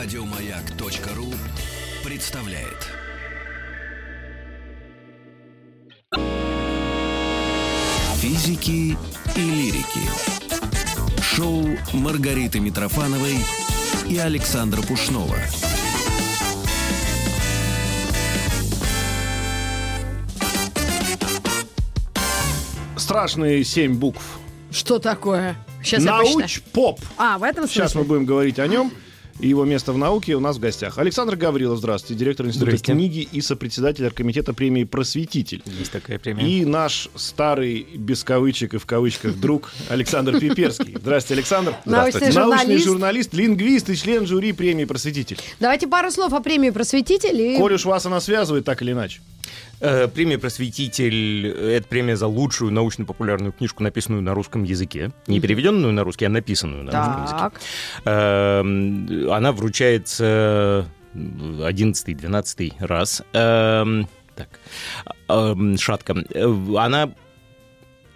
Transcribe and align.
Радиомаяк.ру 0.00 1.26
представляет. 2.04 2.86
Физики 8.20 8.96
и 9.34 9.40
лирики. 9.40 10.08
Шоу 11.20 11.66
Маргариты 11.92 12.60
Митрофановой 12.60 13.38
и 14.08 14.16
Александра 14.18 14.82
Пушнова. 14.82 15.34
Страшные 22.96 23.64
семь 23.64 23.94
букв. 23.94 24.38
Что 24.70 25.00
такое? 25.00 25.56
Сейчас. 25.82 26.04
Науч-поп. 26.04 27.00
А, 27.16 27.36
в 27.38 27.42
этом 27.42 27.66
Сейчас 27.66 27.96
мы 27.96 28.02
смысле? 28.02 28.08
будем 28.08 28.26
говорить 28.26 28.60
о 28.60 28.68
нем. 28.68 28.92
И 29.40 29.48
его 29.48 29.64
место 29.64 29.92
в 29.92 29.98
науке 29.98 30.34
у 30.34 30.40
нас 30.40 30.56
в 30.56 30.60
гостях. 30.60 30.98
Александр 30.98 31.36
Гаврилов, 31.36 31.78
здравствуйте, 31.78 32.18
директор 32.18 32.46
Института 32.46 32.72
Здрасте. 32.72 32.92
книги 32.92 33.28
и 33.30 33.40
сопредседатель 33.40 34.04
оргкомитета 34.04 34.52
премии 34.52 34.84
«Просветитель». 34.84 35.62
Есть 35.78 35.92
такая 35.92 36.18
премия. 36.18 36.42
И 36.42 36.64
наш 36.64 37.08
старый, 37.14 37.86
без 37.94 38.24
кавычек 38.24 38.74
и 38.74 38.78
в 38.78 38.86
кавычках, 38.86 39.36
друг 39.36 39.70
Александр 39.88 40.40
Пиперский. 40.40 40.96
Здравствуйте, 41.00 41.34
Александр. 41.40 41.74
Научный 41.84 42.20
Научный 42.20 42.32
журналист. 42.32 42.84
журналист, 42.84 43.34
лингвист 43.34 43.90
и 43.90 43.96
член 43.96 44.26
жюри 44.26 44.52
премии 44.52 44.84
«Просветитель». 44.84 45.38
Давайте 45.60 45.86
пару 45.86 46.10
слов 46.10 46.32
о 46.32 46.40
премии 46.40 46.70
«Просветитель». 46.70 47.40
И... 47.40 47.56
Коль 47.58 47.74
уж 47.74 47.84
вас 47.84 48.06
она 48.06 48.20
связывает 48.20 48.64
так 48.64 48.82
или 48.82 48.92
иначе. 48.92 49.20
Э, 49.80 50.08
премия 50.08 50.38
«Просветитель»— 50.38 51.46
это 51.48 51.86
премия 51.88 52.16
за 52.16 52.26
лучшую 52.26 52.72
научно-популярную 52.72 53.52
книжку, 53.52 53.82
написанную 53.82 54.22
на 54.22 54.34
русском 54.34 54.64
языке. 54.64 55.12
Не 55.26 55.40
переведенную 55.40 55.92
на 55.92 56.02
русский, 56.04 56.24
а 56.24 56.28
написанную 56.28 56.84
на 56.84 56.92
русском 56.92 57.22
языке. 57.22 57.38
Так. 57.38 57.60
Эм, 58.04 59.30
Она 59.30 59.52
вручается 59.52 60.86
11-12 61.14 62.74
раз. 62.80 63.22
Эм, 63.32 64.08
Так, 64.34 64.48
Эм, 65.28 65.76
шатко. 65.78 66.14
Э, 66.32 66.44
Она 66.76 67.10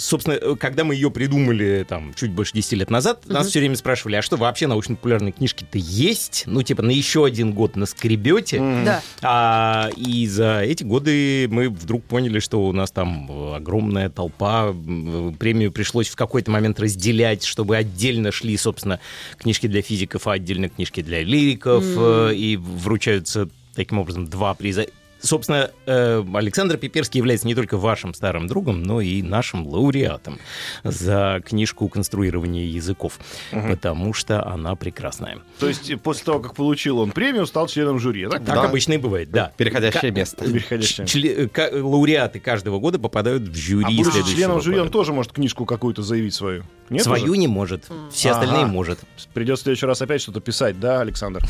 Собственно, 0.03 0.35
э, 0.35 0.57
когда 0.59 0.85
мы 0.85 0.95
ее 0.95 1.11
придумали 1.11 1.87
там 1.89 2.13
чуть 2.15 2.31
больше 2.33 2.53
10 2.55 2.73
лет 2.73 2.91
назад, 2.91 3.27
нас 3.29 3.49
все 3.49 3.61
время 3.61 3.77
спрашивали, 3.77 4.17
а 4.17 4.23
что 4.23 4.37
вообще 4.37 4.67
научно-популярные 4.67 5.33
книжки-то 5.33 5.79
есть? 5.79 6.45
Ну, 6.47 6.63
типа, 6.63 6.83
на 6.83 6.91
еще 6.91 7.25
один 7.25 7.53
год 7.53 7.77
наскребете? 7.77 8.59
Да. 8.85 9.03
А, 9.23 9.91
и 9.97 10.27
за 10.27 10.61
эти 10.63 10.83
годы 10.83 11.47
мы 11.51 11.69
вдруг 11.71 12.05
поняли, 12.05 12.39
что 12.41 12.67
у 12.67 12.73
нас 12.73 12.91
там 12.91 13.29
э, 13.31 13.57
огромная 13.57 14.09
толпа. 14.11 14.67
М, 14.69 15.35
Премию 15.39 15.71
пришлось 15.73 16.09
в 16.09 16.17
какой-то 16.17 16.51
момент 16.51 16.81
разделять, 16.81 17.45
чтобы 17.45 17.77
отдельно 17.77 18.33
шли, 18.33 18.57
собственно, 18.57 18.99
книжки 19.39 19.67
для 19.67 19.83
физиков, 19.83 20.27
а 20.27 20.33
отдельно 20.33 20.69
книжки 20.69 21.01
для 21.03 21.23
лириков. 21.23 21.85
э, 21.87 22.33
И 22.35 22.57
вручаются 22.57 23.49
таким 23.75 23.99
образом 23.99 24.27
два 24.27 24.55
приза. 24.55 24.87
Собственно, 25.23 25.71
э, 25.87 26.25
Александр 26.35 26.77
Пиперский 26.77 27.19
является 27.19 27.47
не 27.47 27.55
только 27.55 27.77
вашим 27.77 28.13
старым 28.13 28.49
другом, 28.49 28.83
но 28.83 29.01
и 29.01 29.23
нашим 29.23 29.67
лауреатом 29.67 30.39
за 30.83 31.41
книжку 31.45 31.89
конструирования 31.89 32.65
языков, 32.67 33.19
потому 33.51 34.13
что 34.15 34.45
она 34.47 34.75
прекрасная. 34.75 35.39
То 35.61 35.69
есть 35.69 35.89
э, 35.91 35.97
после 35.97 36.25
того, 36.25 36.41
как 36.41 36.55
получил 36.55 36.99
он 36.99 37.13
премию, 37.13 37.47
стал 37.47 37.69
членом 37.69 37.99
жюри, 38.01 38.27
так? 38.29 38.45
Так 38.45 38.65
обычно 38.65 38.95
и 38.95 38.99
бывает, 38.99 39.31
да. 39.31 39.53
Переходящее 39.57 40.01
Ка- 40.13 40.19
место. 40.19 40.45
Переходящее. 40.45 41.07
Чле- 41.07 41.49
ка- 41.49 41.71
лауреаты 41.73 42.41
каждого 42.41 42.79
года 42.81 42.99
попадают 42.99 43.45
в 43.45 43.55
жюри 43.55 43.85
А 44.01 44.05
следующего 44.05 44.29
членом 44.37 44.61
жюри, 44.61 44.77
он 44.79 44.83
года. 44.85 44.93
тоже 44.93 45.13
может 45.13 45.33
книжку 45.33 45.65
какую-то 45.67 46.03
заявить 46.03 46.35
свою? 46.35 46.65
Нет 46.91 47.05
Свою 47.05 47.31
уже? 47.31 47.39
не 47.39 47.47
может, 47.47 47.85
все 48.13 48.33
остальные 48.33 48.65
Ага. 48.65 48.73
может. 48.73 48.99
Придется 49.33 49.63
в 49.63 49.65
следующий 49.65 49.87
раз 49.87 50.03
опять 50.03 50.21
что-то 50.21 50.41
писать, 50.41 50.79
да, 50.79 51.01
Александр? 51.01 51.41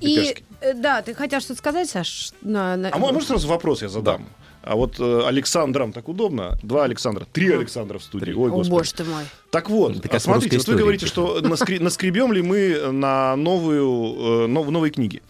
И, 0.00 0.14
Пиперский. 0.14 0.44
э, 0.60 0.74
да, 0.74 1.02
ты 1.02 1.14
хотел 1.14 1.40
что-то 1.40 1.58
сказать, 1.58 1.88
Саш? 1.90 2.30
На- 2.42 2.76
на- 2.76 2.90
А 2.90 2.98
мо- 3.14 3.18
может 3.18 3.28
сразу 3.28 3.48
вопрос 3.48 3.82
я 3.82 3.88
задам? 3.88 4.26
А 4.62 4.76
вот 4.76 4.98
э, 4.98 5.22
Александрам 5.26 5.92
так 5.92 6.08
удобно? 6.08 6.58
Два 6.62 6.84
Александра, 6.84 7.26
три 7.32 7.52
Александра 7.52 7.98
в 7.98 8.02
студии. 8.02 8.32
Ой, 8.32 8.48
О, 8.50 8.52
господи. 8.54 8.70
боже 8.70 8.94
ты 8.94 9.04
мой. 9.04 9.24
Так 9.50 9.68
вот, 9.70 10.00
как 10.00 10.14
а 10.14 10.20
смотрите, 10.20 10.56
вот 10.58 10.68
вы 10.68 10.74
говорите, 10.76 11.06
что 11.06 11.38
наскре- 11.40 11.80
наскребем 11.82 12.32
ли 12.32 12.40
мы 12.42 12.90
на 12.92 13.36
новую, 13.36 14.44
э, 14.44 14.46
нов- 14.46 14.70
новые 14.70 14.90
книги. 14.90 15.20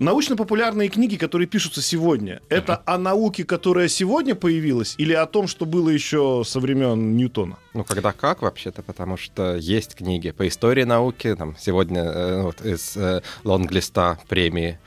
Научно-популярные 0.00 0.88
книги, 0.88 1.14
которые 1.14 1.46
пишутся 1.46 1.80
сегодня, 1.80 2.40
это 2.48 2.82
о 2.84 2.98
науке, 2.98 3.44
которая 3.44 3.86
сегодня 3.86 4.34
появилась, 4.34 4.96
или 4.98 5.12
о 5.12 5.24
том, 5.26 5.46
что 5.46 5.66
было 5.66 5.88
еще 5.88 6.42
со 6.44 6.58
времен 6.58 7.16
Ньютона? 7.16 7.58
Ну, 7.74 7.84
когда 7.84 8.10
как 8.10 8.42
вообще-то, 8.42 8.82
потому 8.82 9.16
что 9.16 9.54
есть 9.54 9.94
книги 9.94 10.32
по 10.32 10.48
истории 10.48 10.82
науки, 10.82 11.32
там 11.36 11.54
сегодня 11.60 12.02
э, 12.02 12.42
вот, 12.42 12.60
из 12.62 12.96
э, 12.96 13.22
лонглиста 13.44 14.18
премии 14.28 14.80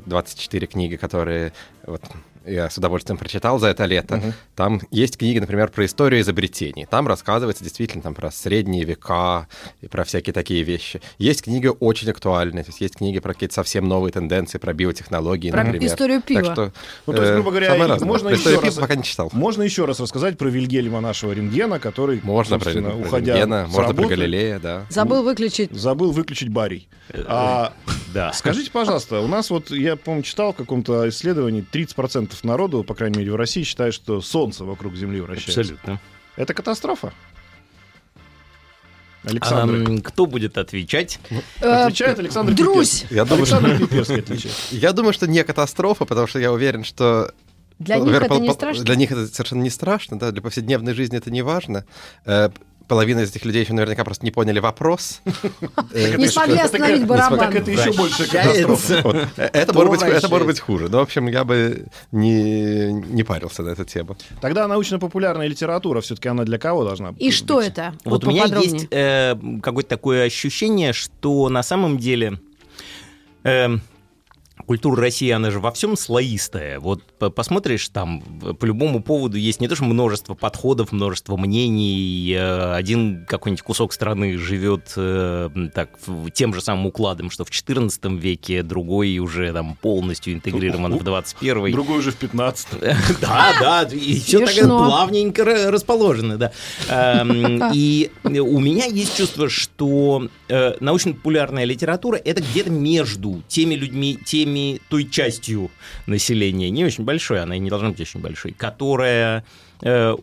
24 0.00 0.66
книги, 0.66 0.96
которые 0.96 1.52
вот, 1.86 2.02
я 2.46 2.68
с 2.70 2.76
удовольствием 2.78 3.16
прочитал 3.18 3.58
за 3.58 3.68
это 3.68 3.84
лето. 3.84 4.20
Там 4.54 4.80
есть 4.90 5.16
книги, 5.18 5.38
например, 5.38 5.68
про 5.70 5.84
историю 5.86 6.20
изобретений. 6.20 6.86
Там 6.86 7.06
рассказывается 7.08 7.64
действительно 7.64 8.02
там, 8.02 8.14
про 8.14 8.30
средние 8.30 8.84
века 8.84 9.48
и 9.80 9.86
про 9.88 10.04
всякие 10.04 10.32
такие 10.32 10.62
вещи. 10.62 11.00
Есть 11.18 11.42
книги 11.42 11.70
очень 11.80 12.10
актуальные, 12.10 12.64
то 12.64 12.70
есть 12.70 12.80
есть 12.80 12.96
книги 12.96 13.18
про 13.18 13.32
какие-то 13.32 13.54
совсем 13.54 13.88
новые 13.88 14.12
тенденции, 14.12 14.58
про 14.58 14.72
биотехнологии, 14.72 15.50
Про 15.50 15.64
например. 15.64 15.86
историю 15.86 16.22
пива. 16.22 16.42
Так 16.42 16.52
что, 16.52 16.72
Ну, 17.06 17.12
то 17.14 17.20
есть, 17.22 17.30
э, 17.30 17.34
грубо 17.34 17.50
говоря, 17.50 17.74
разное. 17.76 18.06
можно 18.06 18.28
Про 18.28 18.36
историю 18.36 18.58
еще 18.60 18.66
раз- 18.66 18.74
пива 18.74 18.82
пока 18.86 18.94
не 18.96 19.02
читал. 19.04 19.30
Можно 19.32 19.62
еще 19.62 19.84
раз 19.84 20.00
рассказать 20.00 20.38
про 20.38 20.48
Вильгельма 20.48 21.00
нашего 21.00 21.32
рентгена, 21.32 21.78
который, 21.78 22.20
Можно 22.22 22.58
про, 22.58 22.70
про 22.72 22.94
уходя 22.94 23.34
Рентгена, 23.36 23.64
с 23.64 23.68
можно 23.68 23.78
про 23.82 23.88
работы, 24.02 24.08
Галилея, 24.16 24.58
да. 24.58 24.86
Забыл 24.90 25.22
выключить. 25.22 25.70
забыл 25.72 26.10
выключить 26.12 26.48
барий. 26.50 26.88
А, 27.26 27.72
Да. 28.12 28.32
Скажите, 28.32 28.70
пожалуйста, 28.70 29.20
у 29.20 29.26
нас 29.26 29.50
вот, 29.50 29.70
я, 29.70 29.96
по-моему, 29.96 30.22
читал 30.22 30.52
в 30.52 30.56
каком-то 30.56 31.08
исследовании, 31.08 31.62
30% 31.68 32.33
народу, 32.42 32.82
по 32.82 32.94
крайней 32.94 33.18
мере, 33.18 33.32
в 33.32 33.36
России, 33.36 33.62
считает, 33.62 33.94
что 33.94 34.20
Солнце 34.20 34.64
вокруг 34.64 34.96
Земли 34.96 35.20
вращается. 35.20 35.60
Абсолютно. 35.60 36.00
Это 36.36 36.54
катастрофа? 36.54 37.12
Александр. 39.24 39.88
Ам, 39.88 39.98
кто 40.02 40.26
будет 40.26 40.58
отвечать? 40.58 41.18
Э, 41.60 41.84
Отвечает 41.84 42.18
Александр 42.18 42.52
Друзь. 42.52 43.02
Пиперский. 43.02 43.16
Я 43.16 43.24
думаю, 43.24 43.46
что- 43.46 43.56
Александр 43.56 43.86
Пиперский 43.86 44.18
отвечает. 44.20 44.54
Я 44.70 44.92
думаю, 44.92 45.12
что 45.14 45.26
не 45.26 45.42
катастрофа, 45.44 46.04
потому 46.04 46.26
что 46.26 46.38
я 46.38 46.52
уверен, 46.52 46.84
что 46.84 47.32
Для 47.78 47.96
них 47.96 48.12
это 48.20 48.38
не 48.38 48.52
страшно? 48.52 48.84
Для 48.84 48.96
них 48.96 49.12
это 49.12 49.26
совершенно 49.26 49.62
не 49.62 49.70
страшно, 49.70 50.18
да, 50.18 50.30
для 50.30 50.42
повседневной 50.42 50.92
жизни 50.92 51.16
это 51.16 51.30
не 51.30 51.40
важно. 51.42 51.86
Половина 52.88 53.20
из 53.20 53.30
этих 53.30 53.44
людей 53.44 53.62
еще 53.62 53.72
наверняка 53.72 54.04
просто 54.04 54.24
не 54.24 54.30
поняли 54.30 54.58
вопрос. 54.58 55.20
Не 55.94 56.28
смогли 56.28 56.58
остановить 56.58 57.06
барабан. 57.06 57.38
Так 57.38 57.54
это 57.54 57.70
еще 57.70 57.92
больше 57.92 58.26
катастрофа. 58.30 59.28
Э, 59.36 59.48
Это 59.52 59.72
может 59.72 60.46
быть, 60.46 60.60
хуже. 60.60 60.88
Но, 60.88 60.98
в 60.98 61.02
общем, 61.02 61.26
я 61.28 61.44
бы 61.44 61.86
не, 62.12 62.92
не 62.92 63.22
парился 63.22 63.62
на 63.62 63.70
эту 63.70 63.84
тему. 63.84 64.16
Тогда 64.40 64.68
научно-популярная 64.68 65.46
литература, 65.46 66.00
все-таки 66.00 66.28
она 66.28 66.44
для 66.44 66.58
кого 66.58 66.84
должна 66.84 67.12
быть? 67.12 67.22
И 67.22 67.30
что 67.30 67.60
это? 67.60 67.94
Вот 68.04 68.24
у 68.24 68.28
меня 68.28 68.44
есть 68.44 68.86
э, 68.90 69.36
какое-то 69.62 69.88
такое 69.88 70.24
ощущение, 70.24 70.92
что 70.92 71.48
на 71.48 71.62
самом 71.62 71.98
деле 71.98 72.38
эм, 73.44 73.80
культура 74.66 75.00
России, 75.00 75.30
она 75.30 75.50
же 75.50 75.60
во 75.60 75.70
всем 75.72 75.96
слоистая. 75.96 76.80
Вот 76.80 77.02
по- 77.18 77.30
посмотришь, 77.30 77.88
там 77.88 78.22
по 78.58 78.64
любому 78.64 79.02
поводу 79.02 79.36
есть 79.36 79.60
не 79.60 79.68
то 79.68 79.74
что 79.76 79.84
множество 79.84 80.34
подходов, 80.34 80.92
множество 80.92 81.36
мнений. 81.36 82.32
э, 82.36 82.74
Один 82.74 83.24
какой-нибудь 83.26 83.62
кусок 83.62 83.92
страны 83.92 84.36
живет 84.38 84.92
э, 84.96 85.50
так 85.74 85.90
тем 86.34 86.54
же 86.54 86.60
самым 86.60 86.86
укладом, 86.86 87.30
что 87.30 87.44
в 87.44 87.50
XIV 87.50 88.18
веке, 88.18 88.62
другой 88.62 89.18
уже 89.18 89.52
там 89.52 89.76
полностью 89.80 90.32
интегрирован 90.34 90.96
в 90.98 91.02
21 91.04 91.72
Другой 91.72 91.98
уже 91.98 92.10
в 92.10 92.16
15 92.16 92.68
да, 93.20 93.52
да, 93.60 93.82
и 93.92 94.18
все 94.18 94.44
так 94.46 94.54
плавненько 94.66 95.42
ра- 95.42 95.70
расположено, 95.70 96.36
да. 96.36 96.52
Эм, 96.88 97.62
И 97.74 98.10
у 98.24 98.60
меня 98.60 98.84
есть 98.86 99.16
чувство, 99.16 99.48
что 99.48 100.28
э, 100.48 100.74
научно-популярная 100.80 101.64
литература 101.64 102.16
это 102.16 102.42
где-то 102.42 102.70
между 102.70 103.42
теми 103.48 103.74
людьми, 103.74 104.18
теми 104.24 104.53
той 104.88 105.08
частью 105.08 105.70
населения, 106.06 106.70
не 106.70 106.84
очень 106.84 107.04
большой, 107.04 107.42
она 107.42 107.56
и 107.56 107.58
не 107.58 107.70
должна 107.70 107.90
быть 107.90 108.00
очень 108.00 108.20
большой, 108.20 108.52
которая 108.52 109.44
э, 109.82 110.16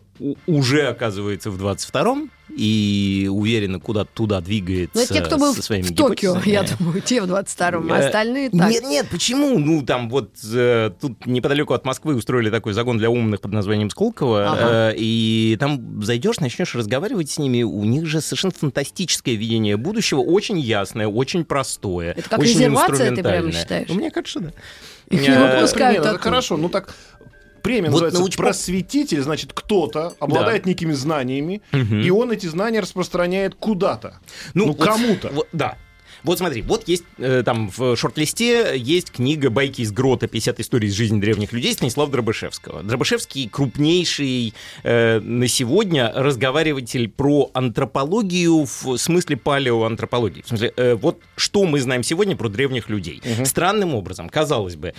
уже 0.46 0.88
оказывается 0.88 1.50
в 1.50 1.62
22-м 1.62 2.30
и 2.56 3.28
уверенно 3.30 3.80
куда-то 3.80 4.10
туда 4.14 4.40
двигается 4.40 4.96
Ну, 4.96 5.02
это 5.02 5.14
те, 5.14 5.20
кто 5.22 5.38
был 5.38 5.54
со 5.54 5.62
своими 5.62 5.84
в 5.86 5.94
Токио, 5.94 6.38
я 6.44 6.62
думаю, 6.62 7.00
те 7.00 7.20
в 7.22 7.24
22-м, 7.24 7.90
а 7.92 7.98
Э, 7.98 8.06
остальные 8.06 8.50
так. 8.50 8.70
Нет, 8.70 8.84
нет, 8.84 9.06
почему? 9.10 9.58
Ну, 9.58 9.82
там 9.82 10.08
вот 10.08 10.30
э, 10.52 10.90
тут 11.00 11.26
неподалеку 11.26 11.74
от 11.74 11.84
Москвы 11.84 12.14
устроили 12.14 12.50
такой 12.50 12.72
загон 12.72 12.98
для 12.98 13.10
умных 13.10 13.40
под 13.40 13.52
названием 13.52 13.90
Сколково, 13.90 14.50
Ага. 14.52 14.90
э, 14.92 14.94
и 14.96 15.56
там 15.58 16.02
зайдешь, 16.02 16.40
начнешь 16.40 16.74
разговаривать 16.74 17.30
с 17.30 17.38
ними, 17.38 17.62
у 17.62 17.84
них 17.84 18.06
же 18.06 18.20
совершенно 18.20 18.52
фантастическое 18.52 19.34
видение 19.34 19.76
будущего, 19.76 20.20
очень 20.20 20.58
ясное, 20.60 21.06
очень 21.06 21.44
простое, 21.44 22.12
Это 22.12 22.28
как 22.28 22.38
очень 22.38 22.52
резервация, 22.54 23.14
ты 23.14 23.22
прямо 23.22 23.52
считаешь? 23.52 23.88
Ну, 23.88 23.94
мне 23.94 24.10
кажется, 24.10 24.40
да. 24.40 24.52
Их 25.10 25.20
не 25.22 25.28
Э, 25.28 25.56
выпускают 25.56 25.98
Нет, 26.04 26.06
это 26.06 26.18
хорошо, 26.18 26.56
ну 26.56 26.68
так 26.68 26.94
премия 27.62 27.88
Вот 27.90 28.02
называется 28.02 28.20
научпоп- 28.22 28.36
просветитель, 28.36 29.20
значит, 29.22 29.52
кто-то 29.52 30.14
обладает 30.20 30.66
некими 30.66 30.92
знаниями, 30.92 31.62
Мгм. 31.72 32.00
и 32.00 32.10
он 32.10 32.30
эти 32.32 32.46
знания 32.46 32.80
распространяет 32.80 33.54
куда-то. 33.54 34.20
Ну, 34.54 34.68
вот- 34.68 34.78
кому-то. 34.86 35.30
вот, 35.32 35.48
да. 35.52 35.76
Вот 36.24 36.38
смотри, 36.38 36.62
вот 36.62 36.86
есть 36.86 37.02
э, 37.18 37.42
там 37.44 37.68
в 37.76 37.96
шорт-листе 37.96 38.74
есть 38.76 39.10
книга 39.10 39.50
«Байки 39.50 39.80
из 39.82 39.90
грота. 39.90 40.28
50 40.28 40.60
историй 40.60 40.88
из 40.88 40.92
жизни 40.94 41.18
древних 41.20 41.52
людей» 41.52 41.72
Станислава 41.72 42.08
Дробышевского. 42.12 42.84
Дробышевский 42.84 43.48
крупнейший 43.48 44.54
э, 44.84 45.18
на 45.18 45.48
сегодня 45.48 46.12
разговариватель 46.14 47.08
про 47.08 47.50
антропологию 47.54 48.64
в 48.66 48.96
смысле 48.98 49.36
палеоантропологии. 49.36 50.42
В 50.42 50.48
смысле, 50.48 50.72
э, 50.76 50.94
вот 50.94 51.18
что 51.34 51.64
мы 51.64 51.80
знаем 51.80 52.04
сегодня 52.04 52.36
про 52.36 52.48
древних 52.48 52.88
людей. 52.88 53.20
Странным 53.44 53.92
образом, 53.96 54.28
казалось 54.28 54.76
бы, 54.76 54.94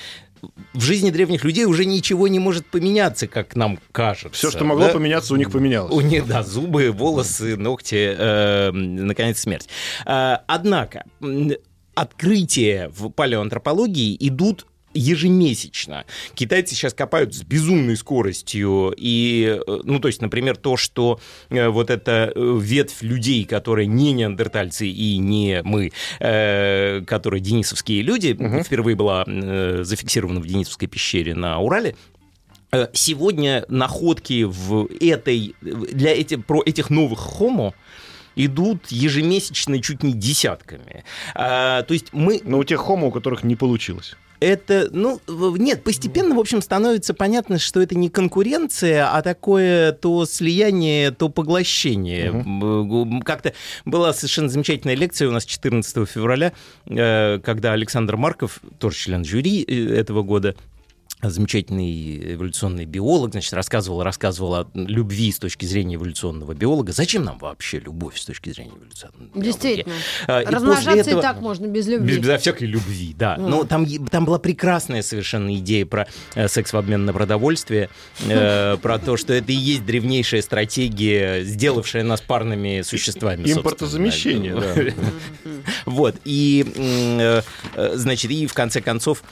в 0.74 0.82
жизни 0.82 1.10
древних 1.10 1.44
людей 1.44 1.66
уже 1.66 1.86
ничего 1.86 2.28
не 2.28 2.40
может 2.40 2.66
поменяться, 2.66 3.28
как 3.28 3.56
нам 3.56 3.80
кажется. 3.92 4.38
Все, 4.38 4.52
что 4.52 4.66
могло 4.66 4.88
да? 4.88 4.94
поменяться, 4.94 5.34
у 5.34 5.38
них 5.38 5.52
поменялось. 5.52 5.94
У 5.94 6.02
них, 6.02 6.28
да, 6.28 6.44
зубы, 6.44 6.92
волосы, 6.92 7.58
ногти, 7.58 8.16
э, 8.18 8.72
наконец, 8.72 9.40
смерть. 9.40 9.68
Э, 10.06 10.38
однако, 10.48 11.06
открытия 11.96 12.90
в 12.90 13.10
палеоантропологии 13.10 14.18
идут 14.20 14.66
ежемесячно. 14.94 16.06
Китайцы 16.36 16.76
сейчас 16.76 16.94
копают 16.94 17.34
с 17.34 17.44
безумной 17.44 17.98
скоростью. 17.98 18.94
И, 18.98 19.60
э, 19.66 19.80
ну, 19.84 20.00
то 20.00 20.08
есть, 20.08 20.22
например, 20.22 20.58
то, 20.58 20.78
что 20.78 21.20
э, 21.50 21.68
вот 21.68 21.90
эта 21.90 22.32
э, 22.34 22.60
ветвь 22.62 23.02
людей, 23.02 23.46
которые 23.46 23.88
не 23.88 24.14
неандертальцы 24.14 24.88
и 24.88 25.18
не 25.18 25.62
мы, 25.64 25.92
э, 26.20 27.02
которые 27.06 27.42
денисовские 27.42 28.02
люди, 28.02 28.34
впервые 28.64 28.96
была 28.96 29.24
э, 29.26 29.84
зафиксирована 29.84 30.40
в 30.40 30.48
Денисовской 30.48 30.88
пещере 30.88 31.36
на 31.36 31.60
Урале, 31.60 31.96
Сегодня 32.94 33.66
находки 33.68 34.46
в 34.46 34.88
этой, 35.00 35.56
для 35.62 36.12
этих, 36.12 36.44
про 36.44 36.64
этих 36.66 36.90
новых 36.90 37.20
хомо 37.20 37.76
идут 38.36 38.88
ежемесячно 38.88 39.82
чуть 39.82 40.04
не 40.04 40.14
десятками. 40.14 41.04
А, 41.36 41.84
то 41.84 41.94
есть 41.94 42.08
мы 42.14 42.42
Но 42.44 42.60
у 42.60 42.64
тех 42.64 42.80
хомо, 42.80 43.08
у 43.08 43.12
которых 43.12 43.44
не 43.44 43.56
получилось. 43.56 44.16
Это, 44.44 44.90
ну, 44.92 45.20
нет, 45.58 45.84
постепенно, 45.84 46.36
в 46.36 46.40
общем, 46.40 46.62
становится 46.62 47.14
понятно, 47.14 47.58
что 47.60 47.82
это 47.82 47.96
не 47.96 48.10
конкуренция, 48.10 49.10
а 49.10 49.22
такое 49.22 49.94
то 49.94 50.26
слияние, 50.26 51.12
то 51.12 51.30
поглощение. 51.30 52.28
М, 52.28 53.22
Как-то 53.22 53.54
была 53.86 54.14
совершенно 54.14 54.50
замечательная 54.50 54.96
лекция 54.96 55.28
у 55.28 55.32
нас 55.32 55.46
14 55.46 56.06
февраля, 56.06 56.54
э, 56.86 57.40
когда 57.44 57.74
Александр 57.74 58.18
Марков, 58.18 58.60
тоже 58.80 58.98
член 58.98 59.24
жюри 59.24 59.64
э, 59.68 59.96
этого 59.96 60.24
года, 60.24 60.56
замечательный 61.30 62.34
эволюционный 62.34 62.86
биолог, 62.86 63.32
значит, 63.32 63.54
рассказывал, 63.54 64.04
рассказывал 64.04 64.56
о 64.56 64.68
любви 64.74 65.32
с 65.32 65.40
точки 65.40 65.66
зрения 65.66 65.96
эволюционного 65.96 66.54
биолога. 66.54 66.92
Зачем 66.92 67.24
нам 67.24 67.38
вообще 67.38 67.80
любовь 67.80 68.18
с 68.18 68.26
точки 68.26 68.50
зрения 68.52 68.72
эволюционного 68.78 69.24
биологии? 69.30 69.46
Действительно. 69.46 69.94
А, 70.28 70.42
и 70.42 70.46
Размножаться 70.46 71.10
этого- 71.10 71.20
и 71.20 71.22
так 71.22 71.42
можно 71.42 71.68
без 71.68 71.88
любви. 71.88 72.08
без, 72.16 72.20
безо 72.20 72.38
всякой 72.38 72.68
любви, 72.68 73.16
да. 73.18 73.38
Мгм. 73.38 73.50
Но 73.50 73.64
там, 73.64 73.86
там 74.08 74.26
была 74.26 74.40
прекрасная 74.40 75.02
совершенно 75.02 75.56
идея 75.56 75.86
про 75.86 76.08
э, 76.36 76.48
секс 76.48 76.74
в 76.74 76.78
обмен 76.78 77.06
на 77.06 77.14
продовольствие, 77.14 77.90
э, 78.28 78.78
про 78.82 79.00
то, 79.00 79.18
что 79.18 79.34
это 79.34 79.52
и 79.52 79.56
есть 79.56 79.86
древнейшая 79.86 80.42
стратегия, 80.42 81.44
сделавшая 81.44 82.04
нас 82.04 82.22
парными 82.22 82.82
существами. 82.82 83.50
Импортозамещение, 83.50 84.56
да. 84.56 84.94
Вот, 85.86 86.16
и, 86.26 86.66
э, 86.76 87.42
э, 87.76 87.92
значит, 87.96 88.32
и 88.32 88.46
в 88.48 88.54
конце 88.54 88.82
концов 88.82 89.24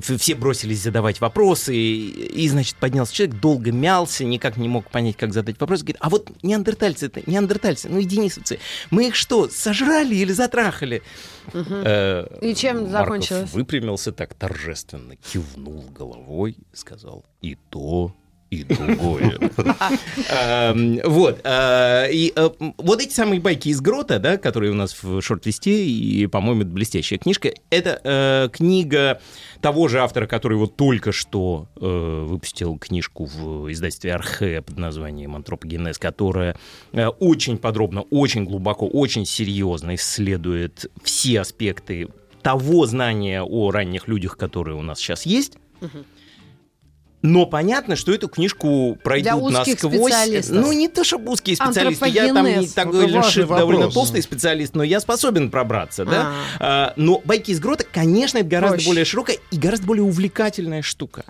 все 0.00 0.34
бросились 0.34 0.82
задавать 0.82 1.20
вопросы, 1.20 1.33
и, 1.72 2.08
и, 2.08 2.48
значит, 2.48 2.76
поднялся 2.76 3.12
человек, 3.14 3.36
долго 3.40 3.72
мялся, 3.72 4.24
никак 4.24 4.56
не 4.56 4.68
мог 4.68 4.90
понять, 4.90 5.16
как 5.16 5.32
задать 5.32 5.60
вопрос, 5.60 5.80
говорит, 5.80 5.98
а 6.00 6.08
вот 6.08 6.30
неандертальцы 6.42 7.06
это 7.06 7.22
неандертальцы, 7.26 7.88
ну 7.88 7.98
и 7.98 8.04
денисовцы, 8.04 8.58
мы 8.90 9.08
их 9.08 9.14
что, 9.14 9.48
сожрали 9.48 10.14
или 10.14 10.32
затрахали? 10.32 11.02
Э, 11.52 12.26
И 12.40 12.54
чем 12.54 12.76
Марков 12.90 12.92
закончилось? 12.92 13.52
выпрямился 13.52 14.12
так 14.12 14.34
торжественно, 14.34 15.16
кивнул 15.16 15.84
головой 15.90 16.56
сказал, 16.72 17.24
и 17.42 17.56
то, 17.70 18.14
и 18.54 18.64
другое. 18.64 19.38
Эм, 20.30 21.00
Вот. 21.04 21.40
э, 21.44 22.12
И 22.12 22.32
э, 22.34 22.50
вот 22.78 23.00
эти 23.00 23.12
самые 23.12 23.40
байки 23.40 23.68
из 23.68 23.80
грота, 23.80 24.18
да, 24.18 24.36
которые 24.36 24.72
у 24.72 24.74
нас 24.74 25.02
в 25.02 25.20
шорт-листе, 25.20 25.84
и, 25.86 26.26
по-моему, 26.26 26.62
это 26.62 26.70
блестящая 26.70 27.18
книжка, 27.18 27.52
это 27.70 28.00
э, 28.04 28.48
книга 28.52 29.20
того 29.60 29.88
же 29.88 30.00
автора, 30.00 30.26
который 30.26 30.58
вот 30.58 30.76
только 30.76 31.10
что 31.12 31.68
выпустил 31.76 32.76
книжку 32.78 33.24
в 33.24 33.72
издательстве 33.72 34.14
Архе 34.14 34.60
под 34.60 34.76
названием 34.78 35.34
«Антропогенез», 35.36 35.98
которая 35.98 36.56
очень 36.92 37.56
подробно, 37.56 38.02
очень 38.10 38.44
глубоко, 38.44 38.86
очень 38.86 39.24
серьезно 39.24 39.94
исследует 39.94 40.90
все 41.02 41.40
аспекты 41.40 42.08
того 42.42 42.84
знания 42.86 43.42
о 43.42 43.70
ранних 43.70 44.06
людях, 44.06 44.36
которые 44.36 44.76
у 44.76 44.82
нас 44.82 44.98
сейчас 44.98 45.24
есть. 45.24 45.54
Но 47.24 47.46
понятно, 47.46 47.96
что 47.96 48.12
эту 48.12 48.28
книжку 48.28 48.98
пройдут 49.02 49.44
узких 49.44 49.82
насквозь. 49.82 50.12
специалистов. 50.12 50.56
Ну, 50.56 50.72
не 50.72 50.88
то, 50.88 51.04
чтобы 51.04 51.32
узкие 51.32 51.56
специалисты. 51.56 52.10
Я 52.10 52.34
там 52.34 52.44
не 52.44 52.66
такой 52.66 53.06
лишь 53.06 53.34
довольно 53.34 53.90
толстый 53.90 54.20
специалист, 54.20 54.74
но 54.74 54.82
я 54.82 55.00
способен 55.00 55.50
пробраться, 55.50 56.04
да. 56.04 56.32
А, 56.60 56.92
но 56.96 57.22
байки 57.24 57.50
из 57.50 57.60
грота, 57.60 57.84
конечно, 57.90 58.36
это 58.36 58.46
гораздо 58.46 58.76
Проще. 58.76 58.88
более 58.90 59.04
широкая 59.06 59.38
и 59.50 59.56
гораздо 59.56 59.86
более 59.86 60.04
увлекательная 60.04 60.82
штука. 60.82 61.24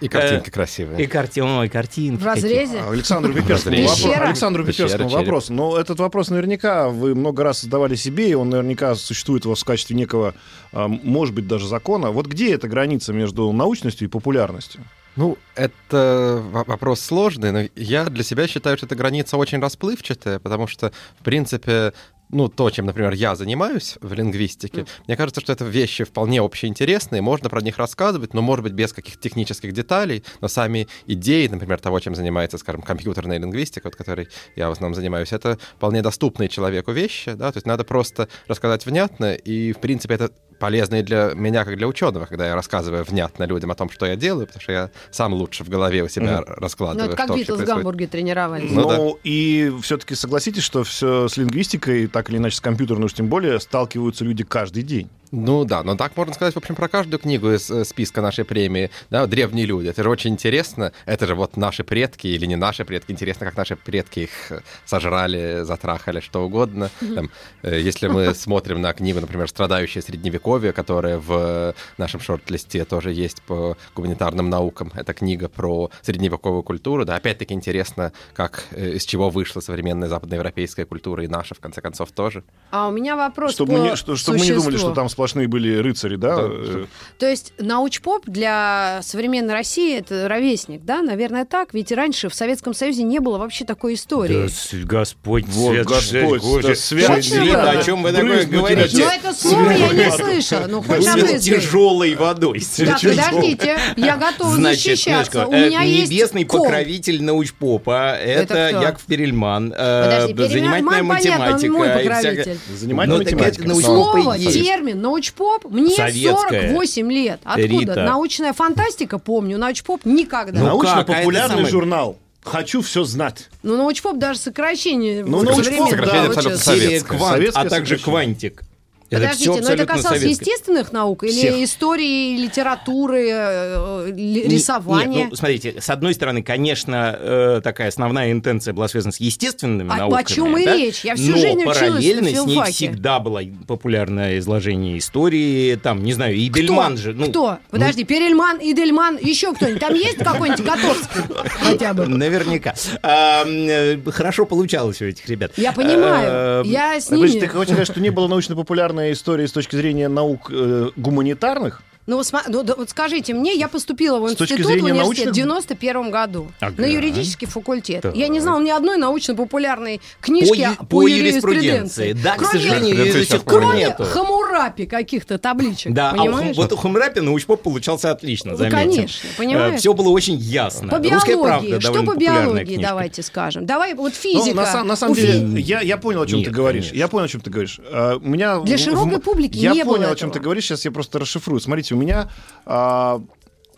И 0.00 0.06
картинки 0.06 0.50
Э, 0.50 0.52
красивые. 0.52 1.02
И 1.02 1.06
картины, 1.08 1.68
картинки. 1.68 2.22
В 2.22 2.24
разрезе? 2.24 2.78
А, 2.86 2.92
Александру 2.92 3.34
Пиперскому 3.34 3.76
вопрос. 3.76 4.04
Александру 4.04 4.64
Пиперскому 4.64 5.08
вопрос. 5.08 5.48
Но 5.48 5.76
этот 5.76 5.98
вопрос 5.98 6.30
наверняка 6.30 6.88
вы 6.88 7.16
много 7.16 7.42
раз 7.42 7.62
задавали 7.62 7.96
себе, 7.96 8.30
и 8.30 8.34
он 8.34 8.50
наверняка 8.50 8.94
существует 8.94 9.46
у 9.46 9.50
вас 9.50 9.62
в 9.62 9.64
качестве 9.64 9.96
некого, 9.96 10.34
а, 10.72 10.86
может 10.86 11.34
быть, 11.34 11.48
даже 11.48 11.66
закона. 11.66 12.12
Вот 12.12 12.26
где 12.26 12.54
эта 12.54 12.68
граница 12.68 13.12
между 13.12 13.50
научностью 13.50 14.06
и 14.06 14.10
популярностью? 14.10 14.84
Ну, 15.16 15.38
это 15.54 16.40
во- 16.42 16.64
вопрос 16.64 17.00
сложный, 17.00 17.52
но 17.52 17.68
я 17.74 18.04
для 18.04 18.22
себя 18.22 18.46
считаю, 18.46 18.76
что 18.76 18.86
эта 18.86 18.94
граница 18.94 19.36
очень 19.36 19.60
расплывчатая, 19.60 20.38
потому 20.38 20.66
что, 20.66 20.92
в 21.18 21.24
принципе, 21.24 21.92
ну, 22.30 22.48
то, 22.48 22.70
чем, 22.70 22.86
например, 22.86 23.12
я 23.12 23.34
занимаюсь 23.34 23.96
в 24.00 24.12
лингвистике, 24.12 24.86
мне 25.06 25.16
кажется, 25.16 25.40
что 25.40 25.52
это 25.52 25.64
вещи 25.64 26.04
вполне 26.04 26.40
общеинтересные, 26.40 27.22
можно 27.22 27.50
про 27.50 27.60
них 27.60 27.76
рассказывать, 27.76 28.34
но, 28.34 28.40
может 28.42 28.62
быть, 28.62 28.72
без 28.72 28.92
каких-то 28.92 29.20
технических 29.20 29.72
деталей, 29.72 30.24
но 30.40 30.48
сами 30.48 30.86
идеи, 31.06 31.48
например, 31.48 31.80
того, 31.80 31.98
чем 31.98 32.14
занимается, 32.14 32.58
скажем, 32.58 32.82
компьютерная 32.82 33.38
лингвистика, 33.38 33.86
вот, 33.86 33.96
которой 33.96 34.28
я 34.54 34.68
в 34.68 34.72
основном 34.72 34.94
занимаюсь, 34.94 35.32
это 35.32 35.58
вполне 35.76 36.02
доступные 36.02 36.48
человеку 36.48 36.92
вещи, 36.92 37.32
да, 37.32 37.50
то 37.50 37.56
есть 37.56 37.66
надо 37.66 37.84
просто 37.84 38.28
рассказать 38.46 38.86
внятно, 38.86 39.34
и, 39.34 39.72
в 39.72 39.80
принципе, 39.80 40.14
это 40.14 40.30
полезно 40.60 40.96
и 40.96 41.02
для 41.02 41.32
меня, 41.34 41.64
как 41.64 41.76
для 41.76 41.88
ученого, 41.88 42.26
когда 42.26 42.46
я 42.46 42.54
рассказываю 42.54 43.02
внятно 43.02 43.44
людям 43.44 43.72
о 43.72 43.74
том, 43.74 43.90
что 43.90 44.06
я 44.06 44.14
делаю, 44.14 44.46
потому 44.46 44.62
что 44.62 44.72
я 44.72 44.90
сам 45.10 45.32
лучше 45.32 45.64
в 45.64 45.68
голове 45.68 46.04
у 46.04 46.08
себя 46.08 46.44
Ну, 46.46 46.54
раскладываю, 46.56 47.08
это 47.08 47.16
как 47.16 47.34
Битлз 47.34 47.60
в. 47.60 47.64
Гамбурге 47.64 48.06
тренировались. 48.06 48.70
Ну 48.70 48.90
Ну, 48.90 49.18
и 49.24 49.72
все-таки 49.82 50.14
согласитесь, 50.14 50.62
что 50.62 50.84
все 50.84 51.26
с 51.28 51.36
лингвистикой, 51.36 52.06
так 52.06 52.30
или 52.30 52.36
иначе 52.36 52.56
с 52.56 52.60
компьютерной 52.60 53.06
уж 53.06 53.14
тем 53.14 53.28
более, 53.28 53.58
сталкиваются 53.58 54.24
люди 54.24 54.44
каждый 54.44 54.82
день. 54.82 55.08
Ну 55.32 55.64
да, 55.64 55.82
но 55.84 55.96
так 55.96 56.16
можно 56.16 56.34
сказать, 56.34 56.54
в 56.54 56.56
общем, 56.56 56.74
про 56.74 56.88
каждую 56.88 57.20
книгу 57.20 57.50
из 57.52 57.70
э, 57.70 57.84
списка 57.84 58.20
нашей 58.20 58.44
премии, 58.44 58.90
да, 59.10 59.26
«Древние 59.26 59.64
люди». 59.64 59.86
Это 59.88 60.02
же 60.02 60.10
очень 60.10 60.30
интересно. 60.32 60.92
Это 61.06 61.26
же 61.26 61.34
вот 61.36 61.56
наши 61.56 61.84
предки 61.84 62.26
или 62.26 62.46
не 62.46 62.56
наши 62.56 62.84
предки. 62.84 63.12
Интересно, 63.12 63.46
как 63.46 63.56
наши 63.56 63.76
предки 63.76 64.20
их 64.20 64.30
э, 64.50 64.60
сожрали, 64.84 65.60
затрахали, 65.62 66.18
что 66.18 66.44
угодно. 66.44 66.90
Там, 67.14 67.30
э, 67.62 67.78
если 67.80 68.08
мы 68.08 68.34
смотрим 68.34 68.80
на 68.80 68.92
книгу, 68.92 69.20
например, 69.20 69.48
«Страдающее 69.48 70.02
средневековье», 70.02 70.72
которая 70.72 71.18
в 71.18 71.74
нашем 71.96 72.20
шорт-листе 72.20 72.84
тоже 72.84 73.12
есть 73.12 73.42
по 73.42 73.76
гуманитарным 73.94 74.50
наукам. 74.50 74.90
Это 74.94 75.12
книга 75.14 75.48
про 75.48 75.90
средневековую 76.02 76.64
культуру. 76.64 77.04
Да, 77.04 77.14
опять-таки 77.14 77.54
интересно, 77.54 78.12
как, 78.34 78.64
из 78.76 79.04
чего 79.04 79.30
вышла 79.30 79.60
современная 79.60 80.08
западноевропейская 80.08 80.86
культура 80.86 81.22
и 81.22 81.28
наша, 81.28 81.54
в 81.54 81.60
конце 81.60 81.80
концов, 81.80 82.10
тоже. 82.10 82.42
А 82.72 82.88
у 82.88 82.90
меня 82.90 83.14
вопрос 83.14 83.52
Чтобы 83.52 83.74
по 83.74 83.78
мы, 83.78 83.88
не, 83.90 83.96
что- 83.96 84.16
чтобы 84.16 84.38
мы 84.38 84.46
не 84.46 84.52
думали, 84.54 84.76
что 84.76 84.92
там 84.92 85.08
сплошные 85.20 85.48
были 85.48 85.76
рыцари, 85.76 86.16
да? 86.16 86.36
Да, 86.36 86.48
э, 86.48 86.84
То 87.18 87.28
есть 87.28 87.52
научпоп 87.58 88.24
для 88.26 89.00
современной 89.02 89.52
России 89.52 89.98
это 89.98 90.28
ровесник, 90.28 90.82
да? 90.82 91.02
Наверное, 91.02 91.44
так. 91.44 91.74
Ведь 91.74 91.92
раньше 91.92 92.30
в 92.30 92.34
Советском 92.34 92.72
Союзе 92.72 93.02
не 93.02 93.18
было 93.18 93.36
вообще 93.36 93.66
такой 93.66 93.94
истории. 93.94 94.48
Да, 94.48 94.78
Господь, 94.86 95.44
Вот, 95.48 95.72
свет, 95.72 95.86
Господь, 95.86 96.40
Боже, 96.42 96.68
да, 96.68 96.74
свет, 96.74 97.24
свет, 97.24 97.54
о 97.54 97.82
чем 97.82 98.02
вы 98.02 98.12
такое 98.12 98.46
говорите? 98.46 98.96
Но 98.96 99.10
это 99.10 99.34
слово 99.34 99.70
я 99.72 99.92
не 99.92 100.10
слышала. 100.10 100.66
Ну, 100.66 100.80
хоть 100.80 101.06
мысли. 101.06 101.38
тяжелой 101.38 102.14
водой. 102.14 102.62
Так, 102.78 103.00
подождите, 103.02 103.78
я 103.98 104.16
готова 104.16 104.54
Значит, 104.54 104.82
защищаться. 104.82 105.46
У 105.46 105.52
э, 105.52 105.66
меня 105.68 105.82
есть 105.82 106.10
небесный 106.10 106.46
покровитель 106.46 107.22
научпопа, 107.22 108.16
это? 108.16 108.70
Яков 108.70 109.02
Перельман, 109.02 109.74
э, 109.76 110.04
Подожди, 110.04 110.32
Перельман, 110.32 110.50
занимательная 110.50 111.04
понятно, 111.04 111.44
он 111.44 111.50
математика. 111.50 111.72
мой 111.72 111.88
покровитель. 111.88 112.58
Занимательная 112.74 113.18
Ну, 113.18 113.24
математика. 113.24 113.74
Слово, 113.80 114.38
термин, 114.38 115.00
научпоп, 115.10 115.64
мне 115.70 115.94
Советская. 115.94 116.68
48 116.72 117.12
лет. 117.12 117.40
Откуда? 117.44 117.66
Рита. 117.66 118.02
Научная 118.04 118.52
фантастика 118.52 119.18
помню, 119.18 119.58
научпоп 119.58 120.04
никогда. 120.04 120.58
Ну, 120.58 120.66
Ну, 120.66 120.70
Научно-популярный 120.70 121.64
журнал. 121.66 122.16
Хочу 122.42 122.80
все 122.80 123.04
знать. 123.04 123.48
научпоп 123.76 124.16
даже 124.16 124.38
сокращение 124.38 125.24
Ну, 125.24 125.38
в 125.38 125.44
научпоп, 125.44 125.90
да, 125.90 125.96
получилось. 125.96 126.36
абсолютно 126.36 126.58
Серия 126.58 127.00
Советская. 127.00 127.18
«Квант», 127.18 127.50
а 127.54 127.64
также. 127.68 127.98
«Квантик». 127.98 128.62
Это 129.10 129.22
Подождите, 129.22 129.50
всё 129.52 129.60
но 129.62 129.68
это 129.70 129.86
касалось 129.86 130.20
советское. 130.20 130.28
естественных 130.50 130.92
наук 130.92 131.24
или 131.24 131.32
Всех. 131.32 131.56
истории, 131.56 132.36
литературы, 132.36 133.28
э, 133.28 134.12
рисования? 134.14 135.18
Нет, 135.22 135.26
ну, 135.30 135.36
смотрите, 135.36 135.80
с 135.80 135.90
одной 135.90 136.14
стороны, 136.14 136.44
конечно, 136.44 137.16
э, 137.18 137.60
такая 137.64 137.88
основная 137.88 138.30
интенция 138.30 138.72
была 138.72 138.86
связана 138.86 139.12
с 139.12 139.18
естественными 139.18 139.90
А- 139.90 139.94
о 139.94 139.98
науками. 139.98 140.24
чем 140.26 140.56
и 140.56 140.64
да? 140.64 140.76
речь? 140.76 141.00
Я 141.04 141.16
всю 141.16 141.32
Но 141.32 141.38
жизнь 141.38 141.58
училась 141.58 141.80
на 141.80 141.86
параллельно 141.88 142.28
с 142.28 142.46
ней 142.46 142.62
всегда 142.70 143.18
было 143.18 143.42
популярное 143.66 144.38
изложение 144.38 144.98
истории, 144.98 145.74
там, 145.74 146.04
не 146.04 146.12
знаю, 146.12 146.36
и 146.36 146.48
Дельман 146.48 146.96
же. 146.96 147.12
ну, 147.12 147.26
Кто? 147.26 147.58
Подожди, 147.70 148.04
Перельман, 148.04 148.58
Идельман, 148.60 149.18
еще 149.20 149.52
кто-нибудь? 149.54 149.80
Там 149.80 149.94
есть 149.94 150.18
какой-нибудь 150.18 150.64
Котовский 150.64 151.22
хотя 151.60 151.94
бы? 151.94 152.06
Наверняка. 152.06 152.74
Э, 153.02 153.98
хорошо 154.12 154.46
получалось 154.46 155.02
у 155.02 155.06
этих 155.06 155.28
ребят. 155.28 155.52
Я 155.56 155.72
понимаю, 155.72 156.64
я 156.64 157.00
с 157.00 157.10
ними. 157.10 157.40
ты 157.40 157.48
хочешь 157.48 157.72
сказать, 157.72 157.88
что 157.88 158.00
не 158.00 158.10
было 158.10 158.28
научно-популярной 158.28 158.99
истории 159.12 159.46
с 159.46 159.52
точки 159.52 159.76
зрения 159.76 160.08
наук 160.08 160.50
э, 160.50 160.90
гуманитарных? 160.96 161.82
Ну, 162.06 162.22
ну, 162.48 162.62
да, 162.64 162.74
вот 162.76 162.90
скажите 162.90 163.34
мне, 163.34 163.54
я 163.54 163.68
поступила 163.68 164.18
в 164.18 164.24
институт 164.30 164.48
в 164.50 164.66
университет 164.68 164.96
научных- 164.96 165.28
в 165.28 165.32
91 165.32 166.10
году 166.10 166.50
Ага. 166.58 166.74
на 166.78 166.86
юридический 166.86 167.46
факультет. 167.46 168.02
Так. 168.02 168.16
Я 168.16 168.28
не 168.28 168.40
знала 168.40 168.60
ни 168.60 168.70
одной 168.70 168.96
научно-популярной 168.96 170.00
книжки 170.20 170.68
По 170.78 170.84
по 170.86 171.06
юриспруденции. 171.06 172.08
юриспруденции. 172.08 172.12
Да, 172.24 172.34
к 172.34 172.38
Кроме- 172.38 172.52
сожалению, 172.52 172.96
ее 173.04 173.12
до 173.12 173.24
сих 173.24 173.44
пор 173.44 173.60
Кроме 173.62 173.78
нету. 173.80 174.04
Хамурапи 174.04 174.86
каких-то 174.86 175.38
табличек, 175.38 175.92
Да, 175.92 176.10
а 176.10 176.14
понимаешь? 176.16 176.56
вот 176.56 176.72
у 176.72 176.76
Хумрапи 176.76 177.20
научпоп 177.20 177.62
получался 177.62 178.10
отлично, 178.10 178.52
Ну, 178.52 178.56
заметим. 178.56 178.78
конечно, 178.78 179.28
понимаешь? 179.36 179.80
Все 179.80 179.92
было 179.94 180.08
очень 180.08 180.36
ясно. 180.36 180.88
По 180.88 180.96
Русская 180.98 181.36
правда 181.36 181.66
биологии, 181.66 181.80
что 181.80 182.02
по 182.02 182.16
биологии, 182.16 182.64
книжка. 182.64 182.82
давайте 182.82 183.22
скажем. 183.22 183.66
Давай, 183.66 183.94
вот 183.94 184.12
Ну, 184.14 184.18
физика. 184.18 184.56
на, 184.56 184.66
сам- 184.66 184.86
на 184.86 184.96
самом 184.96 185.14
фи- 185.14 185.22
деле, 185.22 185.60
я, 185.60 185.80
я 185.82 185.96
понял, 185.96 186.22
о 186.22 186.26
чем 186.26 186.38
Нет, 186.38 186.48
ты 186.48 186.54
говоришь. 186.54 186.84
конечно. 186.86 186.98
Я 186.98 187.08
понял, 187.08 187.24
о 187.26 187.28
чем 187.28 187.40
ты 187.40 187.50
говоришь. 187.50 187.78
А, 187.92 188.16
у 188.16 188.20
меня 188.28 188.58
Для 188.60 188.78
широкой 188.78 189.18
в- 189.18 189.20
публики 189.20 189.58
Я 189.58 189.72
не 189.74 189.84
было 189.84 189.94
понял, 189.96 190.10
о 190.10 190.16
чем 190.16 190.30
этого. 190.30 190.32
ты 190.32 190.40
говоришь. 190.40 190.64
Сейчас 190.64 190.84
я 190.84 190.90
просто 190.90 191.18
расшифрую. 191.18 191.60
Смотрите, 191.60 191.89
у 191.94 191.96
меня 191.96 192.30
а, 192.66 193.22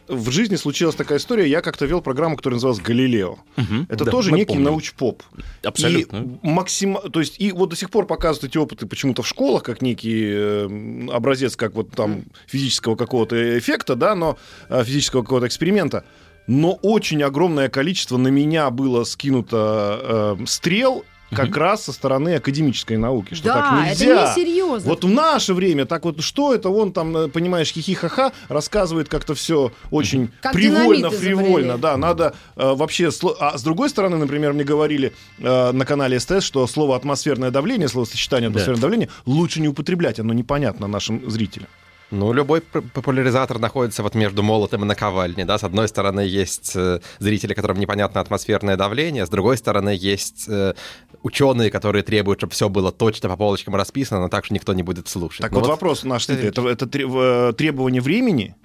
в 0.09 0.31
жизни 0.31 0.57
случилась 0.57 0.95
такая 0.95 1.19
история. 1.19 1.49
Я 1.49 1.61
как-то 1.63 1.87
вел 1.87 2.01
программу, 2.03 2.37
которая 2.37 2.57
называлась 2.57 2.81
«Галилео». 2.81 3.39
Мгм. 3.57 3.87
Это 3.89 4.05
Да, 4.05 4.11
тоже 4.11 4.33
некий 4.33 4.47
помним. 4.49 4.65
научпоп. 4.65 5.23
Абсолютно. 5.63 6.17
И 6.43 6.47
максим... 6.47 6.99
То 7.13 7.21
есть, 7.21 7.41
и 7.41 7.53
вот 7.53 7.71
до 7.71 7.77
сих 7.77 7.91
пор 7.91 8.07
показывают 8.07 8.51
эти 8.51 8.59
опыты 8.59 8.87
почему-то 8.87 9.23
в 9.23 9.29
школах, 9.29 9.63
как 9.63 9.81
некий 9.81 10.25
э, 10.35 11.09
образец, 11.13 11.57
как 11.57 11.75
вот 11.75 11.91
там 11.93 12.25
физического 12.47 12.97
какого-то 12.97 13.59
эффекта, 13.59 13.95
да, 13.95 14.15
но 14.15 14.37
э, 14.69 14.85
физического 14.85 15.23
какого-то 15.23 15.47
эксперимента. 15.47 16.05
Но 16.49 16.73
очень 16.83 17.23
огромное 17.23 17.69
количество 17.69 18.17
на 18.17 18.29
меня 18.29 18.71
было 18.71 19.05
скинуто 19.05 20.37
э, 20.41 20.45
стрел 20.47 21.05
как 21.35 21.57
раз 21.57 21.85
со 21.85 21.93
стороны 21.93 22.35
академической 22.35 22.97
науки, 22.97 23.35
что 23.35 23.45
Да, 23.49 23.55
так 23.55 23.73
это 23.73 23.89
нельзя. 24.05 24.31
несерьезно. 24.31 24.89
Вот 24.89 25.05
в 25.05 25.09
наше 25.11 25.55
время 25.55 25.85
так 25.87 26.05
вот 26.05 26.23
что 26.23 26.55
это 26.55 26.69
он 26.69 26.93
там, 26.93 27.17
э, 27.17 27.29
понимаешь, 27.29 27.69
хихи-ха-ха, 27.73 28.33
рассказывает 28.49 29.09
как-то 29.09 29.35
все 29.35 29.73
очень 29.91 30.31
Как 30.41 30.53
привольно, 30.53 31.11
фривольно, 31.11 31.79
да, 31.79 31.97
надо 31.97 32.35
э, 32.57 32.75
вообще... 32.75 33.07
сло- 33.09 33.37
А 33.41 33.57
с 33.59 33.63
другой 33.63 33.89
стороны, 33.91 34.17
например, 34.17 34.53
мне 34.53 34.65
говорили 34.65 35.13
э, 35.39 35.73
на 35.73 35.85
канале 35.85 36.21
СТС, 36.21 36.43
что 36.45 36.67
слово 36.67 36.97
атмосферное 36.97 37.51
давление, 37.51 37.89
словосочетание 37.89 38.49
Да. 38.51 38.55
атмосферное 38.55 38.81
давление 38.81 39.09
лучше 39.27 39.61
не 39.61 39.69
употреблять, 39.69 40.21
оно 40.21 40.33
непонятно 40.33 40.87
нашим 40.87 41.31
зрителям. 41.31 41.69
Ну, 42.13 42.33
любой 42.35 42.61
популяризатор 42.61 43.59
находится 43.59 44.03
вот 44.03 44.15
между 44.15 44.43
молотом 44.43 44.83
и 44.83 44.85
наковальней, 44.85 45.45
да. 45.45 45.57
С 45.57 45.65
одной 45.65 45.89
стороны 45.89 46.21
есть 46.21 46.77
э, 46.77 47.01
зрители, 47.19 47.55
которым 47.55 47.79
непонятно 47.79 48.21
атмосферное 48.21 48.77
давление, 48.77 49.25
с 49.25 49.31
другой 49.31 49.57
стороны 49.57 49.97
есть 49.99 50.45
э, 50.47 50.75
ученые, 51.23 51.71
которые 51.71 52.03
требуют, 52.03 52.41
чтобы 52.41 52.53
все 52.53 52.69
было 52.69 52.93
точно 52.93 53.31
по 53.31 53.37
полочкам 53.37 53.75
расписано, 53.75 54.21
но 54.21 54.29
так 54.29 54.45
что 54.45 54.53
никто 54.53 54.75
не 54.75 54.83
будет 54.83 55.09
слушать. 55.09 55.41
Так 55.41 55.53
Ну 55.53 55.61
вот, 55.61 55.69
вопрос 55.69 56.05
наш, 56.05 56.29
это, 56.29 56.69
это 56.69 56.85
э, 56.85 57.53
требование 57.55 58.03
времени 58.03 58.57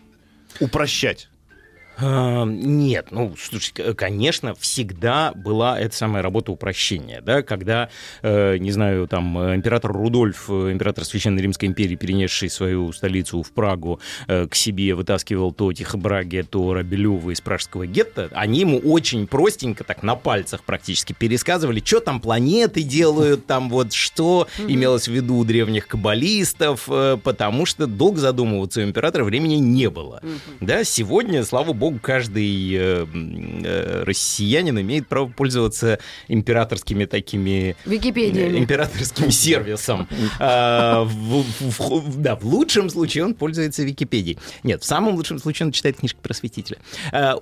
упрощать. 0.59 1.29
А, 1.99 2.45
Нет, 2.45 3.07
ну, 3.11 3.33
слушай, 3.39 3.71
к- 3.73 3.93
конечно, 3.95 4.53
всегда 4.53 5.31
была 5.33 5.79
эта 5.79 5.95
самая 5.95 6.21
работа 6.21 6.51
упрощения, 6.51 7.21
да, 7.21 7.41
когда, 7.41 7.89
э, 8.21 8.57
не 8.57 8.71
знаю, 8.71 9.07
там, 9.07 9.37
э, 9.39 9.55
император 9.55 9.91
Рудольф, 9.91 10.45
э, 10.49 10.71
император 10.71 11.05
Священной 11.05 11.41
Римской 11.41 11.67
империи, 11.67 11.95
перенесший 11.95 12.49
свою 12.51 12.91
столицу 12.93 13.41
в 13.41 13.51
Прагу, 13.51 13.99
э, 14.27 14.45
к 14.47 14.53
себе 14.53 14.93
вытаскивал 14.93 15.51
то 15.51 15.73
Тихобраге, 15.73 16.43
то 16.43 16.73
Рабелева 16.75 17.31
из 17.31 17.41
пражского 17.41 17.87
гетто, 17.87 18.29
они 18.33 18.59
ему 18.59 18.77
очень 18.77 19.25
простенько, 19.25 19.83
так, 19.83 20.03
на 20.03 20.15
пальцах 20.15 20.63
практически 20.63 21.13
пересказывали, 21.13 21.81
что 21.83 21.99
там 21.99 22.21
планеты 22.21 22.83
делают, 22.83 23.47
там 23.47 23.69
вот 23.69 23.93
что 23.93 24.47
имелось 24.67 25.07
в 25.07 25.11
виду 25.11 25.37
у 25.37 25.43
древних 25.43 25.87
каббалистов, 25.87 26.83
э, 26.89 27.17
потому 27.23 27.65
что 27.65 27.87
долго 27.87 28.19
задумываться 28.19 28.81
у 28.81 28.83
императора 28.83 29.23
времени 29.23 29.55
не 29.55 29.89
было. 29.89 30.21
Да, 30.61 30.83
сегодня, 30.83 31.43
слава 31.43 31.73
богу, 31.73 31.86
каждый 31.91 32.73
э, 32.73 33.05
э, 33.63 34.03
россиянин 34.03 34.79
имеет 34.81 35.07
право 35.07 35.27
пользоваться 35.27 35.99
императорскими 36.27 37.05
такими 37.05 37.75
Википедиями. 37.85 38.57
э, 38.57 38.59
императорским 38.59 39.31
сервисом. 39.31 40.07
А, 40.39 41.07
Да, 42.17 42.35
в 42.35 42.45
лучшем 42.45 42.89
случае 42.89 43.25
он 43.25 43.33
пользуется 43.33 43.83
Википедией. 43.83 44.37
Нет, 44.63 44.83
в 44.83 44.85
самом 44.85 45.15
лучшем 45.15 45.39
случае 45.39 45.67
он 45.67 45.71
читает 45.71 45.97
книжки 45.97 46.17
просветителя. 46.21 46.77
А, 47.11 47.37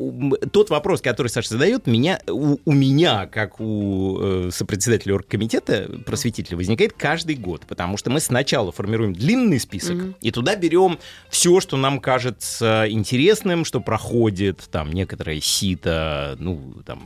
Тот 0.52 0.70
вопрос, 0.70 1.02
который 1.02 1.28
Саша 1.28 1.50
задает, 1.50 1.88
меня, 1.88 2.20
у, 2.28 2.58
у 2.64 2.72
меня, 2.72 3.26
как 3.28 3.60
у 3.60 4.18
э, 4.20 4.50
сопредседателя 4.52 5.16
оргкомитета 5.16 5.90
просветителя, 6.06 6.58
возникает 6.58 6.94
каждый 6.94 7.36
год, 7.36 7.64
потому 7.68 7.98
что 7.98 8.10
мы 8.10 8.20
сначала 8.20 8.72
формируем 8.72 9.14
длинный 9.14 9.60
список, 9.60 9.98
и 10.22 10.32
туда 10.32 10.56
берем 10.56 11.00
все, 11.30 11.60
что 11.60 11.78
нам 11.78 12.00
кажется 12.00 12.86
интересным, 12.90 13.66
что 13.66 13.80
проходит, 13.82 14.35
там, 14.72 14.92
некоторое 14.92 15.40
сито, 15.42 16.36
ну, 16.40 16.74
там, 16.86 17.02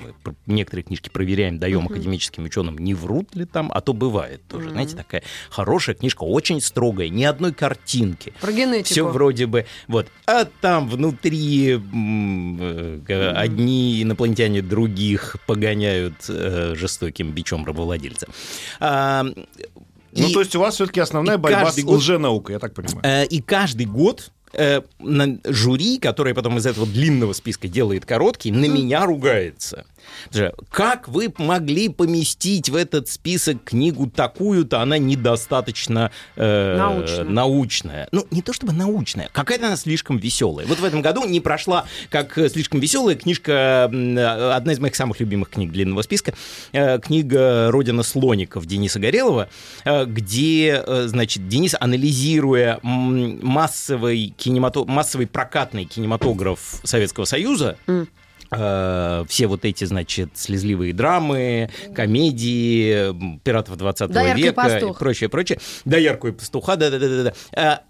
некоторые 0.45 0.83
книжки 0.83 1.09
проверяем, 1.09 1.59
даем 1.59 1.85
академическим 1.87 2.43
ученым, 2.45 2.77
не 2.77 2.93
врут 2.93 3.35
ли 3.35 3.45
там, 3.45 3.71
а 3.73 3.81
то 3.81 3.93
бывает 3.93 4.41
тоже, 4.47 4.69
знаете, 4.71 4.95
такая 4.95 5.23
хорошая 5.49 5.95
книжка, 5.95 6.23
очень 6.23 6.61
строгая, 6.61 7.09
ни 7.09 7.23
одной 7.23 7.53
картинки. 7.53 8.33
Про 8.41 8.51
генетику. 8.51 8.85
Все 8.89 9.07
вроде 9.07 9.45
бы, 9.45 9.65
вот, 9.87 10.07
а 10.25 10.45
там 10.45 10.89
внутри 10.89 11.79
э, 11.79 12.99
г- 13.05 13.31
одни 13.31 14.01
инопланетяне 14.03 14.61
других 14.61 15.37
погоняют 15.45 16.15
э, 16.29 16.73
жестоким 16.75 17.31
бичом 17.31 17.65
рабовладельца. 17.65 18.27
А, 18.79 19.23
Ну, 20.11 20.27
и- 20.27 20.33
то 20.33 20.39
есть 20.39 20.55
у 20.55 20.59
вас 20.59 20.73
все-таки 20.75 20.99
основная 20.99 21.37
борьба 21.37 21.61
с 21.61 21.63
каждый 21.65 21.83
год- 21.83 21.97
лженаукой, 21.99 22.53
я 22.53 22.59
так 22.59 22.73
понимаю. 22.73 23.01
Э, 23.03 23.25
И 23.25 23.41
каждый 23.41 23.85
год 23.85 24.31
э, 24.53 24.81
на 24.99 25.37
жюри, 25.45 25.97
которое 25.99 26.33
потом 26.33 26.57
из 26.57 26.65
этого 26.65 26.85
длинного 26.87 27.33
списка 27.33 27.67
делает 27.67 28.05
короткий, 28.05 28.51
на 28.51 28.65
меня 28.65 29.05
ругается. 29.05 29.85
Как 30.69 31.07
вы 31.07 31.33
могли 31.37 31.89
поместить 31.89 32.69
в 32.69 32.75
этот 32.75 33.09
список 33.09 33.63
книгу 33.63 34.09
такую-то, 34.09 34.81
она 34.81 34.97
недостаточно 34.97 36.11
э, 36.35 36.77
Научная. 36.77 37.23
научная. 37.23 38.07
Ну, 38.11 38.25
не 38.31 38.41
то 38.41 38.53
чтобы 38.53 38.73
научная, 38.73 39.29
какая-то 39.31 39.67
она 39.67 39.75
слишком 39.75 40.17
веселая. 40.17 40.65
Вот 40.67 40.79
в 40.79 40.83
этом 40.83 41.01
году 41.01 41.25
не 41.25 41.39
прошла 41.39 41.85
как 42.09 42.37
э, 42.37 42.49
слишком 42.49 42.79
веселая 42.79 43.15
книжка, 43.15 43.89
э, 43.91 44.51
одна 44.53 44.73
из 44.73 44.79
моих 44.79 44.95
самых 44.95 45.19
любимых 45.19 45.49
книг 45.49 45.71
длинного 45.71 46.01
списка, 46.01 46.33
э, 46.71 46.99
книга 46.99 47.71
«Родина 47.71 48.03
слоников» 48.03 48.65
Дениса 48.65 48.99
Горелова, 48.99 49.49
э, 49.85 50.05
где, 50.05 50.83
э, 50.85 51.03
значит, 51.07 51.47
Денис, 51.47 51.75
анализируя 51.79 52.79
массовый, 52.83 54.33
кинемато... 54.39 54.85
массовый 54.85 55.27
прокатный 55.27 55.85
кинематограф 55.85 56.79
Советского 56.83 57.25
Союза, 57.25 57.77
э, 58.51 59.25
все 59.27 59.47
вот 59.47 59.65
эти, 59.65 59.83
значит, 59.83 60.31
слезливые 60.35 60.93
драмы, 60.93 61.69
комедии, 61.95 63.39
пиратов 63.43 63.77
20 63.77 64.11
«Доярка 64.11 64.41
века 64.41 64.53
пастух». 64.53 64.95
и 64.95 64.99
прочее, 64.99 65.29
прочее. 65.29 65.59
Доярку 65.85 66.27
и 66.27 66.31
пастуха, 66.31 66.75
да-да-да-да. 66.75 67.33
да. 67.51 67.83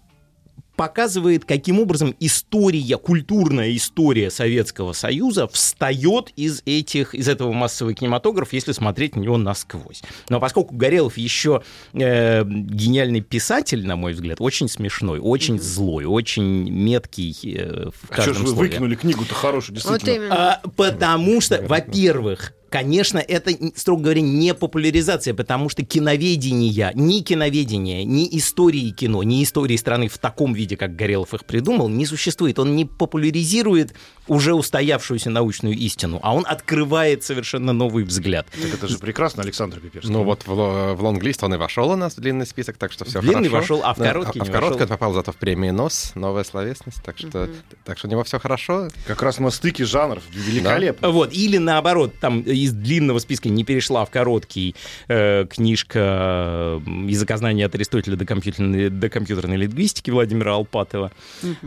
Показывает, 0.80 1.44
каким 1.44 1.78
образом 1.78 2.16
история, 2.20 2.96
культурная 2.96 3.76
история 3.76 4.30
Советского 4.30 4.94
Союза 4.94 5.46
встает 5.46 6.30
из, 6.36 6.62
этих, 6.64 7.14
из 7.14 7.28
этого 7.28 7.52
массового 7.52 7.92
кинематографа, 7.92 8.56
если 8.56 8.72
смотреть 8.72 9.14
на 9.14 9.20
него 9.20 9.36
насквозь. 9.36 10.02
Но 10.30 10.40
поскольку 10.40 10.74
Горелов 10.74 11.18
еще 11.18 11.60
э, 11.92 12.44
гениальный 12.46 13.20
писатель, 13.20 13.86
на 13.86 13.96
мой 13.96 14.14
взгляд, 14.14 14.40
очень 14.40 14.70
смешной, 14.70 15.18
очень 15.20 15.60
злой, 15.60 16.06
очень 16.06 16.70
меткий 16.70 17.36
э, 17.44 17.90
в 17.90 18.10
А 18.10 18.14
что 18.14 18.22
ж 18.22 18.26
каждом 18.28 18.44
вы 18.44 18.50
слове. 18.52 18.68
выкинули 18.70 18.94
книгу-то 18.94 19.34
хорошую, 19.34 19.76
Вот 19.84 19.98
действительно? 19.98 20.14
именно. 20.24 20.52
А, 20.54 20.62
потому 20.76 21.42
что, 21.42 21.60
во-первых, 21.60 22.54
Конечно, 22.70 23.18
это, 23.18 23.50
строго 23.74 24.04
говоря, 24.04 24.20
не 24.20 24.54
популяризация, 24.54 25.34
потому 25.34 25.68
что 25.68 25.84
киноведения, 25.84 26.92
ни 26.94 27.20
киноведения, 27.20 28.04
ни 28.04 28.28
истории 28.38 28.90
кино, 28.90 29.22
ни 29.24 29.42
истории 29.42 29.76
страны 29.76 30.08
в 30.08 30.18
таком 30.18 30.52
виде, 30.54 30.76
как 30.76 30.94
Горелов 30.94 31.34
их 31.34 31.44
придумал, 31.44 31.88
не 31.88 32.06
существует. 32.06 32.58
Он 32.58 32.76
не 32.76 32.84
популяризирует 32.84 33.94
уже 34.28 34.54
устоявшуюся 34.54 35.30
научную 35.30 35.76
истину, 35.76 36.20
а 36.22 36.34
он 36.34 36.44
открывает 36.46 37.24
совершенно 37.24 37.72
новый 37.72 38.04
взгляд. 38.04 38.46
Так 38.62 38.74
это 38.74 38.88
же 38.88 38.98
прекрасно, 38.98 39.42
Александр 39.42 39.80
Пиперский. 39.80 40.12
Ну 40.12 40.22
вот 40.22 40.46
в, 40.46 40.94
в 40.94 41.02
лонглист 41.02 41.42
он 41.42 41.54
и 41.54 41.56
вошел 41.56 41.90
у 41.90 41.96
нас 41.96 42.16
в 42.16 42.20
длинный 42.20 42.46
список, 42.46 42.76
так 42.76 42.92
что 42.92 43.04
все 43.04 43.20
Длинный 43.20 43.48
хорошо. 43.48 43.74
вошел, 43.74 43.80
а 43.84 43.94
в 43.94 43.98
Да, 43.98 44.04
короткий 44.06 44.40
а, 44.40 44.42
не 44.44 44.48
в 44.48 44.52
короткий 44.52 44.86
попал 44.86 45.12
зато 45.12 45.32
в 45.32 45.36
премии 45.36 45.70
НОС, 45.70 46.12
новая 46.14 46.44
словесность, 46.44 47.02
так 47.02 47.18
что, 47.18 47.48
так 47.84 47.98
что 47.98 48.06
у 48.06 48.10
него 48.10 48.22
все 48.22 48.38
хорошо. 48.38 48.88
Как 49.06 49.22
раз 49.22 49.38
на 49.38 49.50
стыке 49.50 49.84
жанров. 49.84 50.22
Великолепно. 50.32 51.10
Вот, 51.10 51.32
или 51.32 51.58
наоборот, 51.58 52.14
там 52.20 52.44
из 52.64 52.72
длинного 52.72 53.18
списка 53.18 53.48
не 53.48 53.64
перешла 53.64 54.04
в 54.04 54.10
короткий 54.10 54.74
э, 55.08 55.46
книжка 55.46 55.98
э, 55.98 56.80
«Языкознание 57.08 57.66
от 57.66 57.74
Аристотеля 57.74 58.16
до 58.16 58.26
компьютерной, 58.26 58.90
до 58.90 59.08
компьютерной 59.08 59.56
лингвистики» 59.56 60.10
Владимира 60.10 60.54
Алпатова. 60.54 61.12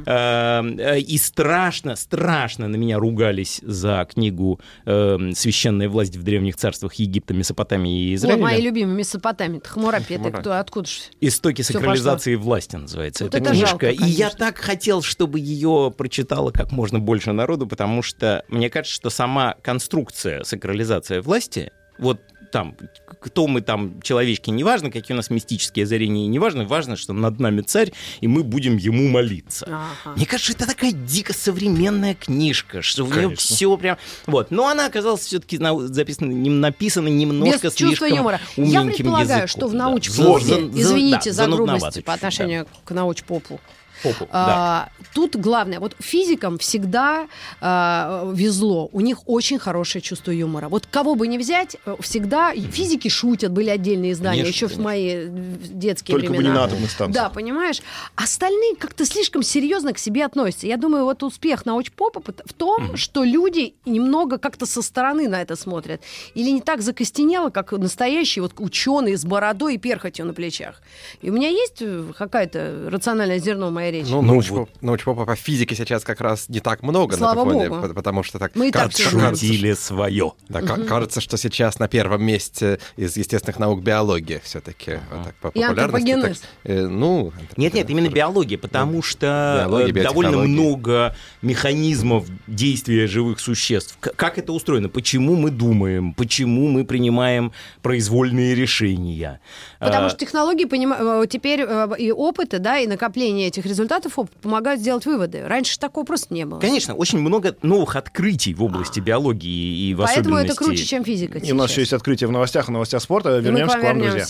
Э, 0.06 0.62
э, 0.78 1.00
и 1.00 1.18
страшно, 1.18 1.96
страшно 1.96 2.68
на 2.68 2.76
меня 2.76 2.98
ругались 3.00 3.60
за 3.64 4.08
книгу 4.12 4.60
э, 4.86 5.32
«Священная 5.36 5.90
власть 5.90 6.16
в 6.16 6.24
древних 6.24 6.56
царствах 6.56 6.94
Египта, 6.96 7.34
Месопотамии 7.34 8.06
и 8.06 8.10
Ой, 8.10 8.16
Израиля». 8.16 8.42
мои 8.42 8.62
любимые 8.62 9.04
это 9.04 9.68
Хамурапи. 9.68 10.18
кто, 10.40 10.60
откуда 10.60 10.88
же? 10.88 10.96
Истоки 11.22 11.62
сакрализации 11.62 12.36
власти 12.36 12.76
называется 12.76 13.24
Вот 13.24 13.36
эта 13.36 13.44
это 13.44 13.52
книжка. 13.52 13.68
жалко, 13.68 13.90
и 13.90 14.06
я 14.06 14.30
так 14.30 14.58
хотел, 14.58 15.02
чтобы 15.02 15.40
ее 15.40 15.94
прочитало 15.96 16.52
как 16.52 16.72
можно 16.72 17.00
больше 17.00 17.32
народу, 17.32 17.68
потому 17.68 18.02
что 18.02 18.44
мне 18.48 18.70
кажется, 18.70 18.96
что 18.96 19.10
сама 19.10 19.56
конструкция 19.62 20.44
сакрализация 20.84 21.22
власти, 21.22 21.72
вот 21.98 22.20
там, 22.52 22.76
кто 23.20 23.48
мы 23.48 23.62
там, 23.62 24.00
человечки, 24.04 24.52
неважно, 24.52 24.92
какие 24.92 25.16
у 25.16 25.18
нас 25.18 25.32
мистические 25.32 25.86
озарения, 25.86 26.28
неважно, 26.28 26.66
важно, 26.66 26.96
что 26.96 27.12
над 27.12 27.40
нами 27.40 27.62
царь, 27.62 27.92
и 28.22 28.28
мы 28.28 28.44
будем 28.44 28.78
ему 28.78 29.10
молиться. 29.10 29.66
Ага. 29.68 30.16
Мне 30.16 30.28
кажется, 30.28 30.54
это 30.54 30.68
такая 30.68 30.92
дико 30.92 31.34
современная 31.34 32.14
книжка, 32.14 32.84
что 32.84 33.06
в 33.06 33.10
нее 33.10 33.24
Конечно. 33.24 33.56
все 33.56 33.76
прям... 33.78 33.98
Вот. 34.28 34.52
Но 34.52 34.68
она 34.68 34.86
оказалась 34.86 35.22
все-таки 35.22 35.58
записана, 35.58 36.32
нем- 36.32 36.60
написана 36.60 37.08
немножко 37.08 37.68
Без 37.68 37.74
чувства 37.74 37.88
слишком 37.88 38.18
юмора. 38.18 38.40
Я 38.56 38.84
предполагаю, 38.84 39.44
языком, 39.44 39.48
что 39.48 39.68
в 39.68 39.72
да. 39.72 39.78
научпопе, 39.78 40.24
Сложно. 40.24 40.80
извините 40.80 41.32
да, 41.32 41.34
за 41.34 41.46
грубость 41.48 41.82
занудновато 41.82 42.02
по 42.04 42.14
отношению 42.14 42.68
к 42.86 42.92
научпопу, 42.92 43.60
Попу, 44.04 44.26
да. 44.26 44.30
А, 44.34 44.90
Тут 45.14 45.36
главное, 45.36 45.80
вот 45.80 45.96
физикам 46.00 46.58
всегда 46.58 47.28
а, 47.62 48.32
везло, 48.34 48.90
у 48.92 49.02
них 49.02 49.20
очень 49.28 49.60
хорошее 49.60 50.02
чувство 50.02 50.32
юмора. 50.32 50.70
Вот 50.70 50.88
кого 50.90 51.14
бы 51.16 51.28
ни 51.28 51.38
взять, 51.38 51.78
э, 51.86 51.96
всегда 52.00 52.52
физики 52.54 53.10
шутят, 53.10 53.52
были 53.52 53.70
отдельные 53.70 54.14
издания, 54.14 54.42
Конечно, 54.42 54.56
еще 54.56 54.66
в 54.66 54.70
конечно. 54.70 54.84
мои 54.84 55.08
э, 55.10 55.28
детские 55.30 56.18
Только 56.18 56.32
бы 56.32 56.38
времена. 56.38 56.54
не 56.54 56.60
на 56.60 56.66
атомных 56.66 56.92
станциях. 56.92 57.26
Да, 57.26 57.30
понимаешь? 57.30 57.82
Остальные 58.16 58.76
как-то 58.76 59.06
слишком 59.06 59.44
серьезно 59.44 59.94
к 59.94 60.00
себе 60.00 60.26
относятся. 60.26 60.66
Я 60.66 60.78
думаю, 60.78 61.04
вот 61.04 61.22
успех 61.22 61.66
научпопа 61.66 62.22
в 62.46 62.54
том, 62.54 62.98
что 62.98 63.24
люди 63.24 63.76
немного 63.86 64.40
как-то 64.40 64.66
со 64.66 64.82
стороны 64.82 65.28
на 65.28 65.42
это 65.42 65.56
смотрят. 65.56 66.02
Или 66.34 66.50
не 66.50 66.62
так 66.62 66.82
закостенело, 66.82 67.52
как 67.52 67.72
настоящие 67.74 68.42
вот 68.42 68.54
ученые 68.58 69.18
с 69.18 69.26
бородой 69.26 69.76
и 69.76 69.78
перхотью 69.78 70.26
на 70.26 70.34
плечах. 70.34 70.82
И 71.22 71.30
у 71.30 71.34
меня 71.34 71.50
есть 71.50 71.82
э, 71.82 72.06
какая-то 72.18 72.90
рациональное 72.90 73.38
зерно 73.38 73.68
в 73.68 73.72
моей 73.72 73.92
речи. 73.94 74.10
Ну, 74.10 74.22
Ну, 74.22 74.34
научпоп, 74.34 74.70
научпопа 74.82 75.26
по 75.26 75.36
физике 75.36 75.76
сейчас 75.76 76.04
как 76.04 76.20
раз 76.22 76.50
не 76.50 76.60
так 76.60 76.84
много 76.84 77.16
Слава 77.16 77.36
на 77.36 77.40
этом 77.50 77.54
фоне, 77.54 77.70
богу. 77.70 77.88
по- 77.88 77.94
потому 77.94 78.24
что 78.24 78.40
так 78.40 78.56
Мы 78.56 78.72
так 78.72 78.84
кажется, 78.92 79.04
что- 79.04 79.76
свое. 79.76 80.32
да, 80.50 80.62
ка- 80.62 80.84
кажется, 80.84 81.22
что 81.22 81.38
сейчас 81.38 81.80
на 81.80 81.88
первом 81.88 82.24
месте 82.24 82.80
из 82.98 83.16
естественных 83.16 83.60
наук 83.60 83.82
биология 83.82 84.42
все-таки 84.44 85.00
вот 85.12 85.24
так, 85.26 85.36
по 85.36 85.48
И 85.48 85.52
популярности. 85.62 85.82
антропогенез. 86.12 86.40
Так, 86.40 86.50
э, 86.64 86.88
ну, 86.88 87.32
Нет, 87.58 87.74
нет, 87.74 87.90
именно 87.90 88.10
биология, 88.10 88.58
потому 88.58 89.02
что 89.02 89.60
Биология, 89.68 89.94
э, 90.02 90.04
довольно 90.04 90.30
биотехнологии. 90.32 90.52
много 90.54 91.16
механизмов 91.42 92.26
действия 92.48 93.08
живых 93.08 93.40
существ. 93.40 93.98
Как 94.00 94.38
это 94.38 94.52
устроено? 94.54 94.90
Почему 94.90 95.36
мы 95.36 95.52
думаем? 95.52 96.14
Почему 96.14 96.68
мы 96.68 96.84
принимаем 96.84 97.52
произвольные 97.82 98.56
решения? 98.56 99.40
Потому 99.80 100.08
А, 100.08 100.10
что 100.10 100.18
технологии 100.20 100.66
понима- 100.66 101.24
э, 101.24 101.28
теперь 101.28 101.62
э, 101.62 101.88
и 102.00 102.12
опыты, 102.12 102.60
да, 102.60 102.80
и 102.80 102.88
накопление 102.88 103.48
этих 103.48 103.66
результатов 103.66 103.83
опыта 103.92 104.10
помогают 104.42 104.82
сделать 104.82 105.06
выводы. 105.06 105.46
Раньше 105.46 105.80
такого 105.80 106.06
просто 106.06 106.34
не 106.34 106.46
было. 106.46 106.60
Конечно, 106.60 106.94
очень 106.94 107.20
много 107.20 107.56
новых 107.62 107.96
открытий 107.96 108.54
в 108.54 108.64
области 108.64 109.00
биологии 109.00 109.90
и 109.90 109.94
в 109.94 109.98
Поэтому 109.98 110.36
это 110.36 110.54
особенности... 110.54 110.58
круче, 110.58 110.86
чем 110.86 111.04
физика. 111.04 111.38
И 111.40 111.52
у 111.52 111.56
нас 111.56 111.72
еще 111.72 111.82
есть 111.82 111.94
открытие 111.94 112.28
в 112.28 112.32
новостях 112.32 112.70
и 112.70 112.72
новостях 112.72 113.02
спорта. 113.02 113.38
Вернемся 113.40 113.78
к 113.78 113.84
вам, 113.84 114.00
друзья. 114.00 114.26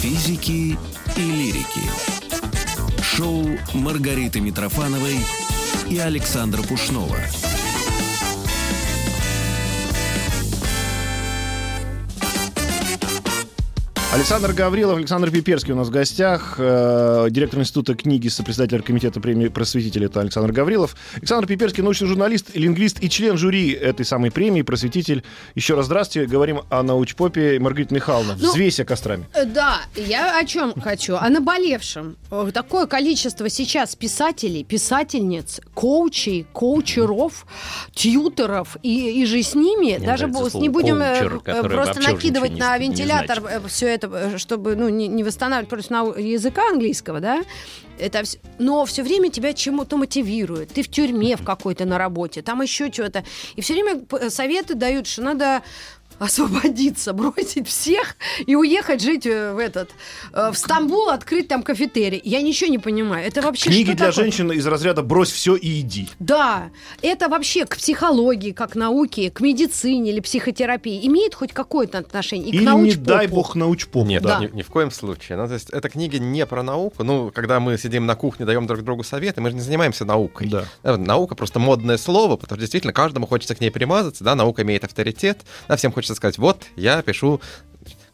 Физики 0.00 0.78
и 1.16 1.20
лирики. 1.20 1.80
Шоу 3.02 3.46
Маргариты 3.74 4.40
Митрофановой 4.40 5.16
и 5.88 5.98
Александра 5.98 6.62
Пушнова. 6.62 7.16
Александр 14.14 14.52
Гаврилов, 14.54 14.96
Александр 14.96 15.30
Пиперский 15.30 15.72
у 15.72 15.76
нас 15.76 15.88
в 15.88 15.90
гостях, 15.90 16.54
э, 16.58 17.26
директор 17.28 17.60
Института 17.60 17.94
книги, 17.94 18.28
сопредседатель 18.28 18.80
комитета 18.80 19.20
премии 19.20 19.48
просветителя, 19.48 20.06
это 20.06 20.20
Александр 20.20 20.52
Гаврилов. 20.52 20.96
Александр 21.16 21.46
Пиперский, 21.46 21.82
научный 21.82 22.06
журналист, 22.06 22.54
лингвист 22.54 23.02
и 23.02 23.10
член 23.10 23.36
жюри 23.36 23.72
этой 23.72 24.06
самой 24.06 24.30
премии, 24.30 24.62
просветитель. 24.62 25.22
Еще 25.54 25.74
раз 25.74 25.86
здравствуйте, 25.86 26.30
говорим 26.30 26.60
о 26.70 26.82
научпопе 26.82 27.58
Маргарита 27.58 27.94
Михайловна. 27.94 28.36
Ну, 28.40 28.48
Взвейся 28.48 28.84
кострами. 28.86 29.26
Э, 29.34 29.44
Да, 29.44 29.80
я 29.96 30.38
о 30.38 30.44
чем 30.46 30.72
хочу? 30.80 31.16
О 31.16 31.28
наболевшем. 31.28 32.16
Э, 32.30 32.50
Такое 32.54 32.86
количество 32.86 33.50
сейчас 33.50 33.96
писателей, 33.96 34.64
писательниц, 34.64 35.60
коучей, 35.74 36.46
коучеров, 36.52 37.44
тьютеров 37.92 38.78
и, 38.82 39.20
и 39.20 39.26
же 39.26 39.42
с 39.42 39.54
ними, 39.54 39.96
Мне 39.98 40.06
даже 40.06 40.26
не 40.54 40.68
будем 40.70 41.02
э, 41.02 41.18
коучер, 41.18 41.40
э, 41.44 41.62
просто 41.68 42.00
накидывать 42.00 42.56
на 42.56 42.78
вентилятор 42.78 43.40
значит. 43.40 43.70
все 43.70 43.88
это, 43.88 43.95
э, 44.04 44.38
чтобы 44.38 44.76
ну, 44.76 44.88
не, 44.88 45.08
не 45.08 45.24
восстанавливать 45.24 45.68
против 45.68 45.90
нау- 45.90 46.18
языка 46.18 46.68
английского, 46.70 47.20
да? 47.20 47.42
Это 47.98 48.20
вс- 48.20 48.38
но 48.58 48.84
все 48.84 49.02
время 49.02 49.30
тебя 49.30 49.52
чему-то 49.52 49.96
мотивирует. 49.96 50.70
Ты 50.70 50.82
в 50.82 50.88
тюрьме 50.88 51.36
в 51.36 51.44
какой-то 51.44 51.84
на 51.84 51.98
работе, 51.98 52.42
там 52.42 52.62
еще 52.62 52.92
что-то. 52.92 53.24
И 53.56 53.60
все 53.60 53.74
время 53.74 54.02
советы 54.30 54.74
дают, 54.74 55.06
что 55.06 55.22
надо 55.22 55.62
освободиться, 56.18 57.12
бросить 57.12 57.68
всех 57.68 58.16
и 58.46 58.54
уехать 58.56 59.02
жить 59.02 59.26
э, 59.26 59.52
в 59.52 59.58
этот 59.58 59.90
э, 60.32 60.50
в 60.52 60.56
Стамбул, 60.58 61.08
открыть 61.08 61.48
там 61.48 61.62
кафетерий. 61.62 62.20
Я 62.24 62.42
ничего 62.42 62.70
не 62.70 62.78
понимаю. 62.78 63.26
Это 63.26 63.42
вообще 63.42 63.70
Книги 63.70 63.88
что 63.88 63.96
для 63.96 64.06
такое? 64.08 64.24
женщин 64.24 64.52
из 64.52 64.66
разряда 64.66 65.02
«брось 65.02 65.30
все 65.30 65.56
и 65.56 65.80
иди». 65.80 66.08
Да, 66.18 66.70
это 67.02 67.28
вообще 67.28 67.64
к 67.66 67.76
психологии, 67.76 68.52
как 68.52 68.74
науке, 68.74 69.30
к 69.30 69.40
медицине 69.40 70.10
или 70.10 70.20
психотерапии 70.20 71.06
имеет 71.06 71.34
хоть 71.34 71.52
какое-то 71.52 71.98
отношение? 71.98 72.48
И 72.48 72.50
к 72.50 72.54
Или, 72.54 72.60
не 72.62 72.66
научпопу? 72.66 73.06
дай 73.06 73.26
бог, 73.26 73.54
научпоп. 73.54 74.06
Нет, 74.06 74.22
Да. 74.22 74.38
ни, 74.40 74.48
ни 74.56 74.62
в 74.62 74.68
коем 74.68 74.90
случае. 74.90 75.38
Ну, 75.38 75.46
то 75.46 75.54
есть, 75.54 75.70
эта 75.70 75.88
книга 75.88 76.18
не 76.18 76.46
про 76.46 76.62
науку. 76.62 77.02
Ну, 77.04 77.30
когда 77.34 77.60
мы 77.60 77.78
сидим 77.78 78.06
на 78.06 78.14
кухне, 78.14 78.46
даем 78.46 78.66
друг 78.66 78.82
другу 78.82 79.02
советы, 79.04 79.40
мы 79.40 79.50
же 79.50 79.56
не 79.56 79.62
занимаемся 79.62 80.04
наукой. 80.04 80.48
Да. 80.48 80.64
Да, 80.82 80.96
Наука 80.96 81.34
просто 81.34 81.58
модное 81.58 81.96
слово, 81.98 82.36
потому 82.36 82.56
что 82.56 82.60
действительно 82.60 82.92
каждому 82.92 83.26
хочется 83.26 83.54
к 83.54 83.60
ней 83.60 83.70
примазаться, 83.70 84.24
да, 84.24 84.34
наука 84.34 84.62
имеет 84.62 84.84
авторитет, 84.84 85.40
да, 85.68 85.76
всем 85.76 85.92
хочется 85.92 86.05
сказать, 86.14 86.38
вот, 86.38 86.66
я 86.76 87.02
пишу 87.02 87.40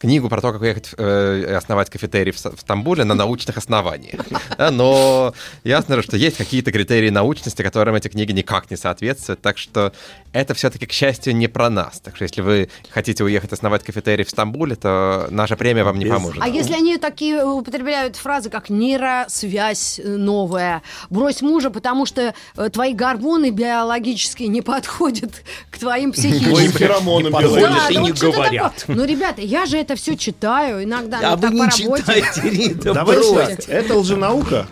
книгу 0.02 0.28
про 0.28 0.40
то, 0.40 0.52
как 0.52 0.60
уехать 0.60 0.90
э, 0.98 1.54
основать 1.56 1.88
кафетерий 1.88 2.32
в, 2.32 2.36
в 2.36 2.60
Стамбуле 2.60 3.04
на 3.04 3.14
научных 3.14 3.56
основаниях. 3.56 4.20
Да, 4.58 4.70
но 4.70 5.32
ясно 5.64 5.96
же, 5.96 6.02
что 6.02 6.16
есть 6.16 6.36
какие-то 6.36 6.70
критерии 6.72 7.08
научности, 7.10 7.62
которым 7.62 7.94
эти 7.94 8.08
книги 8.08 8.32
никак 8.32 8.70
не 8.70 8.76
соответствуют, 8.76 9.40
так 9.40 9.56
что 9.58 9.92
это 10.32 10.54
все-таки, 10.54 10.86
к 10.86 10.92
счастью, 10.92 11.34
не 11.34 11.48
про 11.48 11.70
нас. 11.70 12.00
Так 12.00 12.16
что 12.16 12.24
если 12.24 12.42
вы 12.42 12.68
хотите 12.90 13.24
уехать 13.24 13.52
основать 13.52 13.82
кафетерий 13.82 14.24
в 14.24 14.30
Стамбуле, 14.30 14.76
то 14.76 15.26
наша 15.30 15.56
премия 15.56 15.84
вам 15.84 15.98
не 15.98 16.04
Без- 16.04 16.12
поможет. 16.12 16.42
А 16.42 16.48
если 16.48 16.74
они 16.74 16.98
такие 16.98 17.44
употребляют 17.44 18.16
фразы, 18.16 18.50
как 18.50 18.68
нейросвязь 18.70 20.00
новая, 20.04 20.82
брось 21.10 21.42
мужа, 21.42 21.70
потому 21.70 22.06
что 22.06 22.34
э, 22.56 22.68
твои 22.70 22.92
гормоны 22.94 23.50
биологические 23.50 24.48
не 24.48 24.62
подходят 24.62 25.42
к 25.70 25.78
твоим 25.78 25.92
Твоим 25.92 26.12
психическим. 26.12 26.72
подходит 26.72 27.32
белым. 27.32 27.60
Да, 27.60 27.88
и 27.90 27.94
да 27.94 28.00
не 28.00 28.12
говорят. 28.12 28.84
Ну, 28.88 29.04
ребята, 29.04 29.42
я 29.42 29.66
же 29.66 29.76
это 29.76 29.91
все 29.96 30.16
читаю 30.16 30.84
иногда, 30.84 31.20
А 31.22 31.36
вы 31.36 31.42
так 31.42 31.52
не 31.52 31.58
по 31.58 31.66
работе. 31.66 32.02
читайте, 32.02 32.40
Рита, 32.50 32.94
Давайте 32.94 33.34
так, 33.56 33.68
это 33.68 33.94
лженаука. 33.96 34.66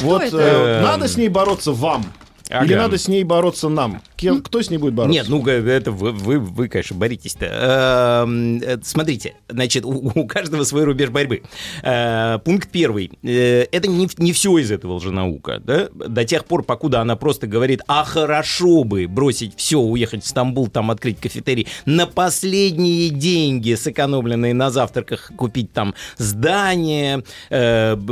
Вот 0.00 0.22
это? 0.22 0.36
э, 0.38 0.82
надо 0.82 1.08
с 1.08 1.16
ней 1.16 1.28
бороться 1.28 1.72
вам. 1.72 2.04
Ага. 2.50 2.64
Или 2.64 2.74
надо 2.74 2.98
с 2.98 3.08
ней 3.08 3.24
бороться 3.24 3.68
нам? 3.68 4.02
Кем, 4.16 4.42
кто 4.42 4.62
с 4.62 4.70
ней 4.70 4.78
будет 4.78 4.94
бороться? 4.94 5.12
Нет, 5.18 5.28
ну 5.28 5.44
это 5.46 5.90
вы, 5.90 6.12
вы, 6.12 6.38
вы, 6.38 6.68
конечно, 6.68 6.96
боритесь-то. 6.96 7.46
Эм, 7.46 8.58
э, 8.62 8.78
Смотрите, 8.82 9.34
значит, 9.48 9.84
у, 9.84 9.90
у 10.14 10.26
каждого 10.26 10.64
свой 10.64 10.84
рубеж 10.84 11.10
борьбы. 11.10 11.42
Э, 11.82 12.38
Пункт 12.44 12.68
первый. 12.70 13.10
Э, 13.22 13.66
Это 13.72 13.88
не, 13.88 14.08
не 14.18 14.32
все 14.32 14.56
из 14.58 14.70
этого 14.70 14.94
лженаука. 14.94 15.58
Да? 15.58 15.88
До 15.94 16.24
тех 16.24 16.44
пор, 16.44 16.62
покуда 16.62 17.00
она 17.00 17.16
просто 17.16 17.46
говорит, 17.46 17.80
а 17.88 18.04
хорошо 18.04 18.84
бы 18.84 19.06
бросить 19.08 19.54
все, 19.56 19.78
уехать 19.80 20.24
в 20.24 20.28
Стамбул, 20.28 20.68
там 20.68 20.90
открыть 20.90 21.18
кафетерий, 21.18 21.66
на 21.84 22.06
последние 22.06 23.10
деньги, 23.10 23.74
сэкономленные 23.74 24.54
на 24.54 24.70
завтраках, 24.70 25.32
купить 25.36 25.72
там 25.72 25.94
здание, 26.18 27.24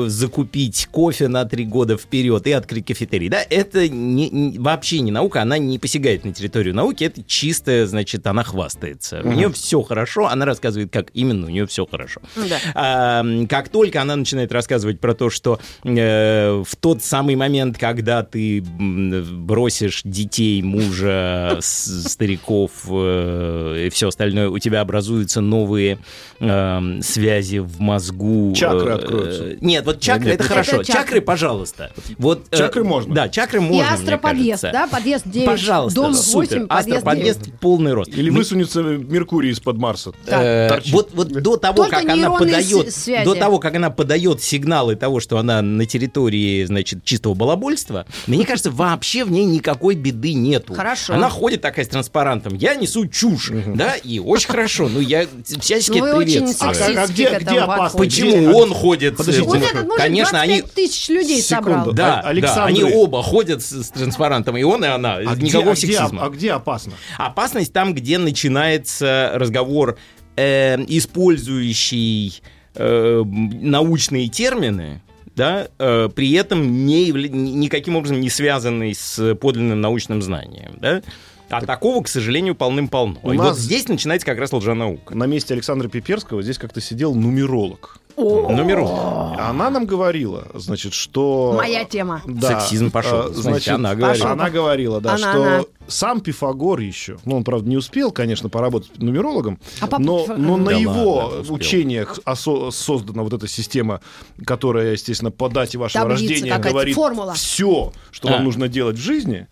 закупить 0.08 0.88
кофе 0.90 1.28
на 1.28 1.44
три 1.44 1.64
года 1.64 1.96
вперед 1.96 2.46
и 2.46 2.52
открыть 2.52 2.86
кафетерий. 2.86 3.28
Да, 3.28 3.42
это 3.48 3.88
не- 3.88 4.30
не- 4.30 4.58
вообще 4.58 5.00
не 5.00 5.10
наука, 5.10 5.42
она 5.42 5.58
не 5.58 5.78
посягает 5.92 6.24
на 6.24 6.32
территорию 6.32 6.74
науки, 6.74 7.04
это 7.04 7.22
чисто, 7.22 7.86
значит, 7.86 8.26
она 8.26 8.44
хвастается. 8.44 9.20
У 9.22 9.32
нее 9.32 9.52
все 9.52 9.82
хорошо, 9.82 10.26
она 10.26 10.46
рассказывает, 10.46 10.90
как 10.90 11.10
именно 11.12 11.46
у 11.46 11.50
нее 11.50 11.66
все 11.66 11.84
хорошо. 11.84 12.22
Да. 12.34 12.58
А, 12.74 13.24
как 13.46 13.68
только 13.68 14.00
она 14.00 14.16
начинает 14.16 14.52
рассказывать 14.52 15.00
про 15.00 15.14
то, 15.14 15.28
что 15.28 15.60
э, 15.84 16.62
в 16.66 16.76
тот 16.76 17.02
самый 17.02 17.36
момент, 17.36 17.76
когда 17.76 18.22
ты 18.22 18.62
бросишь 18.62 20.00
детей, 20.04 20.62
мужа, 20.62 21.58
стариков 21.60 22.70
э, 22.88 23.84
и 23.86 23.90
все 23.90 24.08
остальное, 24.08 24.48
у 24.48 24.58
тебя 24.58 24.80
образуются 24.80 25.42
новые 25.42 25.98
э, 26.40 27.00
связи 27.02 27.58
в 27.58 27.80
мозгу. 27.80 28.54
Чакры 28.56 28.92
Э, 28.92 28.94
откроются. 28.94 29.56
Нет, 29.60 29.84
вот 29.84 30.00
чакры 30.00 30.30
Нет, 30.30 30.40
это 30.40 30.44
хорошо. 30.44 30.82
чакры. 30.82 31.02
Чакры, 31.02 31.20
пожалуйста. 31.20 31.92
Вот, 32.16 32.46
э, 32.50 32.56
Чакры 32.56 32.82
можно. 32.82 33.14
Да, 33.14 33.28
чакры 33.28 33.58
И 33.58 33.62
можно, 33.62 33.74
мне 33.74 33.94
астроподъезд, 33.94 34.62
да? 34.62 34.86
Подъезд 34.86 35.24
9, 35.26 35.46
Пожалуйста, 35.46 35.81
дом 35.90 36.14
супер. 36.14 36.58
8, 36.60 36.66
подъезд 36.68 36.86
9. 36.86 36.96
Астроподъезд 36.98 37.40
полный 37.60 37.92
рост. 37.92 38.10
Или 38.16 38.30
Мы- 38.30 38.38
высунется 38.38 38.80
Меркурий 38.82 39.50
из-под 39.50 39.76
Марса? 39.78 40.12
Э, 40.26 40.68
вот, 40.90 41.10
вот 41.14 41.28
до 41.28 41.56
того, 41.56 41.76
Только 41.84 41.96
как 42.00 42.08
она 42.10 42.30
подает, 42.30 42.92
с- 42.92 43.02
связи. 43.04 43.24
до 43.24 43.34
того, 43.34 43.58
как 43.58 43.74
она 43.74 43.90
подает 43.90 44.42
сигналы 44.42 44.96
того, 44.96 45.20
что 45.20 45.38
она 45.38 45.62
на 45.62 45.86
территории, 45.86 46.64
значит, 46.64 47.04
чистого 47.04 47.34
балабольства, 47.34 48.06
мне 48.26 48.44
кажется, 48.44 48.70
вообще 48.70 49.24
в 49.24 49.30
ней 49.30 49.44
никакой 49.44 49.94
беды 49.94 50.34
нету. 50.34 50.74
Хорошо. 50.74 51.14
Она 51.14 51.28
ходит 51.28 51.60
такая 51.62 51.84
с 51.84 51.88
транспарантом. 51.88 52.54
Я 52.54 52.74
несу 52.74 53.06
чушь, 53.06 53.50
да, 53.74 53.94
и 53.96 54.18
очень 54.18 54.48
хорошо. 54.48 54.88
Ну, 54.88 55.00
я 55.00 55.26
всячески 55.60 55.98
Ну, 55.98 56.06
это 56.06 56.16
очень 56.16 56.38
приветствую. 56.40 56.70
А 56.72 57.02
а 57.02 57.06
где- 57.06 57.38
где 57.40 57.58
опасно? 57.60 57.84
подходите. 57.84 58.22
Почему 58.22 58.36
Где- 58.50 58.56
он 58.58 58.74
ходит? 58.74 59.14
с- 59.14 59.16
Подождите, 59.18 59.48
Вот 59.48 59.58
Ну, 59.58 59.64
этот 59.64 59.84
мужик 59.84 59.96
Конечно, 59.96 60.30
25 60.32 60.50
они... 60.50 60.62
тысяч 60.74 61.08
людей 61.08 61.42
Секунду. 61.42 61.70
собрал. 61.70 61.92
Да, 61.92 62.20
А- 62.20 62.34
да, 62.34 62.64
они 62.64 62.82
оба 62.84 63.22
ходят 63.22 63.62
с, 63.62 63.82
с 63.82 63.88
транспарантом, 63.90 64.56
и 64.56 64.62
он, 64.62 64.84
и 64.84 64.88
она. 64.88 65.14
А 65.16 65.34
где- 65.34 65.46
Никакого 65.72 65.82
а 65.82 65.86
где, 65.86 65.96
сексизма. 65.98 66.24
а 66.24 66.28
где 66.30 66.52
опасно? 66.52 66.92
Опасность 67.18 67.72
там, 67.72 67.94
где 67.94 68.18
начинается 68.18 69.32
разговор, 69.34 69.98
э, 70.36 70.76
использующий 70.86 72.42
э, 72.74 73.22
научные 73.24 74.28
термины, 74.28 75.02
да, 75.34 75.68
э, 75.78 76.08
при 76.14 76.32
этом 76.32 76.84
не 76.86 77.10
никаким 77.10 77.96
образом 77.96 78.20
не 78.20 78.30
связанный 78.30 78.94
с 78.94 79.34
подлинным 79.36 79.80
научным 79.80 80.22
знанием. 80.22 80.72
Да? 80.80 81.02
А 81.50 81.60
такого, 81.60 82.02
к 82.02 82.08
сожалению, 82.08 82.54
полным-полно. 82.54 83.18
У 83.22 83.32
И 83.32 83.36
нас- 83.36 83.48
вот 83.48 83.58
здесь 83.58 83.86
начинается 83.86 84.26
как 84.26 84.38
раз 84.38 84.52
лженаука. 84.54 85.14
На 85.14 85.24
месте 85.24 85.52
Александра 85.52 85.86
Пиперского 85.88 86.42
здесь 86.42 86.56
как-то 86.56 86.80
сидел 86.80 87.14
нумеролог. 87.14 87.98
Номер 88.16 88.78
один. 88.78 89.40
Она 89.40 89.70
нам 89.70 89.86
говорила, 89.86 90.46
значит, 90.54 90.92
что... 90.92 91.54
Моя 91.56 91.84
тема. 91.84 92.22
Да, 92.26 92.60
Сексизм 92.60 92.90
пошел. 92.90 93.28
э, 93.28 93.32
Значит, 93.32 93.42
Значит, 93.42 93.68
она 93.74 93.94
говорила. 93.94 94.30
Она 94.30 94.50
говорила, 94.50 95.00
да, 95.00 95.10
Она, 95.14 95.18
что 95.18 95.42
она. 95.42 95.64
сам 95.88 96.20
Пифагор 96.20 96.80
еще, 96.80 97.18
ну, 97.24 97.36
он, 97.36 97.44
правда, 97.44 97.68
не 97.68 97.76
успел, 97.76 98.12
конечно, 98.12 98.48
поработать 98.48 98.98
нумерологом, 98.98 99.58
А 99.80 99.86
папа 99.86 100.02
но, 100.02 100.24
Пифагор- 100.24 100.36
но 100.38 100.56
на 100.56 100.70
Да 100.70 100.76
его 100.76 101.14
ладно, 101.14 101.52
учениях 101.52 102.18
осо- 102.24 102.70
создана 102.70 103.22
вот 103.22 103.32
эта 103.32 103.48
система, 103.48 104.00
которая, 104.44 104.92
естественно, 104.92 105.30
по 105.30 105.48
дате 105.48 105.78
вашего 105.78 106.04
Таблица 106.04 106.22
рождения 106.32 106.58
говорит 106.58 106.94
формула. 106.94 107.32
все, 107.34 107.92
что 108.10 108.28
А. 108.28 108.32
вам 108.32 108.44
нужно 108.44 108.68
делать 108.68 108.96
в 108.96 109.02
жизни. 109.02 109.46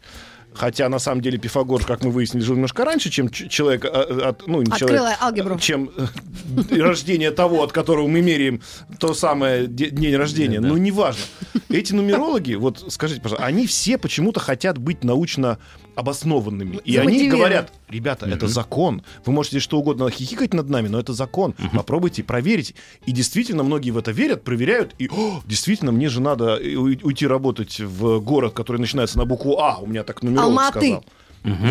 Хотя, 0.52 0.88
на 0.88 0.98
самом 0.98 1.20
деле, 1.22 1.38
Пифагор, 1.38 1.84
как 1.84 2.02
мы 2.04 2.10
выяснили, 2.10 2.42
жил 2.44 2.54
немножко 2.54 2.84
раньше, 2.84 3.08
чем 3.10 3.28
человек... 3.30 3.84
а, 3.84 4.28
от- 4.30 4.46
ну, 4.46 4.62
не 4.62 4.70
Открыла 4.72 4.98
человек, 4.98 5.18
алгебру. 5.22 5.58
Чем 5.58 5.90
э, 5.96 6.78
рождение 6.80 7.30
того, 7.30 7.62
от 7.62 7.72
которого 7.72 8.08
мы 8.08 8.20
меряем 8.20 8.60
то 8.98 9.14
самое 9.14 9.66
де- 9.66 9.90
день 9.90 10.16
рождения. 10.16 10.60
Ну, 10.60 10.76
неважно. 10.76 11.22
Эти 11.68 11.92
нумерологи, 11.92 12.54
вот 12.54 12.84
скажите, 12.92 13.20
пожалуйста, 13.20 13.46
они 13.46 13.66
все 13.66 13.96
почему-то 13.96 14.40
хотят 14.40 14.76
быть 14.78 15.04
научно 15.04 15.58
обоснованными. 15.96 16.80
И 16.84 16.96
они 16.96 17.28
говорят, 17.28 17.72
ребята, 17.88 18.26
это 18.26 18.46
закон. 18.48 19.02
Вы 19.24 19.32
можете 19.32 19.60
что 19.60 19.78
угодно 19.78 20.10
хихикать 20.10 20.54
над 20.54 20.68
нами, 20.68 20.88
но 20.88 20.98
это 20.98 21.12
закон. 21.12 21.54
Попробуйте, 21.72 22.22
проверите. 22.22 22.74
И 23.06 23.12
действительно, 23.12 23.62
многие 23.62 23.90
в 23.90 23.98
это 23.98 24.10
верят, 24.12 24.42
проверяют. 24.44 24.94
И 24.98 25.08
«О, 25.08 25.40
действительно, 25.46 25.92
мне 25.92 26.08
же 26.08 26.20
надо 26.20 26.56
уй- 26.56 27.00
уйти 27.02 27.26
работать 27.26 27.80
в 27.80 28.20
город, 28.20 28.52
который 28.54 28.78
начинается 28.78 29.18
на 29.18 29.24
букву 29.24 29.58
А. 29.58 29.78
У 29.78 29.86
меня 29.86 30.04
так 30.04 30.22
нумеролог 30.22 30.48
Алматы. 30.48 30.78
сказал. 30.78 31.04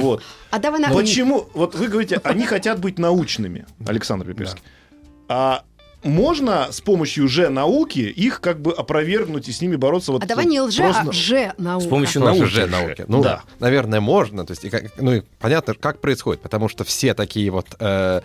Вот. 0.02 0.24
А 0.50 0.60
давай 0.60 0.80
на... 0.80 0.90
Почему? 0.90 1.48
Вот 1.54 1.76
вы 1.76 1.88
говорите, 1.88 2.20
они 2.24 2.46
хотят 2.46 2.80
быть 2.80 2.98
научными, 2.98 3.66
Александр 3.86 4.26
Пиперский. 4.26 4.64
А 5.28 5.64
можно 6.04 6.68
с 6.72 6.82
помощью 6.82 7.28
же 7.28 7.50
науки 7.50 8.00
их 8.00 8.42
как 8.42 8.62
бы 8.62 8.72
опровергнуть 8.72 9.48
и 9.50 9.52
с 9.52 9.62
ними 9.62 9.76
бороться 9.76 10.12
вот 10.12 10.24
А 10.24 10.28
давай 10.28 10.46
не 10.46 10.60
лже, 10.62 10.84
просто- 10.84 11.10
а 11.10 11.12
же 11.12 11.54
наука. 11.58 11.86
С 11.86 11.90
помощью 11.90 12.22
Тоже 12.22 12.34
науки. 12.40 12.50
же 12.50 12.62
же. 12.62 12.68
науки. 12.68 13.06
Ну, 13.08 13.22
Да. 13.24 13.44
наверное, 13.60 14.00
можно. 14.02 14.46
То 14.46 14.52
есть, 14.52 14.64
и 14.66 14.70
как- 14.70 15.00
ну, 15.00 15.14
и 15.14 15.22
понятно, 15.40 15.74
как 15.74 16.00
происходит. 16.02 16.42
Потому 16.42 16.70
что 16.70 16.84
все 16.84 17.14
такие 17.14 17.50
вот 17.52 17.68
э, 17.80 18.22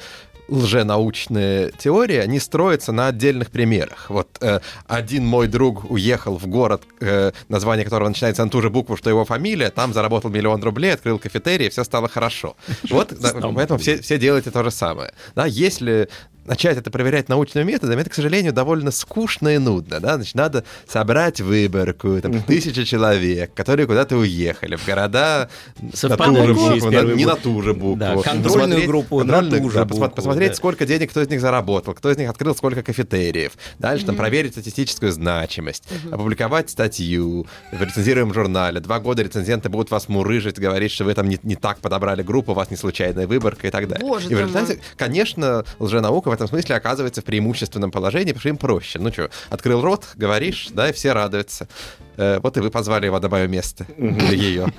лженаучные 0.49 1.73
теории, 1.79 2.17
они 2.17 2.39
строятся 2.39 2.93
на 2.93 3.09
отдельных 3.09 3.51
примерах. 3.51 4.07
Вот 4.11 4.29
э, 4.41 4.61
один 4.87 5.25
мой 5.27 5.49
друг 5.49 5.91
уехал 5.91 6.37
в 6.39 6.47
город, 6.47 6.83
э, 7.01 7.33
название 7.49 7.85
которого 7.85 8.09
начинается 8.09 8.45
на 8.45 8.51
ту 8.51 8.61
же 8.61 8.71
букву, 8.71 8.97
что 8.97 9.11
его 9.11 9.25
фамилия, 9.25 9.71
там 9.71 9.93
заработал 9.93 10.31
миллион 10.31 10.63
рублей, 10.63 10.93
открыл 10.93 11.19
кафетерий, 11.19 11.67
и 11.67 11.71
все 11.71 11.85
стало 11.85 12.09
хорошо. 12.09 12.57
Вот, 12.91 13.13
да, 13.19 13.33
поэтому 13.55 13.79
все, 13.79 14.01
все 14.01 14.19
делаете 14.19 14.51
то 14.51 14.63
же 14.63 14.71
самое. 14.71 15.13
Да, 15.35 15.47
если 15.47 16.09
начать 16.47 16.77
это 16.77 16.91
проверять 16.91 17.29
научными 17.29 17.65
методами, 17.73 18.01
это, 18.01 18.11
к 18.11 18.15
сожалению, 18.15 18.53
довольно 18.53 18.91
скучно 18.91 19.49
и 19.55 19.59
нудно. 19.59 20.01
Да? 20.01 20.17
Значит, 20.17 20.35
надо 20.35 20.65
собрать 20.89 21.41
выборку, 21.41 22.21
там, 22.21 22.43
тысяча 22.43 22.85
человек, 22.85 23.55
которые 23.55 23.87
куда-то 23.87 24.17
уехали, 24.17 24.77
в 24.77 24.87
города 24.87 25.49
на 26.03 26.17
ту 26.17 26.35
же 26.47 26.55
букву, 26.55 26.91
на- 26.91 27.03
не 27.15 27.25
на 27.27 27.37
ту 27.37 27.63
же 27.63 27.75
букву. 27.75 27.97
Да, 27.97 28.17
контрольную 28.17 28.43
Посмотреть- 28.81 28.87
группу 28.87 29.25
на 29.25 29.43
ту 29.43 29.71
же 29.71 29.77
да, 29.79 29.85
букву, 29.85 30.09
Посмотреть, 30.11 30.51
да. 30.51 30.55
сколько 30.57 30.87
денег 30.87 31.11
кто 31.11 31.23
из 31.23 31.29
них 31.29 31.41
заработал, 31.41 31.95
кто 31.95 32.11
из 32.11 32.17
них 32.19 32.29
открыл 32.31 32.55
сколько 32.55 32.83
кафетериев. 32.83 33.53
Дальше 33.79 34.07
там 34.07 34.17
проверить 34.17 34.53
статистическую 34.53 35.13
значимость, 35.13 35.85
опубликовать 36.11 36.71
статью 36.71 37.47
в 37.73 37.83
рецензируемом 37.83 38.35
журнале. 38.35 38.81
Два 38.81 39.01
года 39.01 39.23
рецензенты 39.23 39.69
будут 39.69 39.91
вас 39.91 40.09
мурыжить, 40.09 40.59
говорить, 40.59 40.93
что 40.93 41.05
вы 41.05 41.15
там 41.15 41.29
не, 41.29 41.39
не 41.43 41.57
так 41.57 41.79
подобрали 41.79 42.23
группу, 42.23 42.53
у 42.53 42.55
вас 42.55 42.71
не 42.71 42.77
случайная 42.77 43.27
выборка 43.27 43.67
и 43.67 43.71
так 43.71 43.89
далее. 43.89 44.07
Боже 44.07 44.29
и 44.31 44.35
в 44.35 44.41
результате, 44.41 44.81
конечно, 44.97 45.65
лженаука 45.79 46.31
этом 46.35 46.49
смысле 46.49 46.77
оказывается 46.77 47.23
в 47.23 47.25
преимущественном 47.25 47.91
положении, 47.91 48.33
потому 48.33 48.41
что 48.41 48.49
им 48.51 48.57
проще. 48.57 48.99
Ну 48.99 49.13
что, 49.13 49.31
открыл 49.51 49.83
рот, 49.83 50.09
говоришь, 50.17 50.69
да, 50.71 50.91
и 50.91 50.93
все 50.93 51.13
радуются. 51.13 51.69
Э, 52.17 52.39
вот 52.41 52.57
и 52.57 52.61
вы 52.61 52.71
позвали 52.71 53.07
его 53.07 53.19
на 53.19 53.29
мое 53.29 53.47
место. 53.47 53.87
Или 53.99 54.37
ее. 54.37 54.73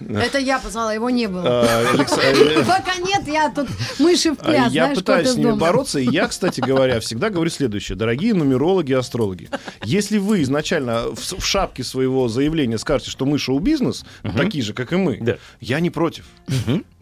Это 0.00 0.38
я 0.38 0.58
позвала, 0.58 0.92
его 0.92 1.10
не 1.10 1.26
было. 1.26 1.42
А, 1.46 1.92
Алекс- 1.94 2.18
э, 2.22 2.64
Пока 2.64 2.96
нет, 2.96 3.26
я 3.26 3.50
тут 3.50 3.68
мыши 3.98 4.34
в 4.34 4.40
а 4.40 4.44
пляс, 4.44 4.72
Я 4.72 4.84
знаешь, 4.84 4.98
пытаюсь 4.98 5.28
с 5.30 5.36
ними 5.36 5.52
бороться, 5.52 5.98
и 5.98 6.10
я, 6.10 6.28
кстати 6.28 6.60
говоря, 6.60 7.00
всегда 7.00 7.30
говорю 7.30 7.50
следующее. 7.50 7.96
Дорогие 7.96 8.34
нумерологи 8.34 8.92
и 8.92 8.94
астрологи, 8.94 9.48
если 9.82 10.18
вы 10.18 10.42
изначально 10.42 11.04
в, 11.14 11.44
шапке 11.44 11.84
своего 11.84 12.28
заявления 12.28 12.78
скажете, 12.78 13.10
что 13.10 13.26
мы 13.26 13.38
шоу-бизнес, 13.38 14.04
такие 14.36 14.62
же, 14.62 14.74
как 14.74 14.92
и 14.92 14.96
мы, 14.96 15.38
я 15.60 15.80
не 15.80 15.90
против. 15.90 16.24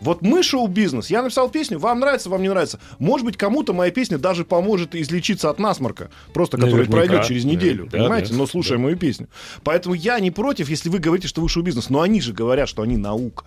Вот 0.01 0.21
мы 0.23 0.43
шоу-бизнес. 0.43 1.11
Я 1.11 1.23
написал 1.23 1.49
песню, 1.49 1.79
вам 1.79 2.01
нравится, 2.01 2.29
вам 2.29 2.43
не 2.43 2.49
нравится. 2.49 2.81
Может 2.99 3.25
быть, 3.25 3.37
кому-то 3.37 3.73
моя 3.73 3.93
песня 3.93 4.19
даже 4.19 4.45
поможет 4.45 4.97
излечиться 4.97 5.49
от 5.49 5.61
насморка, 5.61 6.11
просто 6.33 6.57
который 6.57 6.87
пройдет 6.87 7.25
через 7.25 7.45
неделю, 7.45 7.89
понимаете? 7.91 8.35
но 8.35 8.47
слушая 8.63 8.79
мою 8.79 8.97
песню. 8.97 9.29
Поэтому 9.65 9.95
я 9.95 10.21
не 10.21 10.31
против, 10.31 10.69
если 10.69 10.89
вы 10.89 10.99
говорите, 10.99 11.29
что 11.29 11.41
вы 11.41 11.49
шоу-бизнес, 11.49 11.91
но 11.91 12.01
они 12.01 12.21
же 12.21 12.33
говорят, 12.33 12.69
что 12.69 12.83
они 12.83 12.97
наука. 12.97 13.45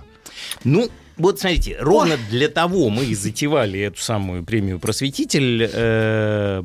Ну, 0.63 0.89
вот 1.17 1.39
смотрите, 1.39 1.77
ровно 1.79 2.17
для 2.29 2.49
того 2.49 2.89
мы 2.89 3.05
и 3.05 3.15
затевали 3.15 3.79
эту 3.79 4.01
самую 4.01 4.43
премию 4.43 4.79
«Просветитель», 4.79 5.69
э, 5.71 6.61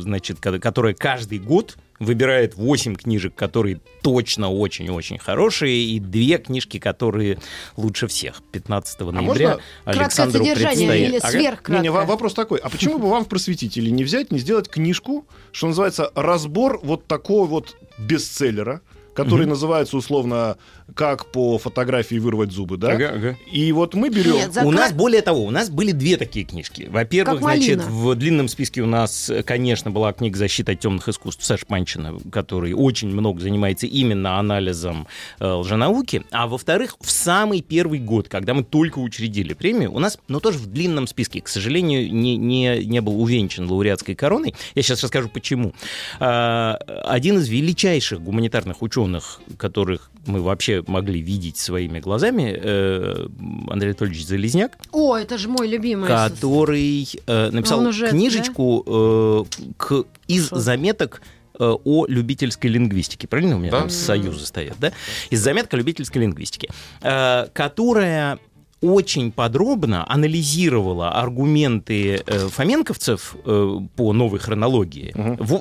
значит, 0.00 0.40
ко- 0.40 0.58
которая 0.58 0.94
каждый 0.94 1.38
год 1.38 1.76
выбирает 1.98 2.54
8 2.54 2.94
книжек, 2.94 3.34
которые 3.34 3.80
точно 4.02 4.50
очень-очень 4.50 5.18
хорошие, 5.18 5.82
и 5.84 5.98
две 5.98 6.38
книжки, 6.38 6.78
которые 6.78 7.38
лучше 7.76 8.06
всех. 8.06 8.40
15 8.52 9.00
ноября 9.00 9.22
можно 9.24 9.58
Александру 9.84 10.44
Краткое 10.44 10.54
содержание 10.54 10.88
предстоит. 10.88 11.08
или 11.08 11.16
Ага. 11.18 11.28
сверхкраткое? 11.30 11.76
Не, 11.76 11.82
не, 11.82 11.90
во- 11.90 12.04
вопрос 12.04 12.34
такой. 12.34 12.60
А 12.60 12.68
почему 12.70 12.98
бы 12.98 13.10
вам 13.10 13.24
в 13.24 13.28
просветителе 13.28 13.90
не 13.90 14.04
взять, 14.04 14.30
не 14.32 14.38
сделать 14.38 14.68
книжку, 14.68 15.26
что 15.52 15.66
называется, 15.66 16.10
разбор 16.14 16.80
вот 16.82 17.06
такого 17.06 17.46
вот 17.46 17.76
бестселлера, 17.98 18.80
который 19.14 19.46
называется 19.46 19.96
условно 19.96 20.56
как 20.94 21.26
по 21.26 21.58
фотографии 21.58 22.16
вырвать 22.16 22.50
зубы, 22.52 22.76
да? 22.76 22.92
Ага, 22.92 23.12
ага. 23.14 23.36
И 23.52 23.70
вот 23.72 23.94
мы 23.94 24.08
берем... 24.08 24.34
Нет, 24.34 24.52
за- 24.52 24.64
У 24.64 24.70
нас, 24.70 24.92
более 24.92 25.22
того, 25.22 25.44
у 25.44 25.50
нас 25.50 25.70
были 25.70 25.92
две 25.92 26.16
такие 26.16 26.44
книжки. 26.44 26.88
Во-первых, 26.90 27.36
Как 27.36 27.42
малина. 27.44 27.74
значит, 27.82 27.92
в 27.92 28.14
длинном 28.14 28.48
списке 28.48 28.80
у 28.82 28.86
нас, 28.86 29.28
э, 29.30 29.42
конечно, 29.42 29.90
была 29.90 30.12
книга 30.12 30.36
«Защита 30.38 30.72
от 30.72 30.80
темных 30.80 31.08
искусств» 31.08 31.44
Саш 31.44 31.66
Панчина, 31.66 32.18
который 32.32 32.72
очень 32.72 33.08
много 33.08 33.40
занимается 33.40 33.86
именно 33.86 34.38
анализом 34.38 35.06
э, 35.40 35.46
лженауки. 35.46 36.22
А 36.30 36.46
во-вторых, 36.46 36.96
в 37.00 37.10
самый 37.10 37.60
первый 37.60 37.98
год, 38.00 38.28
когда 38.28 38.54
мы 38.54 38.64
только 38.64 38.98
учредили 38.98 39.52
премию, 39.54 39.92
у 39.92 39.98
нас, 39.98 40.18
ну, 40.28 40.40
тоже 40.40 40.58
в 40.58 40.66
длинном 40.66 41.06
списке, 41.06 41.40
к 41.40 41.48
сожалению, 41.48 42.12
не, 42.12 42.36
не, 42.36 42.84
не 42.84 43.00
был 43.00 43.20
увенчан 43.20 43.70
лауреатской 43.70 44.14
короной. 44.14 44.54
Я 44.74 44.82
сейчас 44.82 45.02
расскажу, 45.02 45.28
почему. 45.28 45.74
А, 46.18 46.74
Один 47.04 47.38
из 47.38 47.48
величайших 47.48 48.20
гуманитарных 48.22 48.82
ученых, 48.82 49.40
которых 49.56 50.10
мы 50.26 50.42
вообще 50.42 50.77
могли 50.86 51.20
видеть 51.20 51.56
своими 51.56 52.00
глазами, 52.00 52.54
э, 52.56 53.26
Андрей 53.68 53.90
Анатольевич 53.90 54.26
Залезняк, 54.26 54.76
О, 54.92 55.16
это 55.16 55.38
же 55.38 55.48
мой 55.48 55.68
любимый. 55.68 56.06
который 56.08 57.08
э, 57.26 57.50
написал 57.50 57.86
уже, 57.86 58.08
книжечку 58.08 58.84
э, 58.86 59.44
к, 59.76 60.04
из 60.26 60.46
Что? 60.46 60.58
заметок 60.58 61.22
э, 61.58 61.64
о 61.84 62.06
любительской 62.06 62.70
лингвистике. 62.70 63.26
Правильно 63.28 63.56
у 63.56 63.58
меня 63.58 63.70
Да. 63.72 63.80
там 63.80 63.90
союзы 63.90 64.46
стоят, 64.46 64.76
да? 64.78 64.92
Из 65.30 65.40
заметок 65.42 65.74
о 65.74 65.76
любительской 65.76 66.22
лингвистике, 66.22 66.68
э, 67.02 67.46
которая 67.52 68.38
очень 68.80 69.32
подробно 69.32 70.08
анализировала 70.08 71.10
аргументы 71.10 72.22
э, 72.24 72.48
фоменковцев 72.48 73.34
э, 73.44 73.78
по 73.96 74.12
новой 74.12 74.38
хронологии, 74.38 75.12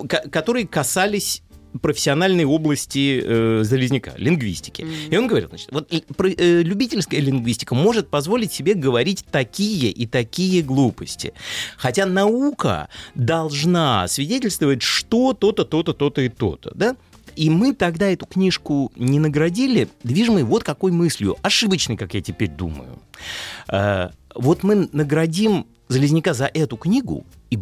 ко- 0.08 0.30
которые 0.30 0.68
касались 0.68 1.42
профессиональной 1.82 2.46
области 2.46 3.22
э, 3.24 3.64
Залезняка, 3.64 4.14
лингвистики. 4.18 4.86
И 5.10 5.18
он 5.18 5.28
говорит, 5.28 5.50
значит, 5.50 5.70
вот 5.72 5.90
про- 6.16 6.30
э, 6.30 6.62
любительская 6.64 7.20
лингвистика 7.20 7.76
может 7.76 8.10
позволить 8.10 8.52
себе 8.52 8.74
говорить 8.74 9.26
такие 9.32 9.92
и 9.92 10.06
такие 10.06 10.62
глупости. 10.64 11.34
Хотя 11.78 12.06
наука 12.06 12.90
должна 13.16 14.08
свидетельствовать, 14.08 14.82
что 14.82 15.34
то-то, 15.34 15.64
то-то, 15.66 15.94
то-то 15.94 16.22
и 16.22 16.30
то-то, 16.30 16.72
да? 16.76 16.96
И 17.36 17.52
мы 17.52 17.74
тогда 17.74 18.08
эту 18.10 18.26
книжку 18.26 18.92
не 18.96 19.20
наградили, 19.20 19.90
движимой 20.04 20.44
вот 20.44 20.64
какой 20.64 20.92
мыслью, 20.92 21.38
ошибочной, 21.44 21.96
как 21.96 22.16
я 22.16 22.22
теперь 22.22 22.50
думаю. 22.50 23.00
Э, 23.72 24.10
вот 24.34 24.64
мы 24.64 24.90
наградим 24.92 25.68
Залезняка 25.88 26.34
за 26.34 26.46
эту 26.46 26.76
книгу, 26.78 27.26
и 27.50 27.58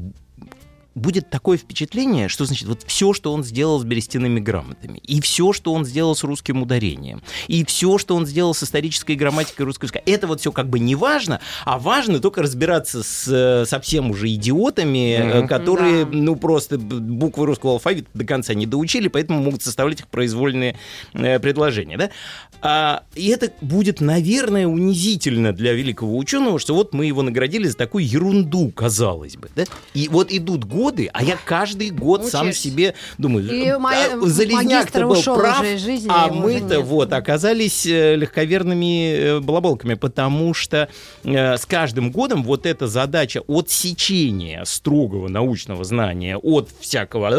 будет 0.95 1.29
такое 1.29 1.57
впечатление, 1.57 2.29
что 2.29 2.45
значит 2.45 2.67
вот 2.67 2.83
все, 2.87 3.13
что 3.13 3.33
он 3.33 3.43
сделал 3.43 3.79
с 3.79 3.83
берестяными 3.83 4.39
грамотами, 4.39 4.99
и 4.99 5.19
все, 5.21 5.51
что 5.53 5.73
он 5.73 5.85
сделал 5.85 6.15
с 6.15 6.23
русским 6.23 6.61
ударением, 6.61 7.21
и 7.47 7.65
все, 7.65 7.97
что 7.97 8.15
он 8.15 8.25
сделал 8.25 8.53
с 8.53 8.63
исторической 8.63 9.15
грамматикой 9.15 9.65
русского 9.65 9.85
языка, 9.87 9.99
это 10.05 10.25
вот 10.27 10.39
все 10.39 10.51
как 10.53 10.69
бы 10.69 10.79
не 10.79 10.95
важно, 10.95 11.41
а 11.65 11.77
важно 11.77 12.19
только 12.19 12.41
разбираться 12.41 13.03
с 13.03 13.27
э, 13.27 13.65
совсем 13.67 14.09
уже 14.09 14.33
идиотами, 14.33 15.13
э, 15.15 15.25
Мгм. 15.25 15.41
Да. 15.41 15.47
которые, 15.47 16.05
ну, 16.05 16.35
просто 16.37 16.77
буквы 16.77 17.45
русского 17.45 17.73
алфавита 17.73 18.07
до 18.13 18.23
конца 18.23 18.53
не 18.53 18.65
доучили, 18.65 19.09
поэтому 19.09 19.41
могут 19.41 19.63
составлять 19.63 19.99
их 19.99 20.07
произвольные 20.07 20.77
э, 21.13 21.39
предложения, 21.39 21.97
да? 21.97 22.09
А, 22.61 23.03
и 23.15 23.27
это 23.27 23.51
будет, 23.61 23.99
наверное, 23.99 24.65
унизительно 24.65 25.51
для 25.51 25.73
великого 25.73 26.17
ученого, 26.17 26.57
что 26.57 26.73
вот 26.73 26.93
мы 26.93 27.05
его 27.05 27.21
наградили 27.21 27.67
за 27.67 27.75
такую 27.75 28.07
ерунду, 28.07 28.71
казалось 28.71 29.35
бы, 29.35 29.49
да? 29.55 29.65
И 29.93 30.07
вот 30.07 30.31
идут 30.31 30.63
годы, 30.63 30.84
а 31.13 31.23
я 31.23 31.37
каждый 31.43 31.89
год 31.89 32.25
сам 32.25 32.47
Учишься. 32.47 32.63
себе 32.63 32.93
думаю, 33.17 33.49
И 33.51 33.65
«Да, 33.69 33.79
моя- 33.79 34.19
Залезняк-то 34.21 35.07
был 35.07 35.21
прав, 35.23 35.65
жизни, 35.65 36.07
а 36.09 36.27
мы-то 36.27 36.81
вот 36.81 37.13
оказались 37.13 37.85
э, 37.85 38.15
легковерными 38.15 39.13
э, 39.15 39.39
балаболками, 39.39 39.93
потому 39.95 40.53
что 40.53 40.89
э, 41.23 41.57
с 41.57 41.65
каждым 41.65 42.11
годом 42.11 42.43
вот 42.43 42.65
эта 42.65 42.87
задача 42.87 43.41
отсечения 43.47 44.63
строгого 44.65 45.27
научного 45.27 45.83
знания 45.83 46.37
от 46.37 46.69
всякого, 46.79 47.29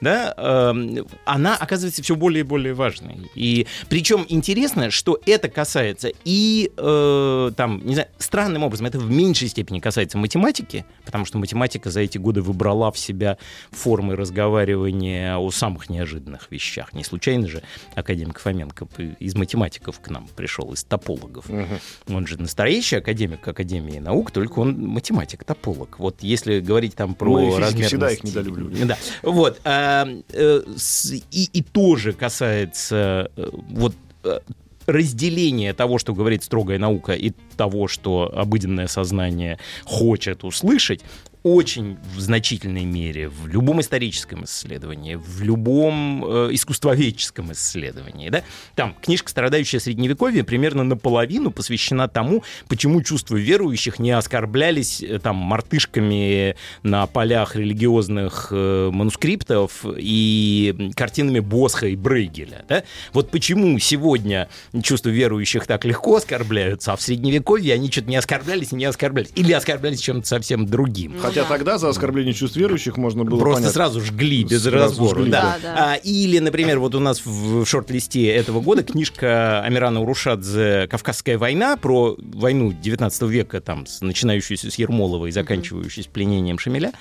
да, 0.00 0.34
э, 0.36 1.04
она 1.24 1.56
оказывается 1.56 2.02
все 2.02 2.16
более 2.16 2.40
и 2.40 2.44
более 2.44 2.74
важной. 2.74 3.30
И 3.34 3.66
причем 3.88 4.26
интересно, 4.28 4.90
что 4.90 5.18
это 5.26 5.48
касается 5.48 6.10
и 6.24 6.70
э, 6.76 7.50
там, 7.56 7.80
не 7.84 7.94
знаю, 7.94 8.08
странным 8.18 8.62
образом, 8.62 8.86
это 8.86 8.98
в 8.98 9.10
меньшей 9.10 9.48
степени 9.48 9.80
касается 9.80 10.18
математики, 10.18 10.84
потому 11.04 11.24
что 11.24 11.38
математика 11.38 11.90
за 11.90 12.00
эти 12.00 12.18
годы 12.18 12.42
выбрала 12.44 12.92
в 12.92 12.98
себя 12.98 13.38
формы 13.70 14.14
разговаривания 14.16 15.36
о 15.36 15.50
самых 15.50 15.90
неожиданных 15.90 16.50
вещах. 16.50 16.92
Не 16.92 17.02
случайно 17.02 17.48
же 17.48 17.62
академик 17.94 18.38
Фоменко 18.38 18.86
из 19.18 19.34
математиков 19.34 20.00
к 20.00 20.08
нам 20.10 20.28
пришел, 20.36 20.72
из 20.72 20.84
топологов. 20.84 21.46
Он 22.08 22.26
же 22.26 22.40
настоящий 22.40 22.96
академик 22.96 23.46
Академии 23.46 23.98
наук, 23.98 24.30
только 24.30 24.58
он 24.60 24.78
математик-тополог. 24.88 25.98
Вот 25.98 26.22
если 26.22 26.60
говорить 26.60 26.94
там 26.94 27.14
про 27.14 27.30
Мы, 27.30 27.46
физики, 27.46 27.60
размерности- 27.60 27.86
всегда 27.86 28.10
их 28.10 28.24
недолюбливали. 28.24 28.84
Да. 28.84 28.98
Вот. 29.22 29.60
а, 29.64 30.06
э, 30.32 30.62
и, 31.30 31.44
и 31.52 31.62
тоже 31.62 32.12
касается 32.12 33.30
э, 33.36 33.48
вот 33.70 33.94
э, 34.24 34.40
разделения 34.86 35.72
того, 35.72 35.98
что 35.98 36.14
говорит 36.14 36.42
строгая 36.42 36.78
наука, 36.78 37.12
и 37.12 37.32
того, 37.56 37.88
что 37.88 38.30
обыденное 38.34 38.86
сознание 38.86 39.58
хочет 39.84 40.44
услышать, 40.44 41.02
очень 41.44 41.98
в 42.16 42.20
значительной 42.20 42.86
мере 42.86 43.28
в 43.28 43.46
любом 43.46 43.82
историческом 43.82 44.44
исследовании, 44.44 45.16
в 45.16 45.42
любом 45.42 46.24
э, 46.24 46.48
искусствоведческом 46.52 47.52
исследовании. 47.52 48.30
Да? 48.30 48.42
Там 48.74 48.96
книжка 49.00 49.28
«Страдающая 49.28 49.78
средневековье» 49.78 50.42
примерно 50.42 50.84
наполовину 50.84 51.50
посвящена 51.50 52.08
тому, 52.08 52.42
почему 52.66 53.02
чувства 53.02 53.36
верующих 53.36 53.98
не 53.98 54.10
оскорблялись 54.12 55.02
э, 55.02 55.18
там 55.18 55.36
мартышками 55.36 56.56
на 56.82 57.06
полях 57.06 57.56
религиозных 57.56 58.48
э, 58.50 58.88
манускриптов 58.90 59.84
и 59.98 60.92
картинами 60.96 61.40
Босха 61.40 61.88
и 61.88 61.94
Брейгеля. 61.96 62.64
Да? 62.70 62.84
Вот 63.12 63.30
почему 63.30 63.78
сегодня 63.78 64.48
чувства 64.82 65.10
верующих 65.10 65.66
так 65.66 65.84
легко 65.84 66.16
оскорбляются, 66.16 66.94
а 66.94 66.96
в 66.96 67.02
средневековье 67.02 67.74
они 67.74 67.90
что-то 67.90 68.08
не 68.08 68.16
оскорблялись 68.16 68.72
и 68.72 68.76
не 68.76 68.86
оскорблялись. 68.86 69.32
Или 69.34 69.52
оскорблялись 69.52 70.00
чем-то 70.00 70.26
совсем 70.26 70.64
другим. 70.64 71.20
Хотя 71.34 71.48
да. 71.48 71.48
тогда 71.48 71.78
за 71.78 71.88
оскорбление 71.88 72.32
чувств 72.34 72.56
верующих 72.56 72.96
можно 72.96 73.24
было 73.24 73.38
Просто 73.38 73.62
понять. 73.62 73.74
сразу 73.74 74.00
жгли 74.00 74.44
без 74.44 74.62
Сразу 74.62 74.76
разбора. 74.78 75.18
жгли, 75.20 75.30
да. 75.30 75.42
да. 75.42 75.74
Да, 75.74 75.92
А, 75.92 75.94
или, 75.96 76.38
например, 76.38 76.78
вот 76.78 76.94
у 76.94 77.00
нас 77.00 77.22
в, 77.24 77.64
шорт-листе 77.64 78.26
этого 78.28 78.60
года 78.60 78.82
книжка 78.82 79.62
Амирана 79.62 80.00
Урушадзе 80.00 80.86
«Кавказская 80.90 81.38
война» 81.38 81.76
про 81.76 82.16
войну 82.18 82.72
19 82.72 83.22
века, 83.22 83.60
там, 83.60 83.84
начинающуюся 84.00 84.70
с 84.70 84.74
Ермолова 84.76 85.26
и 85.26 85.30
заканчивающуюся 85.30 86.10
пленением 86.10 86.58
Шамиля. 86.58 86.92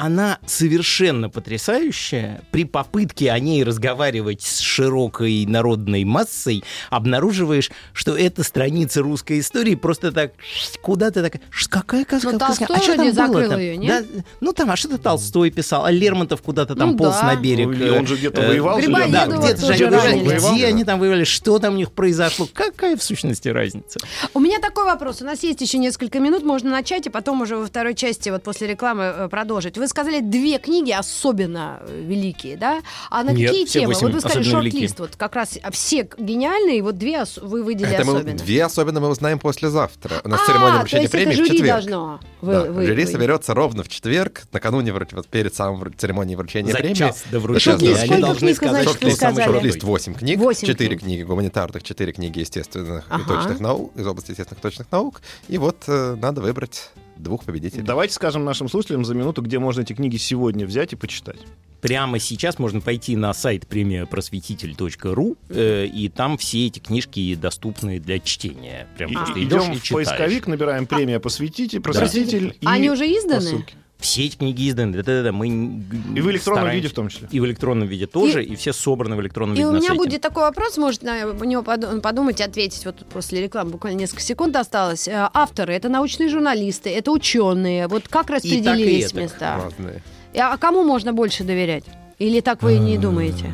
Она 0.00 0.38
совершенно 0.46 1.28
потрясающая. 1.28 2.40
При 2.52 2.64
попытке 2.64 3.32
о 3.32 3.38
ней 3.40 3.64
разговаривать 3.64 4.42
с 4.42 4.60
широкой 4.60 5.44
народной 5.44 6.04
массой 6.04 6.62
обнаруживаешь, 6.88 7.68
что 7.94 8.16
эта 8.16 8.44
страница 8.44 9.02
русской 9.02 9.40
истории 9.40 9.74
просто 9.74 10.12
так 10.12 10.34
куда-то 10.82 11.22
так... 11.28 11.40
«Ш- 11.50 11.68
Какая 11.68 12.02
Ну, 12.02 12.06
кавказская? 12.38 12.38
Толстой 12.38 12.76
А 12.76 12.80
что 12.80 13.12
там 13.12 13.32
было 13.32 13.48
там?» 13.48 13.58
её, 13.58 13.74
нет? 13.76 14.06
Да, 14.14 14.22
ну 14.40 14.52
там, 14.52 14.70
а 14.70 14.76
что-то 14.76 14.98
Толстой 14.98 15.50
писал, 15.50 15.84
а 15.84 15.90
Лермонтов 15.90 16.42
куда-то 16.42 16.76
там 16.76 16.92
Ну 16.92 16.96
полз 16.96 17.16
да. 17.16 17.34
на 17.34 17.36
берег. 17.36 17.66
Ну, 17.66 17.72
и 17.72 17.90
он 17.90 18.06
же 18.06 18.14
где-то 18.14 18.40
Э, 18.40 18.48
воевал, 18.50 18.78
же, 18.80 18.86
Грибоедова 18.86 19.26
Да, 19.26 19.36
где-то 19.36 19.66
же 19.66 19.72
они 19.72 19.82
воевали. 19.84 20.24
Воевал, 20.28 20.52
Где 20.54 20.62
да. 20.62 20.68
они 20.68 20.84
там 20.84 21.00
воевали, 21.00 21.24
что 21.24 21.58
там 21.58 21.74
у 21.74 21.76
них 21.76 21.90
произошло, 21.90 22.46
какая 22.54 22.96
в 22.96 23.02
сущности 23.02 23.48
разница? 23.48 23.98
У 24.32 24.38
меня 24.38 24.60
такой 24.60 24.84
вопрос. 24.84 25.22
У 25.22 25.24
нас 25.24 25.42
есть 25.42 25.60
еще 25.60 25.78
несколько 25.78 26.20
минут, 26.20 26.44
можно 26.44 26.70
начать, 26.70 27.08
и 27.08 27.10
потом 27.10 27.42
уже 27.42 27.56
во 27.56 27.66
второй 27.66 27.96
части, 27.96 28.28
вот 28.28 28.44
после 28.44 28.68
рекламы, 28.68 29.02
э, 29.02 29.28
продолжить. 29.28 29.76
Вы 29.76 29.87
сказали 29.88 30.20
две 30.20 30.58
книги 30.58 30.90
особенно 30.92 31.80
э, 31.82 32.00
великие, 32.02 32.56
да? 32.56 32.80
А 33.10 33.24
на 33.24 33.30
Нет, 33.30 33.48
какие 33.50 33.64
все 33.66 33.80
темы? 33.80 33.94
восемь 33.94 34.06
Вот 34.08 34.14
вы 34.14 34.20
сказали 34.20 34.42
шорт-лист, 34.42 35.00
вот 35.00 35.16
как 35.16 35.34
раз 35.34 35.58
а 35.62 35.70
все 35.70 36.08
гениальные, 36.18 36.78
и 36.78 36.82
вот 36.82 36.96
две 36.98 37.22
ос- 37.22 37.38
вы 37.38 37.62
выделили 37.62 37.94
Это 37.94 38.04
мы, 38.04 38.16
особенно. 38.18 38.36
две 38.38 38.64
особенно 38.64 39.00
мы 39.00 39.08
узнаем 39.08 39.38
послезавтра. 39.38 40.20
У 40.24 40.28
нас 40.28 40.40
а, 40.42 40.46
церемония 40.46 40.78
вручения 40.78 41.08
премии 41.08 41.32
это 41.34 41.42
в 41.42 41.46
четверг. 41.46 41.68
должно 41.70 42.20
вы, 42.40 42.52
Да, 42.52 42.60
вы- 42.64 42.86
жюри 42.86 43.04
вы- 43.04 43.10
соберется 43.10 43.54
ровно 43.54 43.82
в 43.82 43.88
четверг, 43.88 44.42
накануне, 44.52 44.92
вроде, 44.92 45.16
вот 45.16 45.26
перед 45.28 45.54
самым 45.54 45.92
церемонией 45.96 46.36
вручения 46.36 46.72
За 46.72 46.78
премии. 46.78 46.94
час 46.94 47.24
до 47.30 47.40
вручения 47.40 47.94
Сколько 47.94 48.12
они 48.14 48.22
должны 48.22 48.54
сказать, 48.54 48.82
что 48.82 48.92
Шорт-лист, 48.92 49.18
самый 49.20 49.34
сказали? 49.34 49.52
шорт-лист 49.52 49.82
8 49.82 50.14
книг, 50.14 50.38
Восемь 50.38 50.68
4 50.68 50.88
книг. 50.90 51.00
книги 51.02 51.22
гуманитарных, 51.22 51.82
4 51.82 52.12
книги 52.12 52.38
естественных 52.40 53.04
Ага. 53.08 53.22
и 53.22 53.26
точных 53.26 53.60
наук, 53.60 53.92
из 53.96 54.06
области 54.06 54.30
естественных 54.30 54.58
и 54.60 54.62
точных 54.62 54.92
наук. 54.92 55.20
И 55.48 55.58
вот 55.58 55.76
э, 55.88 56.16
надо 56.20 56.40
выбрать 56.40 56.90
двух 57.18 57.44
победителей. 57.44 57.82
Давайте 57.82 58.14
скажем 58.14 58.44
нашим 58.44 58.68
слушателям 58.68 59.04
за 59.04 59.14
минуту, 59.14 59.42
где 59.42 59.58
можно 59.58 59.82
эти 59.82 59.92
книги 59.92 60.16
сегодня 60.16 60.66
взять 60.66 60.92
и 60.92 60.96
почитать. 60.96 61.38
Прямо 61.80 62.18
сейчас 62.18 62.58
можно 62.58 62.80
пойти 62.80 63.14
на 63.14 63.32
сайт 63.32 63.66
премияпросветитель.ру, 63.68 65.36
э, 65.48 65.86
и 65.86 66.08
там 66.08 66.36
все 66.38 66.66
эти 66.66 66.78
книжки 66.80 67.34
доступны 67.34 68.00
для 68.00 68.18
чтения. 68.18 68.86
Прям 68.96 69.10
И- 69.10 69.14
идешь 69.14 69.28
идем 69.62 69.72
и 69.72 69.76
в 69.76 69.82
читаешь. 69.82 70.08
поисковик, 70.08 70.46
набираем 70.46 70.86
премия 70.86 71.20
посвятите, 71.20 71.80
просветитель. 71.80 72.56
и 72.60 72.66
Они 72.66 72.90
уже 72.90 73.06
изданы? 73.06 73.40
ссылке. 73.42 73.74
Все 73.98 74.26
эти 74.26 74.36
книги 74.36 74.68
изданы, 74.68 74.92
да-да-да, 74.96 75.32
мы 75.32 75.48
И 75.48 75.50
в 76.20 76.30
электронном 76.30 76.40
стараемся- 76.64 76.74
виде 76.76 76.88
в 76.88 76.92
том 76.92 77.08
числе. 77.08 77.28
И 77.30 77.40
в 77.40 77.44
электронном 77.46 77.88
виде 77.88 78.06
тоже, 78.06 78.44
и, 78.44 78.54
все 78.54 78.72
собраны 78.72 79.16
в 79.16 79.20
электронном 79.20 79.54
И 79.56 79.58
виде 79.58 79.66
у 79.68 79.72
на 79.72 79.76
меня 79.78 79.88
сайте. 79.88 79.98
будет 80.04 80.20
такой 80.20 80.44
вопрос, 80.44 80.76
может, 80.78 81.02
на 81.02 81.24
него 81.32 81.62
поду- 81.62 82.00
подумать, 82.00 82.40
ответить. 82.40 82.84
Вот 82.86 83.04
после 83.12 83.42
рекламы 83.42 83.70
буквально 83.72 83.98
несколько 83.98 84.22
секунд 84.22 84.54
осталось. 84.56 85.08
Э, 85.08 85.28
Авторы 85.34 85.74
это 85.74 85.88
научные 85.88 86.28
журналисты, 86.28 86.90
это 86.90 87.10
ученые. 87.10 87.88
Вот 87.88 88.06
как 88.08 88.30
распределились 88.30 89.06
это. 89.06 89.20
места? 89.20 89.60
Разные. 89.64 90.02
И- 90.32 90.38
А 90.38 90.56
кому 90.58 90.84
можно 90.84 91.12
больше 91.12 91.42
доверять? 91.44 91.84
Или 92.18 92.40
так 92.40 92.62
вы 92.62 92.76
и 92.76 92.78
не 92.78 92.98
думаете? 92.98 93.46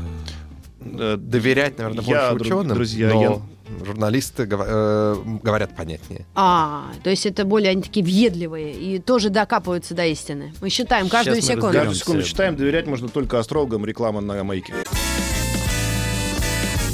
Э, 0.81 1.17
Доверять, 1.17 1.79
наверное, 1.79 2.05
Я, 2.05 2.31
больше 2.33 2.45
дру- 2.53 2.57
ученым, 2.59 2.75
друзья, 2.77 3.09
но 3.09 3.23
я- 3.23 3.41
журналисты 3.85 4.45
гова- 4.45 4.67
э, 4.69 5.17
говорят 5.43 5.75
понятнее. 5.77 6.27
А, 6.35 6.91
то 7.03 7.11
есть 7.11 7.27
это 7.27 7.45
более 7.45 7.71
они 7.71 7.83
такие 7.83 8.05
въедливые 8.05 8.73
и 8.75 8.99
тоже 8.99 9.31
докапываются 9.31 9.95
до 9.95 10.07
истины. 10.07 10.53
Мы 10.61 10.69
считаем 10.71 11.09
каждую 11.09 11.37
Сейчас 11.37 11.57
секунду. 11.57 11.73
Каждую 11.73 11.95
секунду 11.95 12.23
считаем, 12.25 12.57
доверять 12.57 12.87
можно 12.87 13.09
только 13.09 13.39
астрологам, 13.39 13.85
реклама 13.85 14.21
на 14.21 14.43
маяке. 14.45 14.75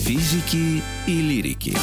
Физики 0.05 0.83
и 1.07 1.21
лирики. 1.23 1.77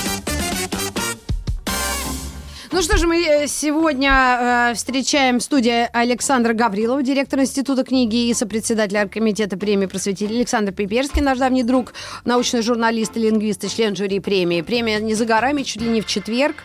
Ну 2.72 2.82
что 2.82 2.98
же, 2.98 3.08
мы 3.08 3.24
э, 3.24 3.48
сегодня 3.48 4.72
э, 4.72 4.74
встречаем 4.76 5.40
в 5.40 5.44
студии 5.44 5.88
Александра 5.94 6.54
Гаврилова, 6.54 7.02
директор 7.02 7.40
Института 7.40 7.84
книги 7.84 8.28
и 8.28 8.34
сопредседатель 8.34 8.98
оргкомитета 8.98 9.58
премии 9.58 9.86
просветитель 9.86 10.36
Александр 10.36 10.74
Пиперский, 10.74 11.22
наш 11.22 11.38
давний 11.38 11.64
друг, 11.64 11.94
научный 12.26 12.62
журналист 12.62 13.16
и 13.16 13.22
лингвист 13.22 13.64
и 13.64 13.70
член 13.70 13.96
жюри 13.96 14.20
премии. 14.20 14.62
Премия 14.62 15.00
не 15.00 15.14
за 15.14 15.26
горами, 15.26 15.64
чуть 15.64 15.82
ли 15.82 15.90
не 15.90 16.02
в 16.02 16.08
четверг. 16.08 16.58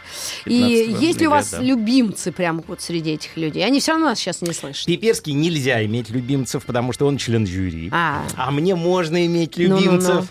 И 0.45 0.87
15 0.87 1.03
есть 1.03 1.21
ли 1.21 1.27
у 1.29 1.31
вас 1.31 1.51
да. 1.51 1.61
любимцы 1.61 2.33
прямо 2.33 2.65
вот 2.67 2.81
среди 2.81 3.13
этих 3.13 3.37
людей? 3.37 3.65
Они 3.65 3.81
все 3.81 3.93
равно 3.93 4.07
нас 4.07 4.19
сейчас 4.19 4.43
не 4.43 4.53
слышат. 4.53 4.87
Пиперский 4.87 5.33
нельзя 5.33 5.85
иметь 5.85 6.11
любимцев, 6.11 6.65
потому 6.65 6.93
что 6.93 7.07
он 7.07 7.17
член 7.17 7.47
жюри. 7.47 7.91
А. 7.93 8.23
А 8.37 8.51
мне 8.51 8.75
можно 8.75 9.25
иметь 9.27 9.57
любимцев. 9.57 10.27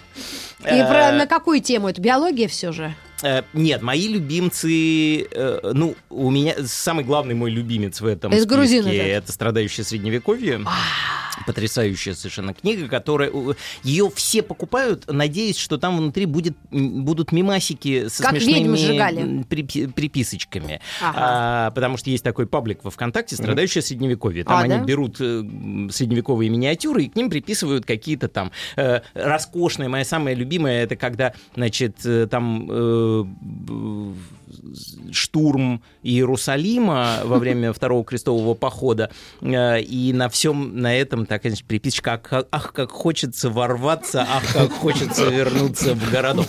И 0.64 0.84
про, 0.88 1.12
Э, 1.12 1.18
на 1.18 1.28
какую 1.28 1.62
тему? 1.62 1.90
Это 1.90 2.02
биология 2.02 2.48
все 2.48 2.72
же? 2.72 2.94
Э, 3.24 3.44
Нет, 3.54 3.82
мои 3.82 4.08
любимцы, 4.08 5.24
э, 5.24 5.72
ну, 5.74 5.96
у 6.10 6.30
меня 6.32 6.56
самый 6.66 7.04
главный 7.06 7.36
мой 7.36 7.52
любимец 7.52 8.02
в 8.02 8.06
этом 8.06 8.32
Это 8.32 8.42
списке 8.42 8.98
это 9.10 9.32
«Страдающее 9.32 9.84
средневековье». 9.84 10.62
Потрясающая 11.46 12.14
совершенно 12.14 12.54
книга, 12.54 12.88
которая... 12.88 13.32
Ее 13.84 14.10
все 14.14 14.42
покупают, 14.42 15.12
надеясь, 15.12 15.58
что 15.58 15.78
там 15.78 15.98
внутри 15.98 16.26
будет, 16.26 16.56
будут 16.70 17.32
мимасики 17.32 18.08
со 18.08 18.24
Как 18.24 18.32
смешными 18.32 19.44
припи- 19.44 19.92
приписочками. 19.92 20.82
Ага. 21.02 21.18
А, 21.18 21.72
потому 21.72 21.98
что 21.98 22.10
есть 22.10 22.24
такой 22.24 22.48
паблик 22.48 22.84
во 22.84 22.92
ВКонтакте 22.92 23.36
«Страдающее 23.36 23.82
средневековье». 23.82 24.44
Там 24.44 24.58
А, 24.58 24.62
они 24.62 24.76
да? 24.76 24.84
берут 24.84 25.18
э, 25.20 25.44
средневековые 25.92 26.50
миниатюры 26.50 27.04
и 27.04 27.10
к 27.10 27.16
ним 27.16 27.30
приписывают 27.30 27.86
какие-то 27.86 28.28
там 28.28 28.52
э, 28.76 29.02
роскошные. 29.14 29.90
Моя 29.90 30.06
самая 30.06 30.36
любимая 30.36 30.84
это 30.84 30.96
когда, 30.96 31.34
значит, 31.56 31.98
э, 32.06 32.28
там 32.30 32.68
э, 32.70 33.26
штурм 35.12 35.82
Иерусалима 36.04 37.22
во 37.24 37.40
время 37.40 37.74
Второго 37.82 38.04
крестового 38.04 38.54
похода, 38.54 39.12
э, 39.42 39.82
и 39.82 40.14
на 40.14 40.30
всем 40.30 40.78
на 40.80 40.96
этом 40.96 41.21
так, 41.26 41.42
значит, 41.44 41.66
приписочка 41.66 42.22
«Ах, 42.30 42.46
ах, 42.52 42.74
как 42.74 42.92
хочется 42.92 43.50
ворваться, 43.50 44.26
ах, 44.30 44.44
как 44.54 44.72
хочется 44.72 45.30
вернуться 45.30 45.96
в 45.96 46.12
городок». 46.12 46.48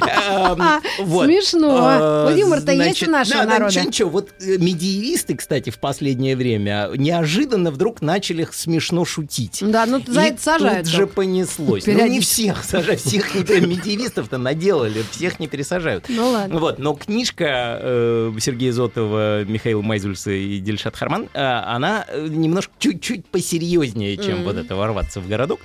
Эм. 0.00 0.62
Смешно. 0.98 1.78
А, 1.80 2.24
Вот 2.26 2.36
юмор-то 2.36 2.72
есть 2.72 2.84
значит, 2.84 3.08
у 3.08 3.12
нашего 3.12 3.38
да, 3.38 3.44
да, 3.44 3.58
народа. 3.58 3.80
ничего. 3.82 4.10
Вот 4.10 4.30
э, 4.40 4.58
медиевисты, 4.58 5.36
кстати, 5.36 5.70
в 5.70 5.78
последнее 5.78 6.36
время 6.36 6.90
неожиданно 6.96 7.70
вдруг 7.70 8.02
начали 8.02 8.46
смешно 8.50 9.04
шутить. 9.04 9.58
Да, 9.62 9.86
ну 9.86 10.02
за 10.06 10.36
сажают. 10.38 10.86
Же 10.86 11.06
понеслось. 11.06 11.86
Ну, 11.86 12.06
не 12.06 12.20
всех 12.20 12.64
сажают, 12.64 13.00
всех 13.00 13.34
не 13.34 13.42
медиевистов-то 13.60 14.38
наделали, 14.38 15.04
всех 15.10 15.40
не 15.40 15.48
пересажают. 15.48 16.06
Ну 16.08 16.30
ладно. 16.30 16.58
Вот, 16.58 16.78
но 16.78 16.94
книжка 16.94 17.78
э, 17.80 18.32
Сергея 18.40 18.72
Зотова, 18.72 19.44
Михаила 19.44 19.82
Майзульса 19.82 20.30
и 20.30 20.58
Дельшат 20.58 20.96
Харман, 20.96 21.28
э, 21.32 21.40
она 21.40 22.06
немножко 22.28 22.72
чуть-чуть 22.78 23.26
посерьезнее, 23.26 23.91
чем 24.16 24.36
Мгм. 24.38 24.44
вот 24.44 24.56
это 24.56 24.74
ворваться 24.76 25.20
в 25.20 25.28
городок, 25.28 25.60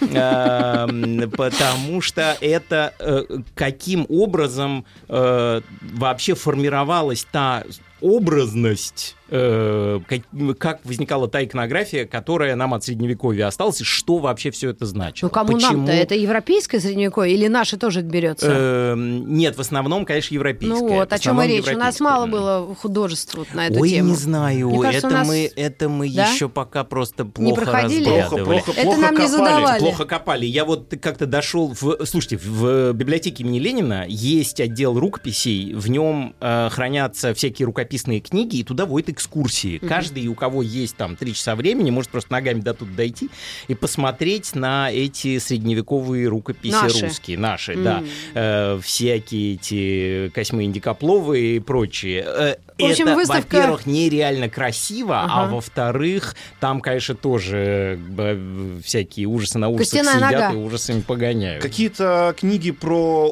Эм, 0.00 1.30
потому 1.36 2.00
что 2.00 2.36
это 2.40 2.94
э, 2.98 3.24
каким 3.54 4.06
образом 4.08 4.84
э, 5.08 5.60
вообще 5.80 6.34
формировалась 6.34 7.26
та 7.30 7.64
образность, 8.00 9.16
э, 9.30 10.00
как, 10.06 10.20
как 10.58 10.80
возникала 10.84 11.28
та 11.28 11.44
иконография, 11.44 12.06
которая 12.06 12.56
нам 12.56 12.74
от 12.74 12.84
средневековья 12.84 13.46
осталась, 13.46 13.80
и 13.80 13.84
что 13.84 14.18
вообще 14.18 14.50
все 14.50 14.70
это 14.70 14.86
значит. 14.86 15.22
Ну 15.22 15.30
кому 15.30 15.56
нам-то? 15.58 15.92
Это 15.92 16.14
европейское 16.14 16.80
средневековье 16.80 17.34
или 17.34 17.46
наше 17.48 17.76
тоже 17.76 18.02
берется? 18.02 18.46
Эм, 18.50 19.34
Нет, 19.36 19.56
в 19.56 19.60
основном, 19.60 20.04
конечно, 20.04 20.34
европейское. 20.34 20.78
Ну 20.80 20.88
вот, 20.88 21.12
о 21.12 21.18
чем 21.18 21.40
и 21.42 21.46
речь. 21.48 21.68
У 21.68 21.76
нас 21.78 22.00
мало 22.00 22.26
было 22.26 22.74
художеств 22.74 23.34
вот 23.34 23.52
на 23.54 23.66
эту 23.68 23.80
Ой, 23.80 23.90
тему. 23.90 24.10
не 24.10 24.14
знаю, 24.16 24.70
Мне 24.70 24.82
кажется, 24.82 25.06
это, 25.08 25.16
нас- 25.16 25.28
мы, 25.28 25.50
это 25.56 25.88
мы 25.88 26.10
Да? 26.12 26.26
еще 26.30 26.48
пока 26.48 26.84
просто 26.84 27.24
плохо 27.24 27.62
проходили? 27.62 28.04
разглядывали. 28.08 28.44
Плохо, 28.44 28.64
плохо, 28.64 28.70
Это 28.72 28.82
плохо 28.82 29.00
нам 29.00 29.10
не 29.14 29.16
копали. 29.16 29.30
задавали. 29.30 29.78
Плохо 29.80 30.04
копали. 30.04 30.46
Я 30.46 30.64
вот 30.64 30.92
как-то 31.00 31.26
дошел 31.26 31.74
в... 31.78 32.04
Слушайте, 32.06 32.38
в 32.38 32.92
библиотеке 32.92 33.42
имени 33.42 33.58
Ленина 33.58 34.04
есть 34.08 34.60
отдел 34.60 34.98
рукописей, 34.98 35.74
в 35.74 35.88
нем 35.88 36.34
э, 36.40 36.68
хранятся 36.70 37.34
всякие 37.34 37.66
рукописные 37.66 38.20
книги, 38.20 38.56
и 38.56 38.64
туда 38.64 38.86
водят 38.86 39.17
экскурсии. 39.18 39.78
Каждый, 39.78 40.26
у 40.28 40.34
кого 40.34 40.62
есть 40.62 40.96
там 40.96 41.16
три 41.16 41.34
часа 41.34 41.56
времени, 41.56 41.90
может 41.90 42.10
просто 42.10 42.32
ногами 42.32 42.60
до 42.60 42.72
тут 42.72 42.94
дойти 42.94 43.28
и 43.66 43.74
посмотреть 43.74 44.54
на 44.54 44.90
эти 44.90 45.38
средневековые 45.38 46.28
рукописи 46.28 46.72
Наши. 46.72 47.06
русские, 47.06 47.38
наши, 47.38 47.72
М. 47.74 47.84
да. 47.84 48.02
Э, 48.34 48.80
всякие 48.82 49.54
эти 49.54 50.30
Косьмы 50.34 50.64
Индикопловы 50.64 51.56
и 51.56 51.58
прочие. 51.60 52.56
В 52.78 52.84
общем, 52.84 53.08
это, 53.08 53.16
выставка- 53.16 53.56
во-первых, 53.56 53.86
нереально 53.86 54.48
красиво, 54.48 55.20
а 55.20 55.24
Ага. 55.44 55.54
во-вторых, 55.54 56.36
там, 56.60 56.80
конечно, 56.80 57.14
тоже 57.16 57.98
э, 58.16 58.80
всякие 58.84 59.26
ужасы 59.26 59.58
на 59.58 59.68
ужасах 59.68 59.98
Костяная 60.00 60.14
сидят 60.28 60.32
нога. 60.48 60.52
и 60.52 60.56
ужасами 60.64 61.00
погоняют. 61.00 61.62
Какие-то 61.62 62.34
книги 62.38 62.70
про 62.70 63.28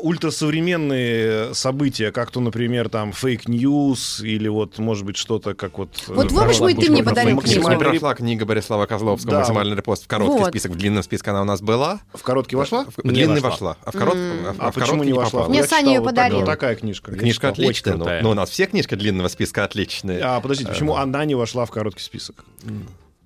ультрасовременные 0.57 1.55
события, 1.55 2.11
как 2.13 2.31
то, 2.31 2.41
например, 2.41 2.89
там 2.89 3.13
фейк-ньюс 3.13 4.21
или 4.23 4.49
вот, 4.49 4.79
может 4.79 5.05
быть, 5.05 5.17
что-то 5.17 5.55
как 5.55 5.79
вот... 5.79 5.91
э, 6.09 6.13
Вот 6.13 6.29
помнишь, 6.31 6.57
про- 6.57 6.65
мой, 6.65 6.75
ты 6.75 6.91
мне 6.91 7.03
подарил 7.05 7.37
максимально 7.37 7.77
книгу? 7.79 7.83
ре- 7.85 7.91
Прошла 8.01 8.15
книга 8.15 8.45
Борислава 8.47 8.87
Козловского 8.87 9.33
Да. 9.33 9.39
«Максимальный 9.41 9.77
репост» 9.77 10.05
в 10.05 10.09
короткий 10.09 10.39
Вот. 10.39 10.49
список. 10.51 10.73
В 10.73 10.77
длинном 10.77 11.03
списке 11.03 11.31
она 11.31 11.43
у 11.43 11.45
нас 11.45 11.61
была. 11.61 12.01
В 12.15 12.23
короткий 12.23 12.57
вошла? 12.57 12.87
В 12.97 13.05
Не 13.05 13.13
длинный 13.13 13.41
вошла. 13.41 13.51
вошла. 13.51 13.77
А 13.85 13.91
в 13.91 13.95
корот- 13.95 14.17
М. 14.17 14.33
а 14.49 14.53
в 14.53 14.57
А 14.57 14.59
короткий 14.59 14.81
почему 14.81 15.05
не 15.05 15.13
вошла? 15.13 15.49
Мне 15.49 15.65
Саня 15.65 15.93
ее 15.95 16.01
вот 16.01 16.07
подарил. 16.07 16.41
такая- 16.41 16.57
такая 16.57 16.75
книжка. 16.77 17.13
Книжка 17.13 17.49
отличная. 17.51 18.23
Ну, 18.23 18.31
у 18.31 18.35
нас 18.35 18.51
все 18.51 18.67
книжки 18.67 18.95
длинного 18.95 19.29
списка 19.37 19.65
отличные. 19.65 20.21
А, 20.23 20.41
подождите, 20.41 20.71
почему 20.71 20.97
она 20.97 21.25
не 21.25 21.35
вошла 21.35 21.65
в 21.67 21.71
короткий 21.71 22.03
список? 22.03 22.45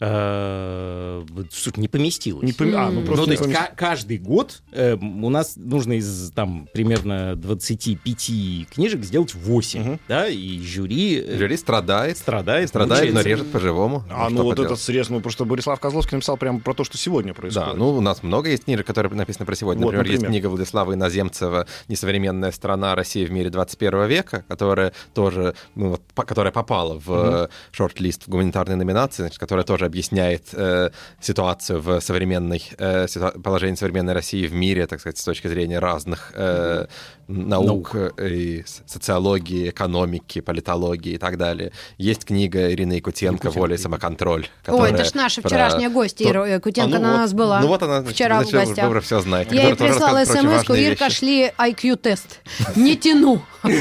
Э, 0.01 1.23
слушай, 1.51 1.79
не 1.79 1.89
поместилось. 1.89 2.43
Не 2.45 2.53
пом- 2.53 2.75
А, 2.75 2.91
ну 2.91 3.03
просто 3.03 3.27
Ну, 3.31 3.37
то 3.37 3.45
не 3.45 3.49
есть 3.49 3.59
ка- 3.59 3.73
каждый 3.77 4.19
год 4.19 4.63
э, 4.73 4.95
у 4.97 5.29
нас 5.29 5.55
нужно 5.57 5.95
из 5.95 6.31
там 6.33 6.69
примерно 6.73 7.37
25 7.37 8.67
книжек 8.71 9.03
сделать 9.05 9.35
8, 9.35 9.81
Мгм. 9.83 10.01
да, 10.09 10.29
и 10.29 10.61
жюри, 10.61 11.21
э, 11.21 11.39
Жюри 11.39 11.57
страдает. 11.57 12.17
страдает, 12.19 12.69
Страдает, 12.69 13.03
но 13.13 13.19
мучается. 13.19 13.29
режет 13.29 13.53
по-живому. 13.53 14.05
А, 14.11 14.27
что 14.27 14.35
ну 14.37 14.43
вот 14.45 14.51
поделать. 14.53 14.73
этот 14.73 14.83
срез, 14.85 15.09
ну 15.11 15.21
просто 15.21 15.45
Борислав 15.45 15.79
Козловский 15.81 16.17
написал 16.17 16.37
прямо 16.37 16.61
про 16.61 16.75
то, 16.75 16.85
что 16.85 16.97
сегодня 16.97 17.35
происходит. 17.35 17.69
Да, 17.73 17.75
ну 17.77 17.91
у 17.91 18.01
нас 18.01 18.23
много 18.23 18.49
есть 18.51 18.65
книжек, 18.65 18.87
которые 18.87 19.13
написаны 19.13 19.47
про 19.47 19.55
сегодня. 19.55 19.85
Вот, 19.85 19.93
например, 19.93 20.13
есть 20.13 20.27
книга 20.27 20.47
Владислава 20.49 20.95
Иноземцева 20.95 21.67
«Несовременная 21.89 22.53
страна 22.53 22.95
России 22.95 23.25
в 23.25 23.31
мире 23.33 23.51
21 23.51 24.07
века», 24.07 24.45
которая 24.49 24.93
тоже, 25.15 25.55
ну, 25.75 25.91
вот, 25.91 26.03
по- 26.15 26.25
которая 26.25 26.53
попала 26.53 26.99
в 26.99 27.11
э, 27.11 27.49
шорт-лист 27.73 28.25
в 28.25 28.29
гуманитарной 28.29 28.77
номинации, 28.77 29.23
значит, 29.25 29.39
которая 29.39 29.65
тоже 29.65 29.85
объясняет 29.91 30.55
э, 30.55 30.91
ситуацию 31.21 31.81
в 31.81 32.01
современной 32.01 32.63
э, 32.79 33.07
ситуа- 33.07 33.39
положении 33.43 33.75
современной 33.77 34.15
России 34.15 34.47
в 34.47 34.55
мире, 34.55 34.87
так 34.87 35.01
сказать, 35.01 35.19
с 35.19 35.25
точки 35.25 35.49
зрения 35.49 35.81
разных 35.81 36.33
э, 36.35 36.87
наук, 37.31 37.95
э, 37.95 38.11
и 38.29 38.65
социологии, 38.87 39.71
экономики, 39.71 40.41
политологии 40.41 41.13
и 41.13 41.19
так 41.19 41.37
далее. 41.39 41.73
Есть 41.99 42.25
книга 42.25 42.71
Ирины 42.73 42.95
Якутенко 42.95 43.51
«Воля 43.51 43.75
и 43.75 43.79
самоконтроль». 43.79 44.47
Ой, 44.67 44.91
это 44.91 45.05
ж 45.05 45.15
наша 45.15 45.41
про 45.43 45.49
вчерашняя 45.49 45.91
гостья, 45.91 46.25
то- 46.25 46.31
Ира 46.31 46.47
Якутенко, 46.49 46.97
А, 46.97 46.99
ну 47.01 47.05
она 47.07 47.09
у 47.09 47.13
вот. 47.13 47.19
нас 47.21 47.33
была. 47.33 47.61
Ну 47.61 47.69
вот 47.69 47.83
она 47.83 48.03
Вчера 48.03 48.41
в 48.41 48.47
значит, 48.47 48.69
гостях. 48.69 48.85
Вы 48.85 48.91
уже 48.91 49.01
все 49.01 49.21
знаете. 49.21 49.55
Я 49.55 49.69
ей 49.69 49.75
прислала 49.77 50.25
про 50.25 50.27
смс-ку, 50.27 50.75
Ирка, 50.75 51.05
вещи. 51.07 51.17
шли 51.17 51.53
IQ-тест. 51.59 52.41
Не 52.77 52.97
тяну. 52.97 53.43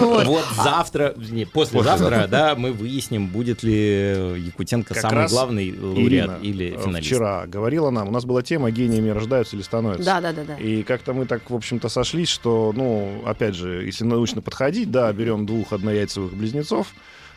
Вот. 0.00 0.44
Завтра, 0.56 1.14
не, 1.16 1.44
послезавтра, 1.44 2.26
да, 2.28 2.54
мы 2.56 2.72
выясним, 2.72 3.28
будет 3.28 3.62
ли 3.62 4.40
Якутенко 4.46 4.94
самый 4.94 5.28
главный 5.28 5.72
лауреат 5.78 6.42
или 6.42 6.74
э, 6.76 6.82
финалист. 6.82 7.06
вчера 7.06 7.46
говорила 7.46 7.90
нам, 7.90 8.08
у 8.08 8.10
нас 8.10 8.24
была 8.24 8.42
тема 8.42 8.70
«Гениями 8.70 9.10
рождаются 9.10 9.54
или 9.56 9.62
становятся». 9.62 10.04
Да, 10.04 10.20
да, 10.20 10.32
да, 10.32 10.42
да. 10.44 10.54
И 10.56 10.82
как-то 10.82 11.12
мы 11.12 11.26
так, 11.26 11.48
в 11.48 11.54
общем-то, 11.54 11.88
сошлись, 11.88 12.28
что, 12.28 12.72
ну, 12.74 12.89
опять 13.24 13.54
же, 13.54 13.84
если 13.84 14.04
научно 14.04 14.42
подходить, 14.42 14.90
да, 14.90 15.12
берем 15.12 15.46
двух 15.46 15.72
однояйцевых 15.72 16.34
близнецов, 16.34 16.88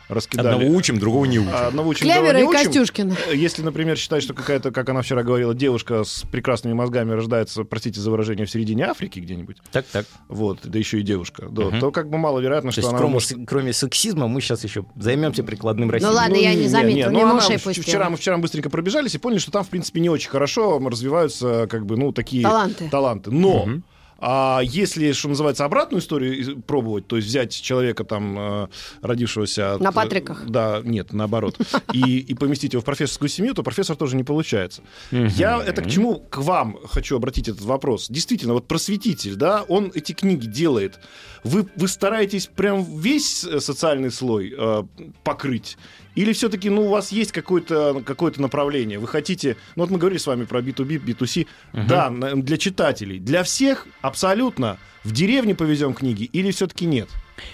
раскидали. 0.06 0.48
Одного 0.56 0.70
учим, 0.76 0.98
другого 0.98 1.24
не 1.24 1.38
учим. 1.38 1.50
Одного 1.54 1.88
учим, 1.88 2.02
Клявера 2.02 2.38
другого 2.38 2.38
и 2.38 2.42
не 2.42 2.44
учим. 2.60 2.64
Костюшкина. 2.66 3.16
Если, 3.32 3.62
например, 3.62 3.96
считать, 3.96 4.22
что 4.22 4.34
какая-то, 4.34 4.70
как 4.70 4.86
она 4.90 5.00
вчера 5.00 5.22
говорила, 5.22 5.54
девушка 5.54 6.04
с 6.04 6.24
прекрасными 6.30 6.74
мозгами 6.74 7.12
рождается, 7.12 7.64
простите 7.64 8.00
за 8.02 8.10
выражение, 8.10 8.44
в 8.44 8.50
середине 8.50 8.84
Африки 8.84 9.18
где-нибудь, 9.18 9.56
Так, 9.72 9.86
так. 9.86 10.04
вот, 10.28 10.58
да 10.62 10.78
еще 10.78 11.00
и 11.00 11.02
девушка, 11.02 11.46
да, 11.50 11.64
Мгм. 11.64 11.80
то 11.80 11.90
как 11.90 12.10
бы 12.10 12.18
маловероятно, 12.18 12.68
То 12.68 12.72
что 12.72 12.80
есть, 12.82 12.88
она 12.90 12.98
кроме, 12.98 13.12
может- 13.14 13.38
кроме 13.46 13.72
сексизма, 13.72 14.28
мы 14.28 14.42
сейчас 14.42 14.62
еще 14.62 14.84
займемся 14.94 15.42
прикладным 15.42 15.90
расизмом. 15.90 16.12
Ну 16.12 16.18
ладно, 16.20 16.36
я 16.36 16.52
не 16.54 16.68
заметила, 16.68 17.08
ну, 17.10 17.18
мимо 17.20 17.30
она 17.30 17.38
ушей 17.38 17.56
в- 17.56 17.62
пустила. 17.64 17.82
вчера, 17.86 18.10
мы 18.10 18.18
вчера 18.18 18.36
быстренько 18.36 18.68
пробежались 18.68 19.14
и 19.14 19.18
поняли, 19.18 19.38
что 19.38 19.52
там, 19.52 19.64
в 19.64 19.68
принципе, 19.70 20.00
не 20.00 20.10
очень 20.10 20.28
хорошо 20.28 20.78
развиваются, 20.86 21.66
как 21.70 21.86
бы, 21.86 21.96
ну, 21.96 22.12
такие 22.12 22.42
Таланты. 22.42 22.90
таланты. 22.90 23.30
Но 23.30 23.64
Мгм. 23.64 23.84
А 24.26 24.60
если, 24.62 25.12
что 25.12 25.28
называется, 25.28 25.66
обратную 25.66 26.00
историю 26.00 26.62
пробовать, 26.62 27.06
то 27.06 27.16
есть 27.16 27.28
взять 27.28 27.52
человека, 27.52 28.04
там, 28.04 28.38
э, 28.38 28.68
родившегося... 29.02 29.74
от, 29.74 29.80
На 29.82 29.90
э, 29.90 29.92
Патриках. 29.92 30.46
Да, 30.48 30.80
нет, 30.82 31.12
наоборот. 31.12 31.58
И, 31.92 32.20
и 32.20 32.34
поместить 32.34 32.72
его 32.72 32.80
в 32.80 32.86
профессорскую 32.86 33.28
семью, 33.28 33.52
то 33.52 33.62
профессор 33.62 33.96
тоже 33.96 34.16
не 34.16 34.24
получается. 34.24 34.80
Я 35.10 35.62
это 35.62 35.82
к 35.82 35.90
чему 35.90 36.20
к 36.20 36.38
вам 36.38 36.78
хочу 36.88 37.16
обратить 37.16 37.48
этот 37.48 37.66
вопрос. 37.66 38.06
Действительно, 38.08 38.54
вот 38.54 38.66
просветитель, 38.66 39.34
да, 39.34 39.62
он 39.68 39.92
эти 39.94 40.12
книги 40.12 40.46
делает. 40.46 41.00
Вы, 41.42 41.66
вы 41.76 41.86
стараетесь 41.86 42.46
прям 42.46 42.82
весь 42.98 43.44
э, 43.44 43.60
социальный 43.60 44.10
слой 44.10 44.54
э, 44.56 44.84
покрыть? 45.22 45.76
Или 46.14 46.32
все-таки, 46.32 46.70
ну, 46.70 46.82
у 46.82 46.88
вас 46.88 47.12
есть 47.12 47.32
какое-то 47.32 48.02
какое 48.04 48.32
направление? 48.36 48.98
Вы 48.98 49.08
хотите... 49.08 49.56
Ну, 49.76 49.82
вот 49.82 49.90
мы 49.90 49.98
говорили 49.98 50.18
с 50.18 50.26
вами 50.26 50.44
про 50.44 50.60
B2B, 50.60 51.04
B2C. 51.04 51.46
Да, 51.72 52.10
на- 52.10 52.34
для 52.40 52.56
читателей. 52.56 53.18
Для 53.18 53.42
всех 53.42 53.86
абсолютно 54.00 54.78
в 55.04 55.12
деревне 55.12 55.54
повезем 55.54 55.94
книги 55.94 56.24
или 56.24 56.50
все-таки 56.50 56.86
нет? 56.86 57.08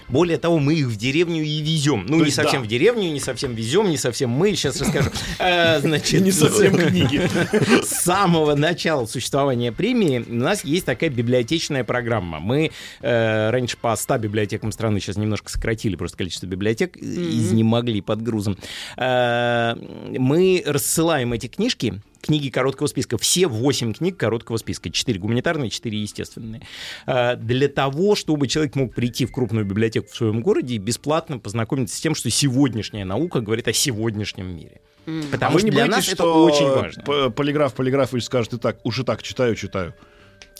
Более 0.07 0.37
того, 0.37 0.59
мы 0.59 0.75
их 0.75 0.87
в 0.87 0.95
деревню 0.95 1.43
и 1.43 1.61
везем. 1.61 2.05
Ну, 2.07 2.19
То 2.19 2.25
не 2.25 2.31
совсем 2.31 2.61
да. 2.61 2.65
в 2.65 2.69
деревню, 2.69 3.11
не 3.11 3.19
совсем 3.19 3.55
везем, 3.55 3.89
не 3.89 3.97
совсем 3.97 4.29
мы. 4.29 4.53
Сейчас 4.55 4.79
расскажу. 4.79 5.09
Э, 5.39 5.79
Значит, 5.79 6.21
Не 6.21 6.31
совсем 6.31 6.75
книги. 6.75 7.21
С 7.83 8.03
самого 8.03 8.55
начала 8.55 9.05
существования 9.05 9.71
премии 9.71 10.23
у 10.27 10.35
нас 10.35 10.63
есть 10.63 10.85
такая 10.85 11.09
библиотечная 11.09 11.83
программа. 11.83 12.39
Мы 12.39 12.71
э, 13.01 13.49
раньше 13.49 13.77
по 13.77 13.95
100 13.95 14.17
библиотекам 14.19 14.71
страны, 14.71 14.99
сейчас 14.99 15.17
немножко 15.17 15.49
сократили 15.49 15.95
просто 15.95 16.17
количество 16.17 16.45
библиотек, 16.45 16.97
изнемогли 16.97 18.01
под 18.01 18.21
грузом. 18.21 18.57
Э, 18.97 19.75
мы 19.75 20.63
рассылаем 20.65 21.33
эти 21.33 21.47
книжки, 21.47 22.01
книги 22.21 22.49
короткого 22.49 22.87
списка, 22.87 23.17
все 23.17 23.47
8 23.47 23.93
книг 23.93 24.17
короткого 24.17 24.57
списка, 24.57 24.89
4 24.89 25.19
гуманитарные, 25.19 25.69
4 25.69 26.01
естественные, 26.01 26.61
э, 27.07 27.35
для 27.35 27.67
того, 27.67 28.15
чтобы 28.15 28.47
человек 28.47 28.75
мог 28.75 28.93
прийти 28.93 29.25
в 29.25 29.31
крупную 29.31 29.65
библиотеку 29.65 30.07
в 30.11 30.15
своем 30.15 30.41
городе 30.41 30.75
и 30.75 30.77
бесплатно 30.77 31.39
познакомиться 31.39 31.95
с 31.95 31.99
тем, 31.99 32.15
что 32.15 32.29
сегодняшняя 32.29 33.05
наука 33.05 33.41
говорит 33.41 33.67
о 33.67 33.73
сегодняшнем 33.73 34.55
мире. 34.55 34.81
Потому 35.31 35.57
а 35.57 35.59
что 35.59 35.67
для 35.69 35.85
нас 35.87 36.07
это 36.07 36.17
что 36.17 36.43
очень 36.45 36.69
важно. 36.69 37.31
полиграф 37.31 37.73
полиграфович 37.73 38.23
скажет 38.23 38.53
и 38.53 38.57
так, 38.57 38.79
уж 38.83 38.99
и 38.99 39.03
так 39.03 39.23
читаю, 39.23 39.55
читаю. 39.55 39.95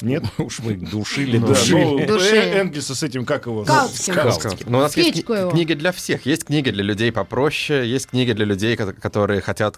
Нет? 0.02 0.24
Уж 0.38 0.60
мы 0.60 0.74
душили, 0.74 1.38
Да, 1.38 1.47
душили. 1.47 2.06
ну, 2.08 2.18
э, 2.20 2.60
Энгельса 2.60 2.95
с 2.95 3.04
этим, 3.04 3.26
как 3.26 3.45
его? 3.45 3.64
Каутским. 3.64 4.14
Каутским. 4.14 4.52
Ну, 4.68 4.78
у 4.80 4.82
нас 4.82 4.95
есть 4.97 5.14
Печку 5.16 5.34
его. 5.34 5.52
книги 5.52 5.74
для 5.74 5.91
всех. 5.91 6.26
Есть 6.26 6.45
книги 6.45 6.70
для 6.72 6.84
людей 6.84 7.12
попроще, 7.12 7.89
есть 7.89 8.08
книги 8.08 8.32
для 8.34 8.45
людей, 8.45 8.76
ко- 8.76 8.93
которые 8.93 9.41
хотят 9.41 9.78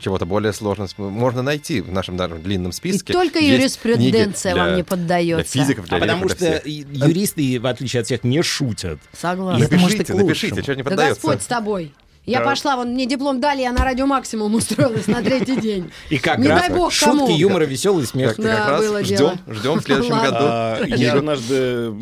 чего-то 0.00 0.26
более 0.26 0.52
сложного. 0.52 0.88
Можно 0.98 1.42
найти 1.42 1.80
в 1.80 1.92
нашем 1.92 2.16
даже 2.16 2.36
длинном 2.36 2.70
И 2.70 2.74
списке. 2.74 3.12
только 3.12 3.38
Есть 3.38 3.58
юриспреденция 3.78 4.52
книги 4.52 4.64
вам 4.66 4.76
не 4.76 4.82
поддается. 4.84 5.54
Для 5.54 5.64
физиков, 5.64 5.86
для 5.86 5.96
А 5.96 6.00
потому 6.00 6.26
для 6.26 6.34
что 6.36 6.44
всех. 6.46 6.66
и- 6.66 6.86
юристы, 6.92 7.58
в 7.60 7.66
отличие 7.66 8.00
от 8.00 8.06
всех, 8.06 8.24
не 8.24 8.42
шутят. 8.42 8.98
И 9.22 9.26
Напишите, 9.26 10.14
напишите, 10.14 10.62
что 10.62 10.74
не 10.74 10.82
Да 10.82 10.90
поддается. 10.90 11.20
Господь 11.20 11.42
с 11.42 11.46
тобой. 11.46 11.92
Я 12.26 12.40
Да. 12.40 12.44
пошла, 12.44 12.76
вон 12.76 12.90
мне 12.90 13.06
диплом 13.06 13.40
дали, 13.40 13.62
я 13.62 13.72
на 13.72 13.82
радио 13.84 14.06
максимум 14.06 14.54
устроилась 14.56 15.06
на 15.06 15.22
третий 15.22 15.56
день. 15.60 15.90
И 16.10 16.18
как 16.18 16.38
Не 16.38 16.48
раз 16.48 16.60
дай 16.60 16.70
бог 16.70 16.92
шутки, 16.92 17.16
кому. 17.18 17.36
юмор 17.36 17.62
и 17.62 17.66
веселый 17.66 18.06
смех. 18.06 18.36
Как, 18.36 18.44
Да, 18.44 18.56
как 18.56 18.68
раз 18.68 18.86
было 18.86 19.02
ждем, 19.04 19.16
дело. 19.16 19.38
ждем 19.48 19.78
в 19.78 19.82
следующем 19.82 20.12
Ладно. 20.12 20.30
году. 20.30 20.44
А, 20.48 20.84
Я 20.86 21.14
однажды 21.14 21.92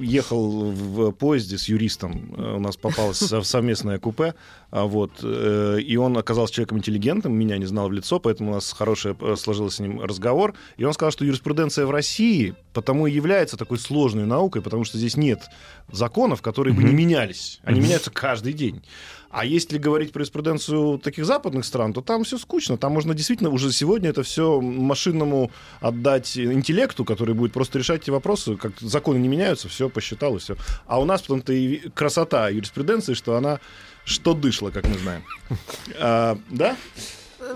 ехал 0.00 0.70
в 0.70 1.10
поезде 1.12 1.58
с 1.58 1.68
юристом, 1.68 2.32
э, 2.36 2.54
у 2.56 2.60
нас 2.60 2.76
попалось 2.76 3.18
сов- 3.18 3.44
совместное 3.44 3.98
купе, 3.98 4.34
а 4.70 4.84
вот, 4.84 5.10
э, 5.24 5.78
и 5.80 5.96
он 5.96 6.16
оказался 6.16 6.54
человеком 6.54 6.78
интеллигентным, 6.78 7.34
меня 7.34 7.58
не 7.58 7.66
знал 7.66 7.88
в 7.88 7.92
лицо, 7.92 8.20
поэтому 8.20 8.52
у 8.52 8.54
нас 8.54 8.72
хороший 8.72 9.16
э, 9.20 9.34
сложился 9.36 9.76
с 9.76 9.80
ним 9.80 10.00
разговор, 10.00 10.54
и 10.76 10.84
он 10.84 10.92
сказал, 10.92 11.10
что 11.10 11.24
юриспруденция 11.24 11.84
в 11.86 11.90
России 11.90 12.54
потому 12.74 13.08
и 13.08 13.12
является 13.12 13.56
такой 13.56 13.76
сложной 13.78 14.24
наукой, 14.24 14.62
потому 14.62 14.84
что 14.84 14.98
здесь 14.98 15.16
нет 15.16 15.40
законов, 15.90 16.42
которые 16.42 16.74
бы 16.74 16.84
не 16.84 16.92
менялись, 16.92 17.58
они 17.64 17.80
меняются 17.80 18.12
каждый 18.12 18.52
день. 18.52 18.82
А 19.30 19.44
если 19.44 19.78
говорить 19.78 20.12
про 20.12 20.20
юриспруденцию 20.20 20.98
таких 20.98 21.26
западных 21.26 21.64
стран, 21.64 21.92
то 21.92 22.00
там 22.00 22.24
все 22.24 22.38
скучно. 22.38 22.78
Там 22.78 22.92
можно 22.92 23.14
действительно 23.14 23.50
уже 23.50 23.72
сегодня 23.72 24.10
это 24.10 24.22
все 24.22 24.60
машинному 24.60 25.50
отдать 25.80 26.38
интеллекту, 26.38 27.04
который 27.04 27.34
будет 27.34 27.52
просто 27.52 27.78
решать 27.78 28.02
эти 28.02 28.10
вопросы. 28.10 28.56
Как 28.56 28.72
законы 28.80 29.18
не 29.18 29.28
меняются, 29.28 29.68
все 29.68 29.88
посчитал 29.88 30.36
и 30.36 30.38
все. 30.38 30.56
А 30.86 31.00
у 31.00 31.04
нас 31.04 31.22
потом-то 31.22 31.52
и 31.52 31.90
красота 31.90 32.48
юриспруденции, 32.48 33.14
что 33.14 33.36
она 33.36 33.60
что 34.04 34.32
дышла, 34.32 34.70
как 34.70 34.88
мы 34.88 34.98
знаем. 34.98 35.22
А, 36.00 36.38
да? 36.48 36.76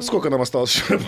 Сколько 0.01 0.31
нам 0.31 0.41
осталось 0.41 0.75
еще? 0.77 0.99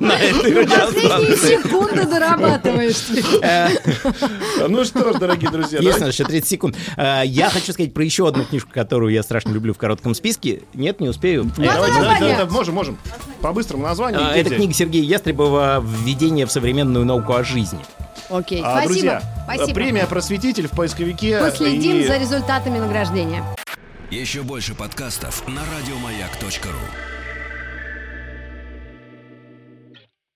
На 0.00 0.12
этой 0.18 0.66
Последние 0.66 1.36
секунды 1.36 2.04
дорабатываешь. 2.06 2.96
ты. 2.96 4.68
Ну 4.68 4.84
что 4.84 5.12
ж, 5.12 5.18
дорогие 5.18 5.50
друзья, 5.50 5.78
Есть 5.78 5.96
у 5.96 6.00
давайте- 6.00 6.04
нас 6.06 6.14
еще 6.14 6.24
30 6.24 6.48
секунд. 6.48 6.76
А, 6.96 7.22
Я 7.22 7.48
хочу 7.50 7.72
сказать 7.72 7.94
про 7.94 8.04
еще 8.04 8.26
одну 8.26 8.44
книжку, 8.44 8.70
которую 8.72 9.12
я 9.12 9.22
страшно 9.22 9.50
люблю 9.52 9.72
в 9.72 9.78
коротком 9.78 10.14
списке. 10.14 10.62
Нет, 10.74 11.00
не 11.00 11.08
успею. 11.08 11.50
Ну, 11.56 12.46
можем, 12.50 12.74
можем. 12.74 12.98
По-быстрому 13.40 13.84
название. 13.84 14.20
А, 14.20 14.34
Это 14.36 14.54
книга 14.54 14.72
Сергея 14.72 15.04
Ястребова 15.04 15.80
«Введение 15.84 16.46
в 16.46 16.52
современную 16.52 17.04
науку 17.04 17.34
о 17.34 17.44
жизни». 17.44 17.78
Окей, 18.30 18.62
А, 18.64 18.70
спасибо. 18.82 18.88
Друзья, 18.92 19.22
Спасибо. 19.44 19.74
премия 19.74 20.06
«Просветитель» 20.06 20.66
в 20.66 20.70
поисковике. 20.72 21.38
Последим 21.38 22.00
и- 22.00 22.04
за 22.06 22.16
результатами 22.18 22.78
награждения. 22.78 23.44
Еще 24.10 24.42
больше 24.42 24.74
подкастов 24.74 25.42
на 25.48 25.60
радиомаяк.ру. 25.78 27.11